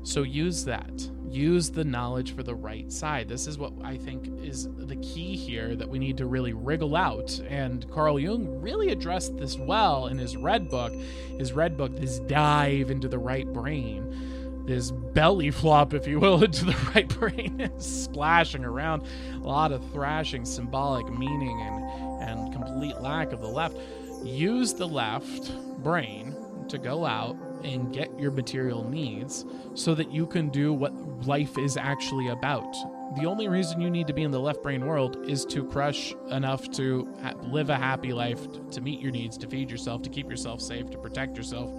So 0.05 0.23
use 0.23 0.65
that 0.67 1.11
use 1.35 1.71
the 1.71 1.85
knowledge 1.85 2.35
for 2.35 2.43
the 2.43 2.55
right 2.55 2.91
side. 2.93 3.29
This 3.29 3.47
is 3.47 3.59
what 3.59 3.73
I 3.83 3.97
think 3.97 4.43
is 4.43 4.69
the 4.77 4.97
key 4.97 5.37
here 5.37 5.75
that 5.75 5.89
we 5.89 5.99
need 5.99 6.17
to 6.19 6.27
really 6.27 6.53
wriggle 6.53 6.95
out. 6.95 7.41
And 7.49 7.91
Carl 7.91 8.19
Jung 8.19 8.61
really 8.61 8.91
addressed 8.91 9.37
this 9.37 9.59
well 9.59 10.07
in 10.07 10.19
his 10.19 10.37
Red 10.37 10.69
Book. 10.69 10.93
His 11.39 11.53
Red 11.53 11.77
Book, 11.77 11.97
this 11.97 12.21
dive 12.21 12.91
into 12.91 13.09
the 13.09 13.19
right 13.19 13.47
brain, 13.53 14.65
this 14.67 14.91
belly 14.91 15.51
flop, 15.51 15.93
if 15.93 16.07
you 16.07 16.21
will, 16.21 16.43
into 16.45 16.65
the 16.65 16.77
right 16.95 17.09
brain, 17.09 17.71
splashing 17.79 18.65
around, 18.65 19.03
a 19.35 19.39
lot 19.39 19.73
of 19.73 19.85
thrashing, 19.93 20.45
symbolic 20.45 21.09
meaning, 21.13 21.61
and, 21.63 22.23
and 22.23 22.53
complete 22.53 23.01
lack 23.01 23.33
of 23.33 23.41
the 23.41 23.49
left. 23.49 23.77
Use 24.23 24.73
the 24.73 24.89
left 24.89 25.53
brain 25.83 26.35
to 26.69 26.79
go 26.79 27.05
out 27.05 27.37
and 27.65 27.93
get 27.93 28.19
your 28.19 28.31
material 28.31 28.89
needs 28.89 29.45
so 29.75 29.95
that 29.95 30.13
you 30.13 30.27
can 30.27 30.49
do 30.51 30.73
what 30.73 30.93
life 31.27 31.59
is 31.59 31.77
actually 31.77 32.29
about. 32.29 32.73
The 33.17 33.27
only 33.27 33.49
reason 33.49 33.81
you 33.81 33.91
need 33.91 34.07
to 34.09 34.13
be 34.13 34.23
in 34.23 34.31
the 34.31 34.41
left 34.41 34.63
brain 34.63 34.87
world 34.87 35.29
is 35.29 35.45
to 35.47 35.65
crush 35.65 36.15
enough 36.31 36.71
to 36.73 37.09
ha- 37.23 37.35
live 37.43 37.71
a 37.71 37.77
happy 37.77 38.13
life, 38.13 38.41
to 38.73 38.81
meet 38.81 39.01
your 39.01 39.13
needs, 39.13 39.39
to 39.39 39.47
feed 39.47 39.71
yourself, 39.71 40.03
to 40.03 40.11
keep 40.11 40.29
yourself 40.29 40.61
safe, 40.61 40.91
to 40.91 40.99
protect 40.99 41.37
yourself. 41.37 41.71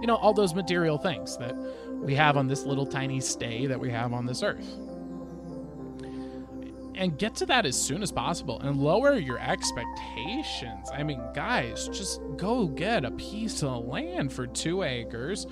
You 0.00 0.06
know, 0.06 0.16
all 0.16 0.32
those 0.32 0.54
material 0.54 0.96
things 0.96 1.36
that 1.38 1.54
we 1.90 2.14
have 2.14 2.36
on 2.36 2.46
this 2.46 2.64
little 2.64 2.86
tiny 2.86 3.20
stay 3.20 3.66
that 3.66 3.78
we 3.78 3.90
have 3.90 4.12
on 4.12 4.26
this 4.26 4.42
earth. 4.42 4.87
And 6.98 7.16
get 7.16 7.34
to 7.36 7.46
that 7.46 7.64
as 7.64 7.80
soon 7.80 8.02
as 8.02 8.10
possible 8.10 8.60
and 8.60 8.76
lower 8.76 9.14
your 9.14 9.38
expectations. 9.38 10.90
I 10.92 11.04
mean, 11.04 11.22
guys, 11.32 11.88
just 11.88 12.20
go 12.36 12.66
get 12.66 13.04
a 13.04 13.12
piece 13.12 13.62
of 13.62 13.86
land 13.86 14.32
for 14.32 14.48
two 14.48 14.82
acres. 14.82 15.46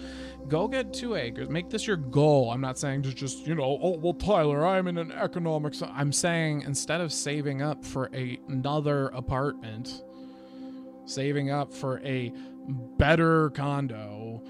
Go 0.49 0.67
get 0.67 0.93
two 0.93 1.15
acres. 1.15 1.49
Make 1.49 1.71
this 1.71 1.87
your 1.87 1.97
goal. 1.97 2.51
I'm 2.51 2.61
not 2.61 2.79
saying 2.79 3.03
to 3.03 3.15
just, 3.15 3.47
you 3.47 3.55
know, 3.55 3.79
oh, 3.81 3.97
well, 3.97 4.13
Tyler, 4.13 4.67
I'm 4.67 4.89
in 4.89 4.99
an 4.99 5.13
economics. 5.13 5.83
I'm 5.83 6.13
saying 6.13 6.63
instead 6.63 7.01
of 7.01 7.13
saving 7.13 7.63
up 7.63 7.85
for 7.85 8.11
a, 8.13 8.39
another 8.49 9.09
apartment, 9.09 10.03
saving 11.05 11.51
up 11.51 11.73
for 11.73 12.01
a 12.01 12.33
better 12.99 13.51
condo, 13.51 14.43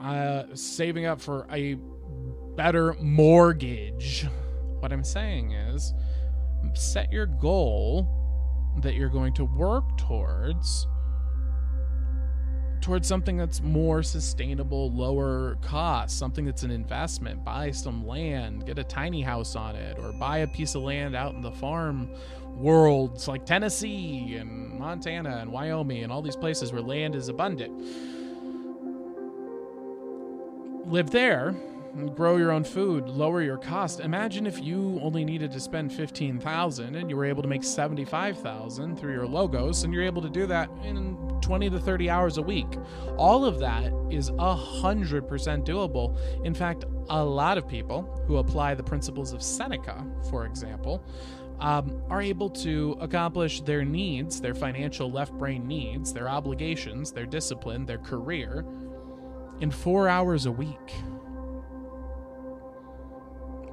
uh, 0.00 0.44
saving 0.52 1.06
up 1.06 1.18
for 1.18 1.46
a 1.50 1.78
better 2.56 2.94
mortgage. 3.00 4.26
What 4.80 4.92
I'm 4.92 5.04
saying 5.04 5.52
is, 5.52 5.94
set 6.74 7.12
your 7.12 7.26
goal 7.26 8.08
that 8.82 8.94
you're 8.94 9.08
going 9.08 9.32
to 9.34 9.44
work 9.44 9.96
towards 9.96 10.86
towards 12.86 13.08
something 13.08 13.36
that's 13.36 13.60
more 13.60 14.00
sustainable, 14.00 14.92
lower 14.92 15.56
cost, 15.60 16.16
something 16.16 16.44
that's 16.44 16.62
an 16.62 16.70
investment. 16.70 17.44
Buy 17.44 17.72
some 17.72 18.06
land, 18.06 18.64
get 18.64 18.78
a 18.78 18.84
tiny 18.84 19.22
house 19.22 19.56
on 19.56 19.74
it, 19.74 19.98
or 19.98 20.12
buy 20.12 20.38
a 20.38 20.46
piece 20.46 20.76
of 20.76 20.82
land 20.82 21.16
out 21.16 21.34
in 21.34 21.40
the 21.40 21.50
farm 21.50 22.08
worlds 22.54 23.26
like 23.26 23.44
Tennessee 23.44 24.36
and 24.36 24.78
Montana 24.78 25.38
and 25.38 25.50
Wyoming 25.50 26.04
and 26.04 26.12
all 26.12 26.22
these 26.22 26.36
places 26.36 26.72
where 26.72 26.80
land 26.80 27.16
is 27.16 27.28
abundant. 27.28 27.72
Live 30.86 31.10
there 31.10 31.56
grow 32.14 32.36
your 32.36 32.52
own 32.52 32.64
food, 32.64 33.08
lower 33.08 33.42
your 33.42 33.56
cost. 33.56 34.00
Imagine 34.00 34.46
if 34.46 34.62
you 34.62 34.98
only 35.02 35.24
needed 35.24 35.50
to 35.52 35.60
spend 35.60 35.92
15,000 35.92 36.94
and 36.94 37.08
you 37.08 37.16
were 37.16 37.24
able 37.24 37.42
to 37.42 37.48
make 37.48 37.64
75,000 37.64 38.98
through 38.98 39.12
your 39.12 39.26
logos 39.26 39.84
and 39.84 39.94
you're 39.94 40.02
able 40.02 40.22
to 40.22 40.28
do 40.28 40.46
that 40.46 40.68
in 40.84 41.16
20 41.40 41.70
to 41.70 41.80
30 41.80 42.10
hours 42.10 42.38
a 42.38 42.42
week. 42.42 42.66
All 43.16 43.44
of 43.44 43.58
that 43.60 43.92
is 44.10 44.30
100% 44.30 45.64
doable. 45.64 46.44
In 46.44 46.54
fact, 46.54 46.84
a 47.08 47.24
lot 47.24 47.56
of 47.56 47.66
people 47.66 48.02
who 48.26 48.36
apply 48.36 48.74
the 48.74 48.82
principles 48.82 49.32
of 49.32 49.42
Seneca, 49.42 50.04
for 50.28 50.44
example, 50.44 51.04
um, 51.60 52.02
are 52.10 52.20
able 52.20 52.50
to 52.50 52.96
accomplish 53.00 53.62
their 53.62 53.84
needs, 53.84 54.40
their 54.40 54.54
financial 54.54 55.10
left 55.10 55.32
brain 55.32 55.66
needs, 55.66 56.12
their 56.12 56.28
obligations, 56.28 57.12
their 57.12 57.26
discipline, 57.26 57.86
their 57.86 57.98
career 57.98 58.64
in 59.60 59.70
four 59.70 60.08
hours 60.08 60.46
a 60.46 60.52
week 60.52 60.92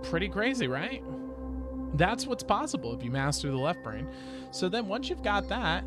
pretty 0.03 0.29
crazy, 0.29 0.67
right? 0.67 1.03
That's 1.95 2.25
what's 2.25 2.43
possible 2.43 2.93
if 2.93 3.03
you 3.03 3.11
master 3.11 3.49
the 3.49 3.57
left 3.57 3.83
brain. 3.83 4.07
So 4.51 4.69
then 4.69 4.87
once 4.87 5.09
you've 5.09 5.23
got 5.23 5.47
that, 5.49 5.83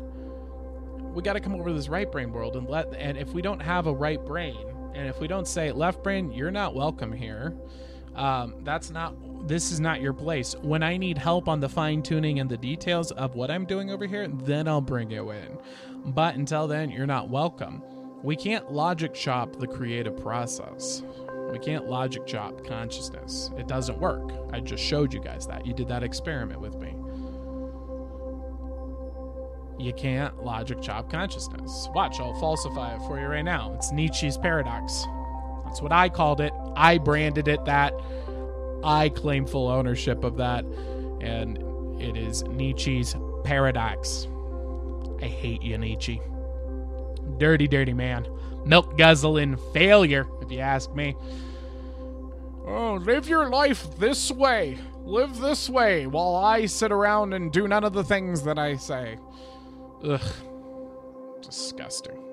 we 1.13 1.21
got 1.21 1.33
to 1.33 1.39
come 1.39 1.55
over 1.55 1.69
to 1.69 1.73
this 1.73 1.89
right 1.89 2.11
brain 2.11 2.31
world 2.31 2.55
and 2.55 2.69
let 2.69 2.93
and 2.95 3.17
if 3.17 3.33
we 3.33 3.41
don't 3.41 3.59
have 3.59 3.87
a 3.87 3.93
right 3.93 4.23
brain 4.25 4.67
and 4.93 5.07
if 5.07 5.19
we 5.19 5.27
don't 5.27 5.47
say 5.47 5.71
left 5.71 6.03
brain, 6.03 6.31
you're 6.31 6.51
not 6.51 6.75
welcome 6.75 7.11
here. 7.11 7.55
Um, 8.15 8.55
that's 8.63 8.89
not 8.89 9.15
this 9.47 9.71
is 9.71 9.79
not 9.79 10.01
your 10.01 10.13
place. 10.13 10.55
When 10.61 10.83
I 10.83 10.97
need 10.97 11.17
help 11.17 11.47
on 11.47 11.59
the 11.59 11.69
fine 11.69 12.01
tuning 12.01 12.39
and 12.39 12.49
the 12.49 12.57
details 12.57 13.11
of 13.11 13.35
what 13.35 13.51
I'm 13.51 13.65
doing 13.65 13.91
over 13.91 14.05
here, 14.05 14.27
then 14.27 14.67
I'll 14.67 14.81
bring 14.81 15.11
you 15.11 15.31
in. 15.31 15.57
But 16.05 16.35
until 16.35 16.67
then, 16.67 16.89
you're 16.89 17.05
not 17.05 17.29
welcome. 17.29 17.83
We 18.23 18.35
can't 18.35 18.71
logic 18.71 19.13
chop 19.13 19.57
the 19.57 19.67
creative 19.67 20.17
process. 20.17 21.03
We 21.51 21.59
can't 21.59 21.87
logic 21.87 22.25
chop 22.25 22.65
consciousness. 22.65 23.51
It 23.57 23.67
doesn't 23.67 23.97
work. 23.99 24.31
I 24.51 24.59
just 24.59 24.83
showed 24.83 25.13
you 25.13 25.19
guys 25.19 25.47
that. 25.47 25.65
You 25.65 25.73
did 25.73 25.87
that 25.87 26.03
experiment 26.03 26.59
with 26.59 26.75
me. 26.75 26.95
You 29.79 29.93
can't 29.93 30.43
logic 30.43 30.81
chop 30.81 31.09
consciousness. 31.09 31.87
Watch, 31.93 32.19
I'll 32.19 32.37
falsify 32.39 32.95
it 32.95 33.01
for 33.07 33.19
you 33.19 33.27
right 33.27 33.43
now. 33.45 33.73
It's 33.75 33.91
Nietzsche's 33.91 34.37
paradox. 34.37 35.05
That's 35.65 35.81
what 35.81 35.91
I 35.91 36.09
called 36.09 36.41
it. 36.41 36.51
I 36.75 36.97
branded 36.97 37.47
it 37.47 37.63
that. 37.65 37.93
I 38.83 39.09
claim 39.09 39.45
full 39.45 39.67
ownership 39.67 40.23
of 40.23 40.37
that. 40.37 40.65
And 41.21 41.57
it 42.01 42.17
is 42.17 42.43
Nietzsche's 42.43 43.15
paradox. 43.43 44.27
I 45.21 45.25
hate 45.25 45.61
you, 45.61 45.77
Nietzsche. 45.77 46.21
Dirty, 47.37 47.67
dirty 47.67 47.93
man 47.93 48.27
milk 48.67 48.97
guzzling 48.97 49.57
failure, 49.73 50.27
if 50.41 50.51
you 50.51 50.59
ask 50.59 50.93
me. 50.93 51.15
Oh, 52.65 52.99
live 53.01 53.29
your 53.29 53.49
life 53.49 53.97
this 53.97 54.29
way. 54.29 54.77
Live 55.05 55.39
this 55.39 55.69
way 55.69 56.05
while 56.05 56.35
I 56.35 56.65
sit 56.65 56.91
around 56.91 57.33
and 57.33 57.51
do 57.51 57.67
none 57.67 57.85
of 57.85 57.93
the 57.93 58.03
things 58.03 58.43
that 58.43 58.59
I 58.59 58.75
say. 58.75 59.17
Ugh. 60.03 60.21
Disgusting. 61.41 62.23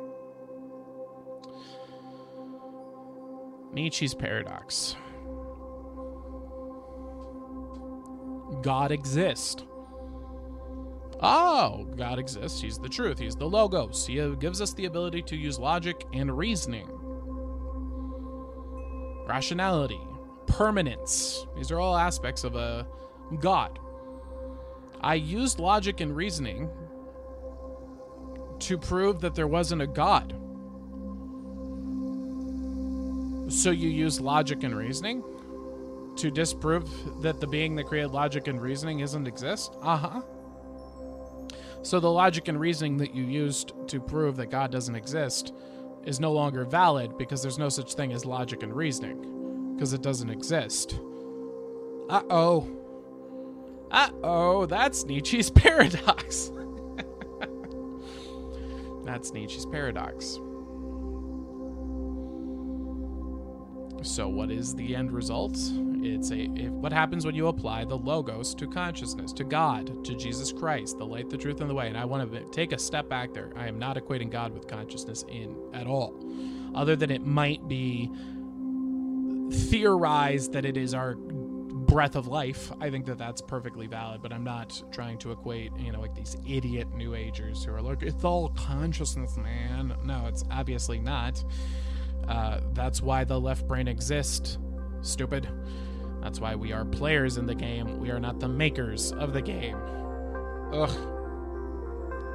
Nietzsche's 3.72 4.14
paradox. 4.14 4.96
God 8.62 8.90
exists. 8.90 9.64
Oh, 11.26 11.86
God 11.96 12.18
exists. 12.18 12.60
He's 12.60 12.76
the 12.76 12.88
truth. 12.88 13.18
He's 13.18 13.34
the 13.34 13.48
Logos. 13.48 14.06
He 14.06 14.16
gives 14.36 14.60
us 14.60 14.74
the 14.74 14.84
ability 14.84 15.22
to 15.22 15.36
use 15.36 15.58
logic 15.58 16.04
and 16.12 16.36
reasoning, 16.36 16.86
rationality, 19.26 20.00
permanence. 20.46 21.46
These 21.56 21.70
are 21.70 21.80
all 21.80 21.96
aspects 21.96 22.44
of 22.44 22.56
a 22.56 22.86
God. 23.40 23.78
I 25.00 25.14
used 25.14 25.58
logic 25.58 26.00
and 26.00 26.14
reasoning 26.14 26.68
to 28.58 28.76
prove 28.76 29.22
that 29.22 29.34
there 29.34 29.48
wasn't 29.48 29.80
a 29.80 29.86
God. 29.86 30.34
So 33.50 33.70
you 33.70 33.88
use 33.88 34.20
logic 34.20 34.62
and 34.62 34.76
reasoning 34.76 35.24
to 36.16 36.30
disprove 36.30 37.22
that 37.22 37.40
the 37.40 37.46
being 37.46 37.76
that 37.76 37.86
created 37.86 38.10
logic 38.10 38.46
and 38.46 38.60
reasoning 38.60 38.98
doesn't 38.98 39.26
exist? 39.26 39.74
Uh 39.80 39.96
huh. 39.96 40.22
So 41.84 42.00
the 42.00 42.10
logic 42.10 42.48
and 42.48 42.58
reasoning 42.58 42.96
that 42.96 43.14
you 43.14 43.24
used 43.24 43.74
to 43.88 44.00
prove 44.00 44.36
that 44.36 44.46
God 44.46 44.72
doesn't 44.72 44.94
exist 44.94 45.52
is 46.04 46.18
no 46.18 46.32
longer 46.32 46.64
valid 46.64 47.18
because 47.18 47.42
there's 47.42 47.58
no 47.58 47.68
such 47.68 47.92
thing 47.92 48.14
as 48.14 48.24
logic 48.24 48.62
and 48.62 48.74
reasoning 48.74 49.74
because 49.74 49.92
it 49.92 50.00
doesn't 50.00 50.30
exist. 50.30 50.98
Uh 52.08 52.22
oh. 52.30 52.66
Uh 53.90 54.08
oh, 54.22 54.64
that's 54.64 55.04
Nietzsche's 55.04 55.50
paradox. 55.50 56.50
that's 59.04 59.34
Nietzsche's 59.34 59.66
paradox. 59.66 60.36
So, 64.02 64.26
what 64.26 64.50
is 64.50 64.74
the 64.74 64.96
end 64.96 65.12
result? 65.12 65.58
It's 66.06 66.30
a 66.30 66.46
what 66.46 66.92
happens 66.92 67.24
when 67.24 67.34
you 67.34 67.48
apply 67.48 67.84
the 67.84 67.96
logos 67.96 68.54
to 68.56 68.66
consciousness, 68.66 69.32
to 69.34 69.44
God, 69.44 70.04
to 70.04 70.14
Jesus 70.14 70.52
Christ, 70.52 70.98
the 70.98 71.06
light, 71.06 71.30
the 71.30 71.38
truth, 71.38 71.60
and 71.60 71.70
the 71.70 71.74
way. 71.74 71.88
And 71.88 71.96
I 71.96 72.04
want 72.04 72.30
to 72.30 72.44
take 72.50 72.72
a 72.72 72.78
step 72.78 73.08
back 73.08 73.32
there. 73.32 73.52
I 73.56 73.68
am 73.68 73.78
not 73.78 73.96
equating 73.96 74.30
God 74.30 74.52
with 74.52 74.66
consciousness 74.66 75.24
in 75.28 75.56
at 75.72 75.86
all, 75.86 76.14
other 76.74 76.96
than 76.96 77.10
it 77.10 77.24
might 77.24 77.66
be 77.68 78.10
theorized 79.50 80.52
that 80.52 80.64
it 80.64 80.76
is 80.76 80.94
our 80.94 81.14
breath 81.14 82.16
of 82.16 82.26
life. 82.26 82.72
I 82.80 82.90
think 82.90 83.06
that 83.06 83.18
that's 83.18 83.40
perfectly 83.40 83.86
valid, 83.86 84.22
but 84.22 84.32
I'm 84.32 84.44
not 84.44 84.82
trying 84.90 85.18
to 85.18 85.32
equate, 85.32 85.72
you 85.78 85.92
know, 85.92 86.00
like 86.00 86.14
these 86.14 86.36
idiot 86.46 86.88
New 86.94 87.14
Agers 87.14 87.64
who 87.64 87.72
are 87.72 87.82
like, 87.82 88.02
it's 88.02 88.24
all 88.24 88.48
consciousness, 88.50 89.36
man. 89.36 89.94
No, 90.02 90.26
it's 90.26 90.44
obviously 90.50 90.98
not. 90.98 91.44
Uh, 92.26 92.60
that's 92.72 93.02
why 93.02 93.24
the 93.24 93.38
left 93.38 93.68
brain 93.68 93.86
exists. 93.86 94.58
Stupid. 95.02 95.46
That's 96.24 96.40
why 96.40 96.54
we 96.54 96.72
are 96.72 96.86
players 96.86 97.36
in 97.36 97.44
the 97.44 97.54
game. 97.54 98.00
We 98.00 98.10
are 98.10 98.18
not 98.18 98.40
the 98.40 98.48
makers 98.48 99.12
of 99.12 99.34
the 99.34 99.42
game. 99.42 99.76
Ugh. 100.72 100.90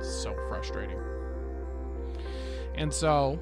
So 0.04 0.36
frustrating. 0.48 1.00
And 2.76 2.94
so, 2.94 3.40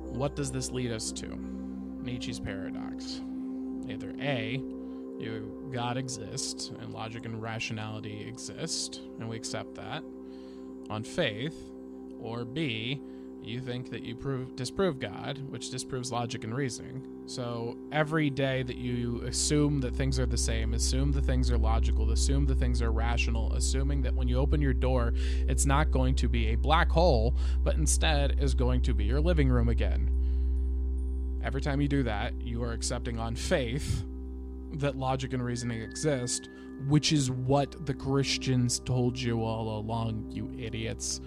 what 0.00 0.34
does 0.34 0.50
this 0.50 0.70
lead 0.70 0.90
us 0.90 1.12
to? 1.12 1.38
Nietzsche's 2.02 2.40
paradox. 2.40 3.20
Either 3.90 4.14
A, 4.20 4.62
you, 5.18 5.70
God 5.70 5.98
exists, 5.98 6.72
and 6.80 6.94
logic 6.94 7.26
and 7.26 7.40
rationality 7.42 8.24
exist, 8.26 9.02
and 9.20 9.28
we 9.28 9.36
accept 9.36 9.74
that 9.74 10.02
on 10.88 11.04
faith, 11.04 11.56
or 12.18 12.46
B, 12.46 13.02
you 13.44 13.60
think 13.60 13.90
that 13.90 14.02
you 14.02 14.14
prove 14.14 14.56
disprove 14.56 14.98
God, 14.98 15.38
which 15.50 15.70
disproves 15.70 16.12
logic 16.12 16.44
and 16.44 16.54
reasoning. 16.54 17.06
So 17.26 17.76
every 17.92 18.30
day 18.30 18.62
that 18.62 18.76
you 18.76 19.22
assume 19.22 19.80
that 19.80 19.94
things 19.94 20.18
are 20.18 20.26
the 20.26 20.36
same, 20.36 20.74
assume 20.74 21.12
the 21.12 21.22
things 21.22 21.50
are 21.50 21.58
logical, 21.58 22.10
assume 22.10 22.46
the 22.46 22.54
things 22.54 22.82
are 22.82 22.92
rational, 22.92 23.52
assuming 23.54 24.02
that 24.02 24.14
when 24.14 24.28
you 24.28 24.38
open 24.38 24.60
your 24.60 24.74
door, 24.74 25.14
it's 25.48 25.66
not 25.66 25.90
going 25.90 26.14
to 26.16 26.28
be 26.28 26.48
a 26.48 26.56
black 26.56 26.90
hole, 26.90 27.34
but 27.62 27.76
instead 27.76 28.38
is 28.40 28.54
going 28.54 28.82
to 28.82 28.94
be 28.94 29.04
your 29.04 29.20
living 29.20 29.48
room 29.48 29.68
again. 29.68 30.10
Every 31.42 31.60
time 31.60 31.80
you 31.80 31.88
do 31.88 32.02
that, 32.04 32.34
you 32.40 32.62
are 32.62 32.72
accepting 32.72 33.18
on 33.18 33.34
faith 33.34 34.04
that 34.74 34.96
logic 34.96 35.32
and 35.32 35.44
reasoning 35.44 35.82
exist, 35.82 36.48
which 36.88 37.12
is 37.12 37.30
what 37.30 37.86
the 37.86 37.94
Christians 37.94 38.80
told 38.80 39.18
you 39.18 39.42
all 39.42 39.78
along, 39.78 40.26
you 40.30 40.50
idiots. 40.58 41.20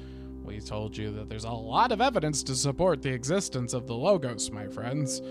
We 0.47 0.61
told 0.61 0.95
you 0.95 1.11
that 1.11 1.27
there's 1.27 1.43
a 1.43 1.51
lot 1.51 1.91
of 1.91 1.99
evidence 1.99 2.41
to 2.43 2.55
support 2.55 3.01
the 3.01 3.11
existence 3.11 3.73
of 3.73 3.85
the 3.85 3.93
Logos, 3.93 4.49
my 4.49 4.67
friends. 4.67 5.21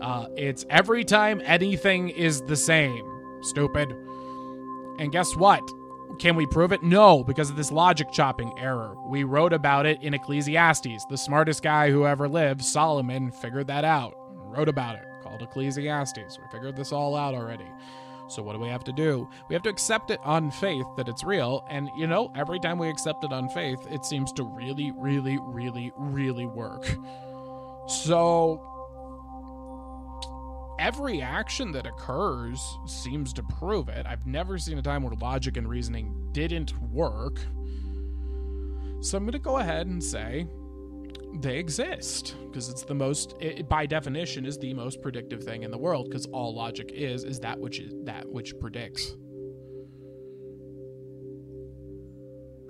Uh, 0.00 0.26
it's 0.38 0.64
every 0.70 1.04
time 1.04 1.42
anything 1.44 2.08
is 2.08 2.40
the 2.40 2.56
same. 2.56 3.04
Stupid. 3.42 3.94
And 4.98 5.12
guess 5.12 5.36
what? 5.36 5.62
Can 6.18 6.34
we 6.34 6.46
prove 6.46 6.72
it? 6.72 6.82
No, 6.82 7.22
because 7.22 7.50
of 7.50 7.56
this 7.56 7.70
logic 7.70 8.10
chopping 8.10 8.58
error. 8.58 8.96
We 9.06 9.24
wrote 9.24 9.52
about 9.52 9.84
it 9.84 10.02
in 10.02 10.14
Ecclesiastes. 10.14 11.04
The 11.10 11.18
smartest 11.18 11.62
guy 11.62 11.90
who 11.90 12.06
ever 12.06 12.26
lived, 12.26 12.62
Solomon, 12.62 13.32
figured 13.32 13.66
that 13.66 13.84
out. 13.84 14.14
Wrote 14.46 14.70
about 14.70 14.96
it, 14.96 15.04
called 15.22 15.42
Ecclesiastes. 15.42 16.38
We 16.38 16.44
figured 16.50 16.74
this 16.74 16.90
all 16.90 17.16
out 17.16 17.34
already. 17.34 17.66
So 18.28 18.42
what 18.42 18.54
do 18.54 18.58
we 18.58 18.68
have 18.68 18.84
to 18.84 18.92
do? 18.92 19.28
We 19.48 19.54
have 19.54 19.62
to 19.64 19.70
accept 19.70 20.10
it 20.10 20.20
on 20.24 20.50
faith 20.50 20.86
that 20.96 21.08
it's 21.08 21.24
real. 21.24 21.66
And 21.68 21.90
you 21.96 22.06
know, 22.06 22.32
every 22.34 22.58
time 22.58 22.78
we 22.78 22.88
accept 22.88 23.24
it 23.24 23.32
on 23.32 23.48
faith, 23.50 23.80
it 23.90 24.04
seems 24.04 24.32
to 24.34 24.44
really, 24.44 24.92
really, 24.96 25.38
really, 25.40 25.92
really 25.96 26.46
work. 26.46 26.96
So 27.86 28.70
every 30.78 31.22
action 31.22 31.72
that 31.72 31.86
occurs 31.86 32.60
seems 32.86 33.32
to 33.34 33.42
prove 33.42 33.88
it. 33.88 34.06
I've 34.06 34.26
never 34.26 34.58
seen 34.58 34.78
a 34.78 34.82
time 34.82 35.02
where 35.02 35.14
logic 35.20 35.56
and 35.56 35.68
reasoning 35.68 36.28
didn't 36.32 36.76
work. 36.90 37.38
So 39.00 39.18
I'm 39.18 39.24
going 39.24 39.32
to 39.32 39.38
go 39.38 39.58
ahead 39.58 39.86
and 39.86 40.02
say 40.02 40.46
they 41.40 41.58
exist 41.58 42.36
because 42.46 42.68
it's 42.68 42.84
the 42.84 42.94
most 42.94 43.34
it, 43.40 43.68
by 43.68 43.86
definition 43.86 44.46
is 44.46 44.58
the 44.58 44.72
most 44.74 45.02
predictive 45.02 45.42
thing 45.42 45.62
in 45.62 45.70
the 45.70 45.78
world 45.78 46.08
because 46.08 46.26
all 46.26 46.54
logic 46.54 46.92
is 46.92 47.24
is 47.24 47.40
that 47.40 47.58
which 47.58 47.80
is 47.80 47.92
that 48.04 48.28
which 48.28 48.58
predicts. 48.58 49.14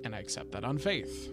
And 0.03 0.15
I 0.15 0.19
accept 0.19 0.51
that 0.51 0.63
on 0.63 0.77
faith. 0.77 1.31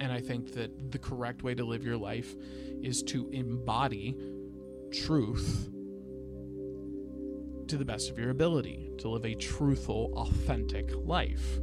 And 0.00 0.12
I 0.12 0.20
think 0.20 0.52
that 0.52 0.92
the 0.92 0.98
correct 0.98 1.42
way 1.42 1.54
to 1.54 1.64
live 1.64 1.82
your 1.82 1.96
life 1.96 2.34
is 2.82 3.02
to 3.04 3.28
embody 3.30 4.16
truth 4.92 5.70
to 7.68 7.76
the 7.76 7.84
best 7.84 8.10
of 8.10 8.18
your 8.18 8.30
ability, 8.30 8.90
to 8.98 9.08
live 9.08 9.24
a 9.24 9.34
truthful, 9.34 10.12
authentic 10.14 10.90
life. 10.94 11.58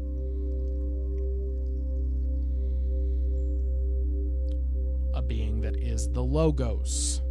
Is 5.94 6.10
the 6.10 6.24
Logos. 6.24 7.22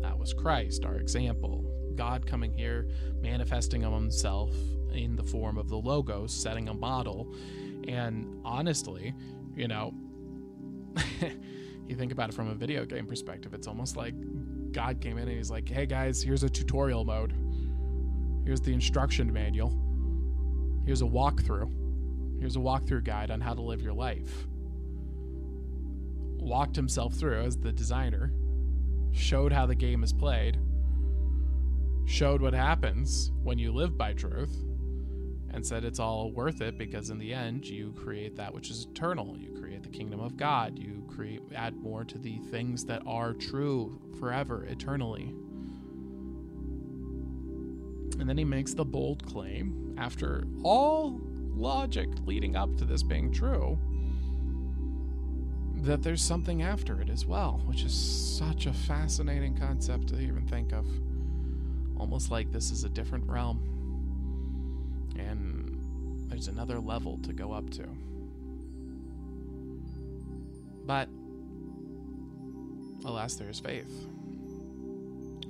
That 0.00 0.16
was 0.16 0.32
Christ, 0.32 0.84
our 0.84 0.96
example. 0.96 1.64
God 1.96 2.24
coming 2.24 2.52
here, 2.52 2.88
manifesting 3.20 3.82
himself 3.82 4.54
in 4.92 5.16
the 5.16 5.24
form 5.24 5.58
of 5.58 5.68
the 5.68 5.76
Logos, 5.76 6.32
setting 6.32 6.68
a 6.68 6.74
model. 6.74 7.34
And 7.88 8.40
honestly, 8.44 9.12
you 9.56 9.66
know, 9.66 9.92
you 11.88 11.96
think 11.96 12.12
about 12.12 12.28
it 12.28 12.34
from 12.34 12.48
a 12.48 12.54
video 12.54 12.84
game 12.84 13.06
perspective, 13.06 13.52
it's 13.52 13.66
almost 13.66 13.96
like 13.96 14.14
God 14.70 15.00
came 15.00 15.18
in 15.18 15.26
and 15.26 15.36
he's 15.36 15.50
like, 15.50 15.68
hey 15.68 15.86
guys, 15.86 16.22
here's 16.22 16.44
a 16.44 16.48
tutorial 16.48 17.04
mode. 17.04 17.34
Here's 18.44 18.60
the 18.60 18.72
instruction 18.72 19.32
manual. 19.32 19.76
Here's 20.86 21.02
a 21.02 21.06
walkthrough. 21.06 22.38
Here's 22.38 22.54
a 22.54 22.60
walkthrough 22.60 23.02
guide 23.02 23.32
on 23.32 23.40
how 23.40 23.54
to 23.54 23.60
live 23.60 23.82
your 23.82 23.92
life. 23.92 24.46
Walked 26.40 26.74
himself 26.74 27.14
through 27.14 27.42
as 27.42 27.56
the 27.56 27.72
designer, 27.72 28.32
showed 29.12 29.52
how 29.52 29.66
the 29.66 29.74
game 29.74 30.02
is 30.02 30.12
played, 30.12 30.58
showed 32.06 32.40
what 32.40 32.54
happens 32.54 33.30
when 33.42 33.58
you 33.58 33.72
live 33.72 33.96
by 33.96 34.14
truth, 34.14 34.64
and 35.52 35.64
said 35.64 35.84
it's 35.84 35.98
all 35.98 36.32
worth 36.32 36.60
it 36.60 36.78
because 36.78 37.10
in 37.10 37.18
the 37.18 37.32
end 37.32 37.66
you 37.66 37.92
create 37.92 38.36
that 38.36 38.54
which 38.54 38.70
is 38.70 38.86
eternal. 38.90 39.36
You 39.36 39.52
create 39.60 39.82
the 39.82 39.88
kingdom 39.88 40.20
of 40.20 40.36
God. 40.36 40.78
You 40.78 41.04
create 41.08 41.42
add 41.54 41.76
more 41.76 42.04
to 42.04 42.18
the 42.18 42.38
things 42.50 42.84
that 42.86 43.02
are 43.06 43.34
true 43.34 44.00
forever, 44.18 44.64
eternally. 44.64 45.34
And 48.18 48.28
then 48.28 48.38
he 48.38 48.44
makes 48.44 48.74
the 48.74 48.84
bold 48.84 49.24
claim 49.26 49.94
after 49.98 50.44
all 50.62 51.20
logic 51.54 52.08
leading 52.26 52.56
up 52.56 52.76
to 52.76 52.84
this 52.84 53.02
being 53.02 53.32
true 53.32 53.78
that 55.82 56.02
there's 56.02 56.22
something 56.22 56.62
after 56.62 57.00
it 57.00 57.08
as 57.08 57.24
well, 57.24 57.60
which 57.64 57.82
is 57.84 57.94
such 57.94 58.66
a 58.66 58.72
fascinating 58.72 59.56
concept 59.56 60.08
to 60.08 60.20
even 60.20 60.46
think 60.46 60.72
of. 60.72 60.86
Almost 61.98 62.30
like 62.30 62.52
this 62.52 62.70
is 62.70 62.84
a 62.84 62.88
different 62.88 63.28
realm 63.28 63.66
and 65.18 66.30
there's 66.30 66.48
another 66.48 66.78
level 66.78 67.18
to 67.22 67.32
go 67.32 67.52
up 67.52 67.68
to. 67.70 67.84
But 70.86 71.08
alas, 73.04 73.34
there 73.34 73.48
is 73.48 73.60
faith. 73.60 74.06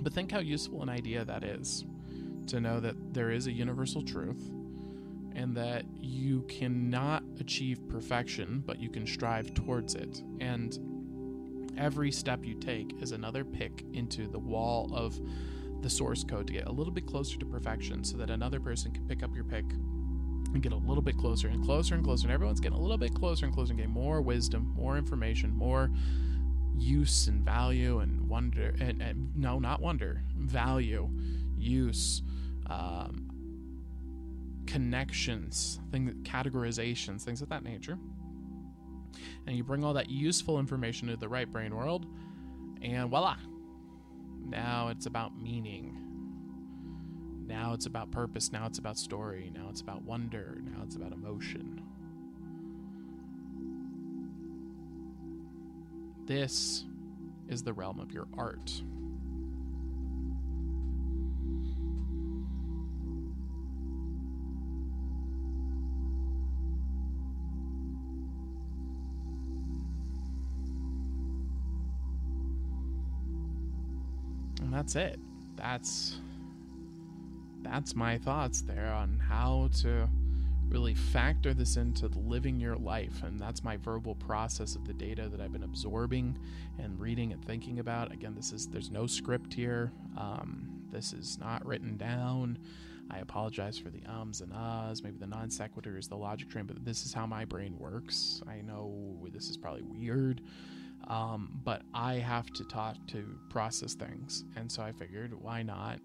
But 0.01 0.13
think 0.13 0.33
how 0.33 0.41
useful 0.41 0.83
an 0.83 0.89
idea 0.89 1.25
that 1.25 1.45
is 1.45 1.85
to 2.49 2.61
know 2.61 2.81
that 2.81 3.15
there 3.15 3.31
is 3.31 3.47
a 3.47 3.53
universal 3.53 4.03
truth 4.03 4.43
and 5.35 5.57
that 5.57 5.85
you 6.01 6.43
cannot 6.43 7.23
achieve 7.39 7.87
perfection, 7.89 8.63
but 8.67 8.81
you 8.81 8.89
can 8.89 9.07
strive 9.07 9.55
towards 9.55 9.95
it. 9.95 10.23
And 10.41 10.79
every 11.79 12.11
step 12.11 12.45
you 12.45 12.55
take 12.55 12.95
is 13.01 13.13
another 13.13 13.45
pick 13.45 13.85
into 13.93 14.29
the 14.29 14.39
wall 14.39 14.91
of 14.95 15.19
the 15.83 15.91
source 15.91 16.25
code 16.25 16.47
to 16.47 16.53
get 16.53 16.67
a 16.67 16.73
little 16.73 16.93
bit 16.93 17.07
closer 17.07 17.39
to 17.39 17.47
perfection 17.47 18.05
so 18.05 18.17
that 18.19 18.31
another 18.31 18.61
person 18.61 18.93
can 18.93 19.07
pick 19.07 19.23
up 19.23 19.35
your 19.35 19.45
pick 19.45 19.65
and 20.53 20.63
get 20.63 20.73
a 20.73 20.77
little 20.77 21.03
bit 21.03 21.17
closer 21.17 21.49
and 21.49 21.65
closer 21.65 21.95
and 21.95 22.05
closer. 22.05 22.27
And 22.27 22.33
everyone's 22.33 22.61
getting 22.61 22.79
a 22.79 22.81
little 22.81 22.99
bit 22.99 23.15
closer 23.15 23.47
and 23.47 23.55
closer 23.55 23.73
and 23.73 23.79
getting 23.79 23.93
more 23.93 24.21
wisdom, 24.21 24.73
more 24.75 24.99
information, 24.99 25.55
more 25.55 25.91
use 26.77 27.29
and 27.29 27.45
value 27.45 28.01
and 28.01 28.29
wonder. 28.29 28.75
And, 28.81 29.01
and 29.01 29.37
no, 29.37 29.59
not 29.59 29.81
wonder, 29.81 30.23
value, 30.37 31.09
use, 31.57 32.23
um, 32.67 33.30
connections, 34.71 35.81
things, 35.91 36.15
categorizations, 36.23 37.23
things 37.23 37.43
of 37.43 37.49
that 37.49 37.65
nature. 37.65 37.99
And 39.47 39.57
you 39.57 39.65
bring 39.65 39.85
all 39.85 39.95
that 39.95 40.09
useful 40.09 40.61
information 40.61 41.09
to 41.09 41.17
the 41.17 41.29
right 41.29 41.51
brain 41.51 41.75
world, 41.75 42.07
and 42.81 43.11
voila, 43.11 43.37
now 44.47 44.89
it's 44.89 45.07
about 45.07 45.37
meaning. 45.37 45.97
Now 47.47 47.73
it's 47.73 47.87
about 47.87 48.13
purpose. 48.13 48.53
Now 48.53 48.67
it's 48.67 48.79
about 48.79 48.97
story. 48.97 49.51
Now 49.53 49.67
it's 49.71 49.81
about 49.81 50.03
wonder. 50.03 50.59
Now 50.63 50.83
it's 50.85 50.95
about 50.95 51.13
emotion. 51.13 51.83
This 56.27 56.85
is 57.49 57.65
the 57.65 57.73
realm 57.73 57.99
of 57.99 58.13
your 58.13 58.29
art. 58.39 58.83
That's 74.81 74.97
it. 74.97 75.21
That's 75.57 76.17
that's 77.61 77.95
my 77.95 78.17
thoughts 78.17 78.63
there 78.63 78.91
on 78.95 79.19
how 79.19 79.69
to 79.83 80.09
really 80.71 80.95
factor 80.95 81.53
this 81.53 81.77
into 81.77 82.07
living 82.07 82.59
your 82.59 82.77
life. 82.77 83.23
And 83.23 83.39
that's 83.39 83.63
my 83.63 83.77
verbal 83.77 84.15
process 84.15 84.77
of 84.77 84.87
the 84.87 84.95
data 84.95 85.29
that 85.29 85.39
i've 85.39 85.53
been 85.53 85.65
absorbing 85.65 86.39
and 86.79 86.99
reading 86.99 87.31
and 87.35 87.45
thinking 87.45 87.79
about. 87.81 88.11
Again 88.11 88.35
this 88.35 88.53
is 88.53 88.69
there's 88.69 88.91
no 88.91 89.07
script 89.07 89.53
here. 89.53 89.93
Um, 90.17 90.71
this 90.91 91.13
is 91.13 91.37
not 91.39 91.67
written 91.67 91.99
down. 91.99 92.57
I 93.11 93.19
apologize 93.19 93.77
for 93.77 93.91
the 93.91 94.01
ums 94.09 94.41
and 94.41 94.51
ahs 94.55 95.03
maybe 95.03 95.19
the 95.19 95.27
non 95.27 95.51
sequiturs 95.51 96.09
the 96.09 96.17
logic 96.17 96.49
train 96.49 96.65
but 96.65 96.83
this 96.87 97.05
is 97.05 97.13
how 97.13 97.27
my 97.27 97.45
brain 97.45 97.77
works. 97.79 98.41
I 98.49 98.63
know 98.63 99.29
this 99.31 99.51
is 99.51 99.59
probably 99.59 99.83
weird 99.83 100.41
um, 101.09 101.61
but 101.65 101.83
I 101.95 102.15
have 102.15 102.53
to 102.53 102.65
talk 102.65 102.97
to 103.09 103.39
process 103.49 103.95
things. 103.95 104.45
And 104.57 104.71
so 104.71 104.83
I 104.83 104.93
figured, 104.93 105.35
why 105.35 105.63
not 105.63 105.99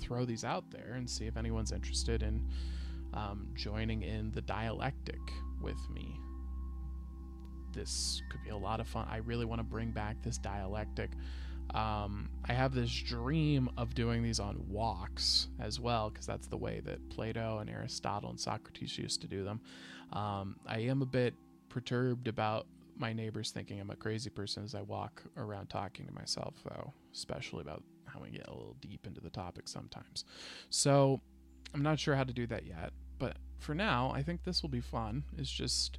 throw 0.00 0.24
these 0.24 0.44
out 0.44 0.70
there 0.70 0.94
and 0.96 1.08
see 1.08 1.26
if 1.26 1.36
anyone's 1.36 1.72
interested 1.72 2.22
in 2.22 2.46
um, 3.12 3.48
joining 3.54 4.02
in 4.02 4.30
the 4.32 4.40
dialectic 4.40 5.20
with 5.60 5.78
me. 5.92 6.18
This 7.72 8.22
could 8.30 8.42
be 8.42 8.50
a 8.50 8.56
lot 8.56 8.80
of 8.80 8.88
fun. 8.88 9.06
I 9.10 9.18
really 9.18 9.44
want 9.44 9.60
to 9.60 9.64
bring 9.64 9.90
back 9.90 10.22
this 10.22 10.38
dialectic. 10.38 11.10
Um, 11.74 12.30
I 12.44 12.52
have 12.52 12.74
this 12.74 12.90
dream 12.90 13.70
of 13.76 13.94
doing 13.94 14.22
these 14.22 14.40
on 14.40 14.56
walks 14.68 15.48
as 15.60 15.78
well, 15.78 16.10
because 16.10 16.26
that's 16.26 16.48
the 16.48 16.56
way 16.56 16.80
that 16.84 17.10
Plato 17.10 17.58
and 17.58 17.70
Aristotle 17.70 18.30
and 18.30 18.40
Socrates 18.40 18.98
used 18.98 19.20
to 19.20 19.28
do 19.28 19.44
them. 19.44 19.60
Um, 20.12 20.56
I 20.66 20.80
am 20.80 21.02
a 21.02 21.06
bit 21.06 21.34
perturbed 21.68 22.26
about 22.26 22.66
my 23.00 23.12
neighbors 23.12 23.50
thinking 23.50 23.80
I'm 23.80 23.90
a 23.90 23.96
crazy 23.96 24.30
person 24.30 24.62
as 24.62 24.74
I 24.74 24.82
walk 24.82 25.22
around 25.36 25.68
talking 25.68 26.06
to 26.06 26.12
myself, 26.12 26.54
though, 26.64 26.92
especially 27.12 27.62
about 27.62 27.82
how 28.04 28.20
we 28.20 28.30
get 28.30 28.46
a 28.46 28.52
little 28.52 28.76
deep 28.80 29.06
into 29.06 29.20
the 29.20 29.30
topic 29.30 29.68
sometimes. 29.68 30.24
So 30.68 31.20
I'm 31.74 31.82
not 31.82 31.98
sure 31.98 32.14
how 32.14 32.24
to 32.24 32.32
do 32.32 32.46
that 32.48 32.66
yet, 32.66 32.92
but 33.18 33.36
for 33.58 33.74
now, 33.74 34.12
I 34.14 34.22
think 34.22 34.44
this 34.44 34.62
will 34.62 34.68
be 34.68 34.80
fun. 34.80 35.24
It's 35.38 35.50
just 35.50 35.98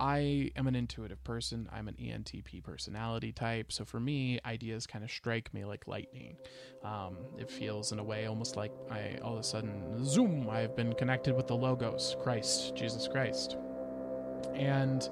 I 0.00 0.52
am 0.54 0.68
an 0.68 0.76
intuitive 0.76 1.22
person. 1.24 1.68
I'm 1.72 1.88
an 1.88 1.96
ENTP 2.00 2.62
personality 2.62 3.32
type. 3.32 3.72
So 3.72 3.84
for 3.84 3.98
me, 3.98 4.38
ideas 4.44 4.86
kind 4.86 5.02
of 5.04 5.10
strike 5.10 5.52
me 5.52 5.64
like 5.64 5.88
lightning. 5.88 6.36
Um, 6.84 7.16
it 7.36 7.50
feels 7.50 7.90
in 7.90 7.98
a 7.98 8.04
way 8.04 8.26
almost 8.26 8.54
like 8.56 8.70
I 8.90 9.18
all 9.22 9.34
of 9.34 9.40
a 9.40 9.44
sudden, 9.44 10.04
zoom, 10.04 10.48
I've 10.48 10.76
been 10.76 10.92
connected 10.92 11.34
with 11.34 11.48
the 11.48 11.56
Logos, 11.56 12.14
Christ, 12.22 12.76
Jesus 12.76 13.08
Christ. 13.08 13.56
And, 14.54 15.08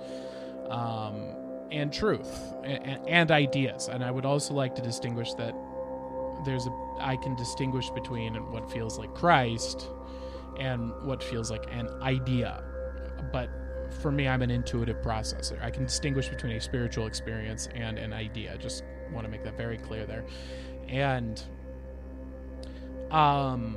um, 0.71 1.35
and 1.71 1.93
truth 1.93 2.55
and, 2.65 3.01
and 3.09 3.31
ideas. 3.31 3.89
And 3.89 4.05
I 4.05 4.11
would 4.11 4.25
also 4.25 4.55
like 4.55 4.75
to 4.77 4.83
distinguish 4.83 5.35
that 5.35 5.55
there's 6.45 6.67
a, 6.67 6.71
I 7.01 7.17
can 7.17 7.35
distinguish 7.37 7.91
between 7.91 8.35
what 8.53 8.71
feels 8.71 8.99
like 8.99 9.15
Christ 9.15 9.89
and 10.59 10.93
what 11.05 11.23
feels 11.23 11.51
like 11.51 11.67
an 11.73 11.89
idea. 12.03 12.63
But 13.33 13.51
for 14.01 14.11
me, 14.13 14.29
I'm 14.29 14.43
an 14.43 14.51
intuitive 14.51 15.01
processor. 15.03 15.63
I 15.63 15.71
can 15.71 15.85
distinguish 15.85 16.29
between 16.29 16.57
a 16.57 16.61
spiritual 16.61 17.07
experience 17.07 17.69
and 17.75 17.99
an 17.99 18.13
idea. 18.13 18.57
Just 18.59 18.85
want 19.13 19.25
to 19.25 19.31
make 19.31 19.45
that 19.45 19.57
very 19.57 19.79
clear 19.79 20.07
there. 20.07 20.25
And, 20.89 21.43
um, 23.11 23.77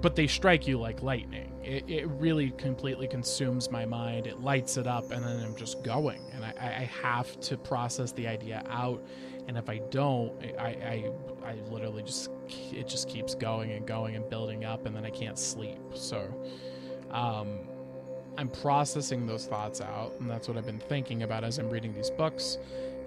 but 0.00 0.16
they 0.16 0.26
strike 0.26 0.66
you 0.66 0.78
like 0.78 1.02
lightning. 1.02 1.52
It, 1.62 1.84
it 1.88 2.08
really 2.08 2.50
completely 2.52 3.08
consumes 3.08 3.70
my 3.70 3.84
mind. 3.84 4.26
It 4.26 4.40
lights 4.40 4.76
it 4.76 4.86
up, 4.86 5.10
and 5.10 5.24
then 5.24 5.40
I'm 5.40 5.56
just 5.56 5.82
going. 5.82 6.20
And 6.32 6.44
I, 6.44 6.52
I 6.60 6.90
have 7.02 7.38
to 7.40 7.56
process 7.56 8.12
the 8.12 8.26
idea 8.28 8.62
out. 8.68 9.02
And 9.48 9.56
if 9.56 9.68
I 9.68 9.78
don't, 9.90 10.32
I, 10.58 10.64
I, 10.64 11.10
I 11.44 11.54
literally 11.70 12.02
just, 12.02 12.30
it 12.72 12.88
just 12.88 13.08
keeps 13.08 13.34
going 13.34 13.72
and 13.72 13.86
going 13.86 14.16
and 14.16 14.28
building 14.28 14.64
up, 14.64 14.86
and 14.86 14.94
then 14.94 15.04
I 15.04 15.10
can't 15.10 15.38
sleep. 15.38 15.78
So, 15.94 16.28
um, 17.10 17.60
I'm 18.38 18.48
processing 18.48 19.26
those 19.26 19.46
thoughts 19.46 19.80
out, 19.80 20.12
and 20.20 20.28
that's 20.28 20.46
what 20.46 20.56
I've 20.58 20.66
been 20.66 20.78
thinking 20.78 21.22
about 21.22 21.42
as 21.42 21.58
I'm 21.58 21.70
reading 21.70 21.94
these 21.94 22.10
books. 22.10 22.58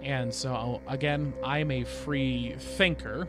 And 0.01 0.33
so, 0.33 0.81
again, 0.87 1.33
I'm 1.43 1.71
a 1.71 1.83
free 1.83 2.55
thinker. 2.57 3.27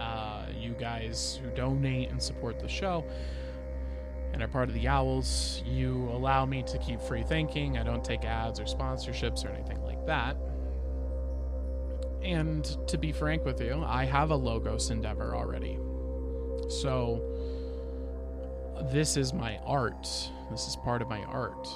Uh, 0.00 0.46
you 0.56 0.72
guys 0.72 1.38
who 1.42 1.50
donate 1.50 2.10
and 2.10 2.22
support 2.22 2.58
the 2.58 2.68
show 2.68 3.04
and 4.32 4.42
are 4.42 4.48
part 4.48 4.68
of 4.68 4.74
the 4.74 4.88
Owls, 4.88 5.62
you 5.66 6.08
allow 6.12 6.46
me 6.46 6.62
to 6.62 6.78
keep 6.78 7.00
free 7.00 7.22
thinking. 7.22 7.76
I 7.78 7.82
don't 7.82 8.04
take 8.04 8.24
ads 8.24 8.58
or 8.58 8.64
sponsorships 8.64 9.44
or 9.44 9.48
anything 9.48 9.82
like 9.82 10.06
that. 10.06 10.36
And 12.22 12.64
to 12.88 12.98
be 12.98 13.12
frank 13.12 13.44
with 13.44 13.60
you, 13.60 13.82
I 13.86 14.04
have 14.04 14.30
a 14.30 14.36
Logos 14.36 14.90
endeavor 14.90 15.34
already. 15.34 15.78
So, 16.68 17.26
this 18.92 19.16
is 19.16 19.32
my 19.34 19.58
art 19.64 20.06
this 20.50 20.66
is 20.66 20.76
part 20.76 21.00
of 21.00 21.08
my 21.08 21.22
art. 21.24 21.68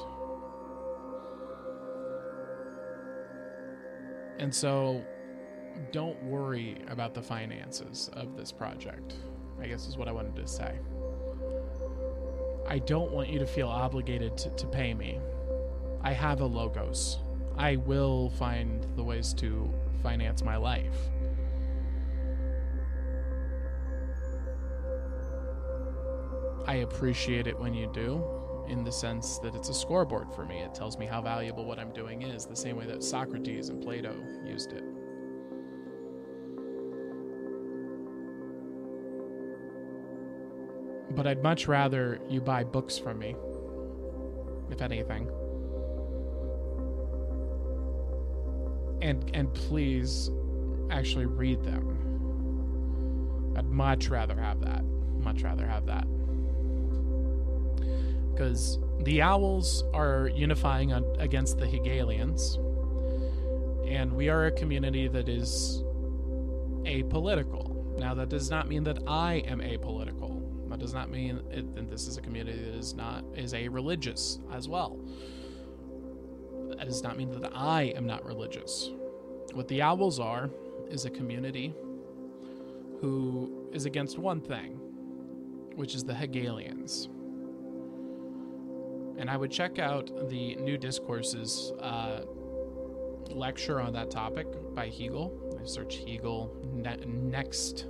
And 4.38 4.52
so 4.52 5.04
don't 5.92 6.22
worry 6.22 6.76
about 6.88 7.14
the 7.14 7.22
finances 7.22 8.10
of 8.14 8.36
this 8.36 8.52
project, 8.52 9.14
I 9.60 9.66
guess 9.66 9.86
is 9.86 9.96
what 9.96 10.08
I 10.08 10.12
wanted 10.12 10.36
to 10.36 10.46
say. 10.46 10.78
I 12.66 12.78
don't 12.78 13.12
want 13.12 13.28
you 13.28 13.38
to 13.38 13.46
feel 13.46 13.68
obligated 13.68 14.36
to, 14.38 14.50
to 14.50 14.66
pay 14.66 14.94
me. 14.94 15.20
I 16.02 16.12
have 16.12 16.40
a 16.40 16.46
logos. 16.46 17.18
I 17.56 17.76
will 17.76 18.30
find 18.30 18.86
the 18.96 19.04
ways 19.04 19.32
to 19.34 19.72
finance 20.02 20.42
my 20.42 20.56
life. 20.56 20.96
I 26.66 26.76
appreciate 26.76 27.46
it 27.46 27.58
when 27.58 27.74
you 27.74 27.90
do 27.92 28.24
in 28.68 28.82
the 28.82 28.92
sense 28.92 29.38
that 29.38 29.54
it's 29.54 29.68
a 29.68 29.74
scoreboard 29.74 30.32
for 30.34 30.46
me. 30.46 30.60
It 30.60 30.74
tells 30.74 30.98
me 30.98 31.06
how 31.06 31.20
valuable 31.20 31.66
what 31.66 31.78
I'm 31.78 31.92
doing 31.92 32.22
is, 32.22 32.46
the 32.46 32.56
same 32.56 32.76
way 32.76 32.86
that 32.86 33.02
Socrates 33.02 33.68
and 33.68 33.82
Plato 33.82 34.14
used 34.44 34.72
it. 34.72 34.84
But 41.14 41.26
I'd 41.26 41.42
much 41.42 41.68
rather 41.68 42.20
you 42.28 42.40
buy 42.40 42.64
books 42.64 42.98
from 42.98 43.18
me, 43.18 43.36
if 44.70 44.82
anything. 44.82 45.28
And 49.00 49.30
and 49.34 49.52
please 49.54 50.30
actually 50.90 51.26
read 51.26 51.62
them. 51.62 52.00
I'd 53.56 53.66
much 53.66 54.08
rather 54.08 54.36
have 54.36 54.60
that. 54.60 54.84
Much 55.20 55.42
rather 55.42 55.66
have 55.66 55.86
that 55.86 56.06
because 58.34 58.78
the 59.00 59.22
owls 59.22 59.84
are 59.94 60.28
unifying 60.34 60.92
on, 60.92 61.04
against 61.18 61.58
the 61.58 61.66
Hegelians, 61.66 62.58
and 63.86 64.12
we 64.12 64.28
are 64.28 64.46
a 64.46 64.50
community 64.50 65.08
that 65.08 65.28
is 65.28 65.82
apolitical. 66.82 67.98
Now, 67.98 68.14
that 68.14 68.28
does 68.28 68.50
not 68.50 68.68
mean 68.68 68.84
that 68.84 68.98
I 69.06 69.34
am 69.46 69.60
apolitical. 69.60 70.23
That 70.74 70.80
does 70.80 70.92
not 70.92 71.08
mean 71.08 71.40
it, 71.50 71.74
that 71.76 71.88
this 71.88 72.08
is 72.08 72.16
a 72.16 72.20
community 72.20 72.58
that 72.58 72.74
is 72.74 72.94
not 72.94 73.24
is 73.36 73.54
a 73.54 73.68
religious 73.68 74.40
as 74.52 74.68
well. 74.68 74.98
That 76.76 76.86
does 76.86 77.02
not 77.02 77.16
mean 77.16 77.30
that 77.40 77.52
I 77.54 77.84
am 77.96 78.06
not 78.06 78.24
religious. 78.24 78.90
What 79.52 79.68
the 79.68 79.82
owls 79.82 80.18
are 80.18 80.50
is 80.90 81.04
a 81.04 81.10
community 81.10 81.74
who 83.00 83.68
is 83.72 83.84
against 83.84 84.18
one 84.18 84.40
thing, 84.40 84.72
which 85.76 85.94
is 85.94 86.02
the 86.02 86.14
Hegelians 86.14 87.08
and 89.16 89.30
I 89.30 89.36
would 89.36 89.50
check 89.50 89.78
out 89.78 90.28
the 90.28 90.56
New 90.56 90.76
Discourses 90.76 91.72
uh, 91.80 92.22
lecture 93.30 93.80
on 93.80 93.92
that 93.92 94.10
topic 94.10 94.46
by 94.74 94.88
Hegel. 94.88 95.56
I 95.60 95.64
search 95.64 95.98
Hegel 96.06 96.54
ne- 96.72 96.96
next 97.06 97.86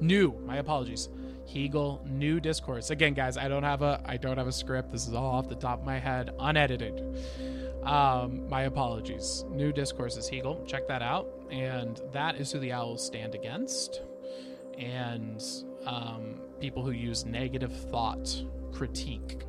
new. 0.00 0.38
My 0.46 0.58
apologies. 0.58 1.08
Hegel 1.52 2.02
New 2.06 2.40
Discourse. 2.40 2.90
Again, 2.90 3.14
guys, 3.14 3.36
I 3.36 3.48
don't 3.48 3.62
have 3.62 3.82
a 3.82 4.00
I 4.04 4.16
don't 4.16 4.38
have 4.38 4.46
a 4.46 4.52
script. 4.52 4.92
This 4.92 5.06
is 5.06 5.14
all 5.14 5.30
off 5.30 5.48
the 5.48 5.54
top 5.54 5.80
of 5.80 5.86
my 5.86 5.98
head, 5.98 6.30
unedited. 6.38 7.02
Um, 7.82 8.48
my 8.48 8.62
apologies. 8.62 9.44
New 9.50 9.72
Discourses 9.72 10.28
Hegel. 10.28 10.64
Check 10.66 10.88
that 10.88 11.02
out. 11.02 11.28
And 11.50 12.00
that 12.12 12.36
is 12.36 12.50
who 12.50 12.58
the 12.58 12.72
owls 12.72 13.04
stand 13.04 13.34
against. 13.34 14.02
And 14.76 15.42
um, 15.86 16.40
people 16.60 16.84
who 16.84 16.90
use 16.90 17.24
negative 17.24 17.72
thought 17.90 18.42
critique 18.72 19.44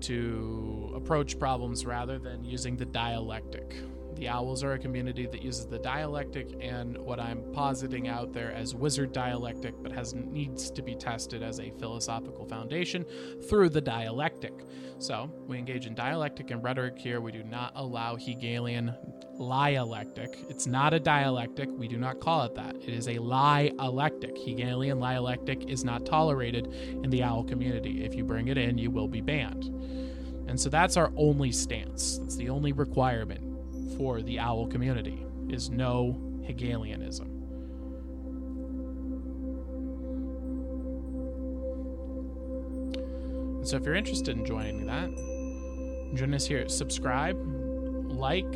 to 0.00 0.92
approach 0.94 1.38
problems 1.38 1.84
rather 1.84 2.18
than 2.18 2.44
using 2.44 2.76
the 2.76 2.84
dialectic. 2.84 3.76
The 4.18 4.26
Owls 4.26 4.64
are 4.64 4.72
a 4.72 4.78
community 4.78 5.26
that 5.26 5.42
uses 5.42 5.66
the 5.66 5.78
dialectic 5.78 6.48
and 6.60 6.98
what 6.98 7.20
I'm 7.20 7.40
positing 7.52 8.08
out 8.08 8.32
there 8.32 8.50
as 8.50 8.74
wizard 8.74 9.12
dialectic, 9.12 9.80
but 9.80 9.92
has 9.92 10.12
needs 10.12 10.72
to 10.72 10.82
be 10.82 10.96
tested 10.96 11.40
as 11.40 11.60
a 11.60 11.70
philosophical 11.78 12.44
foundation 12.44 13.06
through 13.48 13.68
the 13.68 13.80
dialectic. 13.80 14.52
So 14.98 15.30
we 15.46 15.56
engage 15.56 15.86
in 15.86 15.94
dialectic 15.94 16.50
and 16.50 16.64
rhetoric 16.64 16.98
here. 16.98 17.20
We 17.20 17.30
do 17.30 17.44
not 17.44 17.70
allow 17.76 18.16
Hegelian 18.16 18.92
lielectic. 19.38 20.50
It's 20.50 20.66
not 20.66 20.92
a 20.92 20.98
dialectic. 20.98 21.68
We 21.70 21.86
do 21.86 21.96
not 21.96 22.18
call 22.18 22.42
it 22.42 22.56
that. 22.56 22.74
It 22.74 22.88
is 22.88 23.06
a 23.06 23.18
lielectic. 23.18 24.36
Hegelian 24.36 24.98
lielectic 24.98 25.70
is 25.70 25.84
not 25.84 26.04
tolerated 26.04 26.66
in 27.04 27.08
the 27.10 27.22
owl 27.22 27.44
community. 27.44 28.04
If 28.04 28.16
you 28.16 28.24
bring 28.24 28.48
it 28.48 28.58
in, 28.58 28.78
you 28.78 28.90
will 28.90 29.06
be 29.06 29.20
banned. 29.20 29.66
And 30.48 30.58
so 30.58 30.68
that's 30.68 30.96
our 30.96 31.12
only 31.14 31.52
stance. 31.52 32.18
That's 32.18 32.34
the 32.34 32.48
only 32.48 32.72
requirement 32.72 33.47
for 33.96 34.22
the 34.22 34.38
owl 34.38 34.66
community 34.66 35.24
is 35.48 35.70
no 35.70 36.20
Hegelianism. 36.46 37.38
so 43.68 43.76
if 43.76 43.84
you're 43.84 43.94
interested 43.94 44.34
in 44.34 44.46
joining 44.46 44.86
that, 44.86 45.10
join 46.16 46.32
us 46.32 46.46
here. 46.46 46.68
Subscribe, 46.68 47.36
like. 48.06 48.46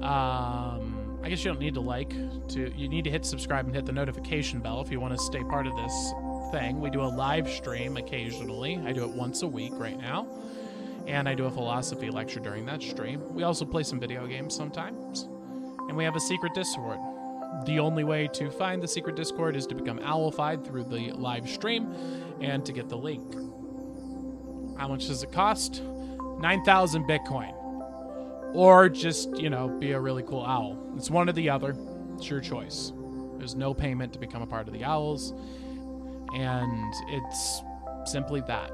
Um, 0.00 1.18
I 1.22 1.28
guess 1.28 1.44
you 1.44 1.50
don't 1.50 1.60
need 1.60 1.74
to 1.74 1.80
like 1.80 2.10
to. 2.48 2.72
You 2.74 2.88
need 2.88 3.04
to 3.04 3.10
hit 3.10 3.26
subscribe 3.26 3.66
and 3.66 3.74
hit 3.74 3.84
the 3.84 3.92
notification 3.92 4.60
bell 4.60 4.80
if 4.80 4.90
you 4.90 4.98
want 4.98 5.14
to 5.14 5.22
stay 5.22 5.42
part 5.44 5.66
of 5.66 5.76
this 5.76 6.12
thing. 6.52 6.80
We 6.80 6.88
do 6.88 7.02
a 7.02 7.08
live 7.08 7.48
stream 7.48 7.96
occasionally. 7.96 8.80
I 8.84 8.92
do 8.92 9.04
it 9.04 9.10
once 9.10 9.42
a 9.42 9.46
week 9.46 9.72
right 9.74 9.98
now 9.98 10.26
and 11.06 11.28
I 11.28 11.34
do 11.34 11.46
a 11.46 11.50
philosophy 11.50 12.10
lecture 12.10 12.40
during 12.40 12.66
that 12.66 12.82
stream. 12.82 13.22
We 13.34 13.42
also 13.42 13.64
play 13.64 13.82
some 13.82 14.00
video 14.00 14.26
games 14.26 14.54
sometimes, 14.54 15.28
and 15.88 15.96
we 15.96 16.04
have 16.04 16.16
a 16.16 16.20
secret 16.20 16.54
Discord. 16.54 16.98
The 17.66 17.78
only 17.78 18.04
way 18.04 18.28
to 18.34 18.50
find 18.50 18.82
the 18.82 18.88
secret 18.88 19.16
Discord 19.16 19.56
is 19.56 19.66
to 19.68 19.74
become 19.74 20.00
owlified 20.00 20.64
through 20.64 20.84
the 20.84 21.12
live 21.12 21.48
stream 21.48 21.94
and 22.40 22.64
to 22.66 22.72
get 22.72 22.88
the 22.88 22.98
link. 22.98 23.34
How 24.78 24.88
much 24.88 25.06
does 25.06 25.22
it 25.22 25.30
cost? 25.30 25.82
9,000 26.40 27.04
Bitcoin. 27.04 27.54
Or 28.54 28.88
just, 28.88 29.36
you 29.36 29.50
know, 29.50 29.68
be 29.68 29.92
a 29.92 30.00
really 30.00 30.22
cool 30.24 30.44
owl. 30.44 30.78
It's 30.96 31.10
one 31.10 31.28
or 31.28 31.32
the 31.32 31.50
other. 31.50 31.76
It's 32.16 32.28
your 32.28 32.40
choice. 32.40 32.92
There's 33.38 33.54
no 33.54 33.74
payment 33.74 34.12
to 34.14 34.18
become 34.18 34.42
a 34.42 34.46
part 34.46 34.68
of 34.68 34.72
the 34.72 34.84
Owls, 34.84 35.34
and 36.34 36.94
it's 37.08 37.62
simply 38.06 38.40
that. 38.46 38.70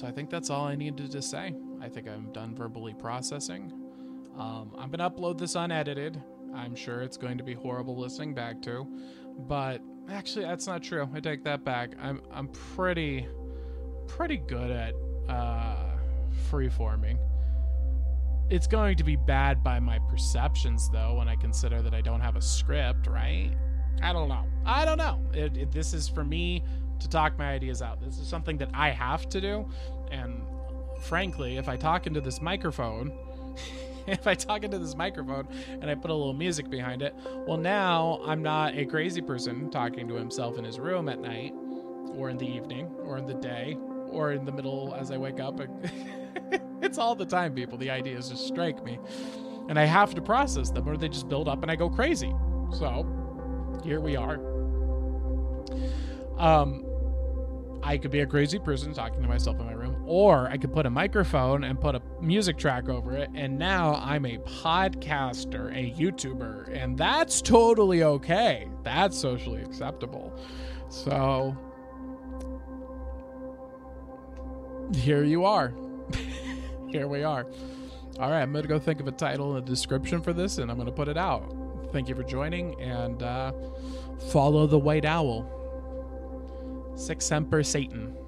So 0.00 0.06
I 0.06 0.12
think 0.12 0.30
that's 0.30 0.48
all 0.48 0.64
I 0.64 0.76
needed 0.76 1.10
to 1.12 1.20
say. 1.20 1.54
I 1.78 1.90
think 1.90 2.08
I'm 2.08 2.32
done 2.32 2.54
verbally 2.54 2.94
processing. 2.94 3.70
Um, 4.34 4.70
I'm 4.78 4.90
going 4.90 5.00
to 5.00 5.10
upload 5.10 5.36
this 5.36 5.56
unedited. 5.56 6.22
I'm 6.54 6.74
sure 6.74 7.02
it's 7.02 7.18
going 7.18 7.36
to 7.36 7.44
be 7.44 7.52
horrible 7.52 7.98
listening 7.98 8.32
back 8.32 8.62
to, 8.62 8.86
but 9.40 9.82
actually 10.10 10.46
that's 10.46 10.66
not 10.66 10.82
true. 10.82 11.06
I 11.12 11.20
take 11.20 11.44
that 11.44 11.66
back. 11.66 11.90
I'm 12.00 12.22
I'm 12.32 12.48
pretty 12.48 13.28
pretty 14.08 14.38
good 14.38 14.70
at 14.70 14.94
uh, 15.28 15.98
freeforming. 16.50 17.18
It's 18.48 18.66
going 18.66 18.96
to 18.96 19.04
be 19.04 19.16
bad 19.16 19.62
by 19.62 19.80
my 19.80 19.98
perceptions 20.08 20.88
though 20.88 21.16
when 21.16 21.28
I 21.28 21.36
consider 21.36 21.82
that 21.82 21.92
I 21.92 22.00
don't 22.00 22.22
have 22.22 22.36
a 22.36 22.42
script, 22.42 23.06
right? 23.06 23.52
I 24.02 24.14
don't 24.14 24.30
know. 24.30 24.46
I 24.64 24.86
don't 24.86 24.96
know. 24.98 25.20
It, 25.34 25.58
it, 25.58 25.72
this 25.72 25.92
is 25.92 26.08
for 26.08 26.24
me 26.24 26.64
to 27.00 27.08
talk 27.08 27.38
my 27.38 27.50
ideas 27.50 27.82
out. 27.82 28.00
This 28.00 28.18
is 28.18 28.28
something 28.28 28.58
that 28.58 28.70
I 28.74 28.90
have 28.90 29.28
to 29.30 29.40
do, 29.40 29.68
and 30.10 30.42
frankly, 31.02 31.56
if 31.56 31.68
I 31.68 31.76
talk 31.76 32.06
into 32.06 32.20
this 32.20 32.40
microphone. 32.40 33.12
if 34.06 34.26
I 34.26 34.34
talk 34.34 34.64
into 34.64 34.78
this 34.78 34.96
microphone 34.96 35.46
and 35.80 35.90
I 35.90 35.94
put 35.94 36.10
a 36.10 36.14
little 36.14 36.32
music 36.32 36.70
behind 36.70 37.02
it, 37.02 37.14
well, 37.46 37.58
now 37.58 38.20
I'm 38.24 38.42
not 38.42 38.76
a 38.76 38.84
crazy 38.84 39.20
person 39.20 39.70
talking 39.70 40.08
to 40.08 40.14
himself 40.14 40.58
in 40.58 40.64
his 40.64 40.78
room 40.78 41.08
at 41.08 41.20
night, 41.20 41.52
or 42.14 42.30
in 42.30 42.38
the 42.38 42.46
evening, 42.46 42.86
or 43.04 43.18
in 43.18 43.26
the 43.26 43.34
day, 43.34 43.76
or 44.08 44.32
in 44.32 44.44
the 44.44 44.52
middle 44.52 44.94
as 44.98 45.10
I 45.10 45.16
wake 45.16 45.40
up. 45.40 45.60
it's 46.82 46.98
all 46.98 47.14
the 47.14 47.26
time, 47.26 47.54
people. 47.54 47.78
The 47.78 47.90
ideas 47.90 48.30
just 48.30 48.46
strike 48.46 48.84
me. 48.84 48.98
And 49.68 49.78
I 49.78 49.84
have 49.84 50.14
to 50.14 50.22
process 50.22 50.70
them, 50.70 50.88
or 50.88 50.96
they 50.96 51.08
just 51.08 51.28
build 51.28 51.48
up 51.48 51.62
and 51.62 51.70
I 51.70 51.76
go 51.76 51.88
crazy. 51.88 52.34
So, 52.72 53.06
here 53.84 54.00
we 54.00 54.16
are. 54.16 54.40
Um, 56.38 56.84
I 57.82 57.96
could 57.98 58.10
be 58.10 58.20
a 58.20 58.26
crazy 58.26 58.58
person 58.58 58.92
talking 58.92 59.22
to 59.22 59.28
myself 59.28 59.58
in 59.58 59.66
my 59.66 59.72
room, 59.72 60.02
or 60.06 60.48
I 60.48 60.56
could 60.56 60.72
put 60.72 60.86
a 60.86 60.90
microphone 60.90 61.64
and 61.64 61.80
put 61.80 61.94
a 61.94 62.02
music 62.20 62.58
track 62.58 62.88
over 62.88 63.16
it, 63.16 63.30
and 63.34 63.58
now 63.58 63.94
I'm 63.94 64.26
a 64.26 64.38
podcaster, 64.38 65.70
a 65.74 65.98
YouTuber, 65.98 66.76
and 66.76 66.96
that's 66.96 67.40
totally 67.40 68.02
okay. 68.02 68.68
That's 68.82 69.16
socially 69.16 69.62
acceptable. 69.62 70.38
So 70.88 71.56
here 74.94 75.24
you 75.24 75.44
are. 75.44 75.72
here 76.88 77.06
we 77.06 77.22
are. 77.22 77.46
All 78.18 78.30
right, 78.30 78.42
I'm 78.42 78.52
going 78.52 78.62
to 78.62 78.68
go 78.68 78.78
think 78.78 79.00
of 79.00 79.08
a 79.08 79.12
title 79.12 79.56
and 79.56 79.66
a 79.66 79.70
description 79.70 80.20
for 80.20 80.32
this, 80.32 80.58
and 80.58 80.70
I'm 80.70 80.76
going 80.76 80.86
to 80.86 80.92
put 80.92 81.08
it 81.08 81.16
out. 81.16 81.56
Thank 81.92 82.08
you 82.08 82.14
for 82.14 82.22
joining, 82.22 82.78
and 82.80 83.22
uh, 83.22 83.52
follow 84.30 84.66
the 84.66 84.78
White 84.78 85.04
Owl. 85.04 85.59
Sic 87.00 87.22
Semper 87.22 87.64
Satan. 87.64 88.19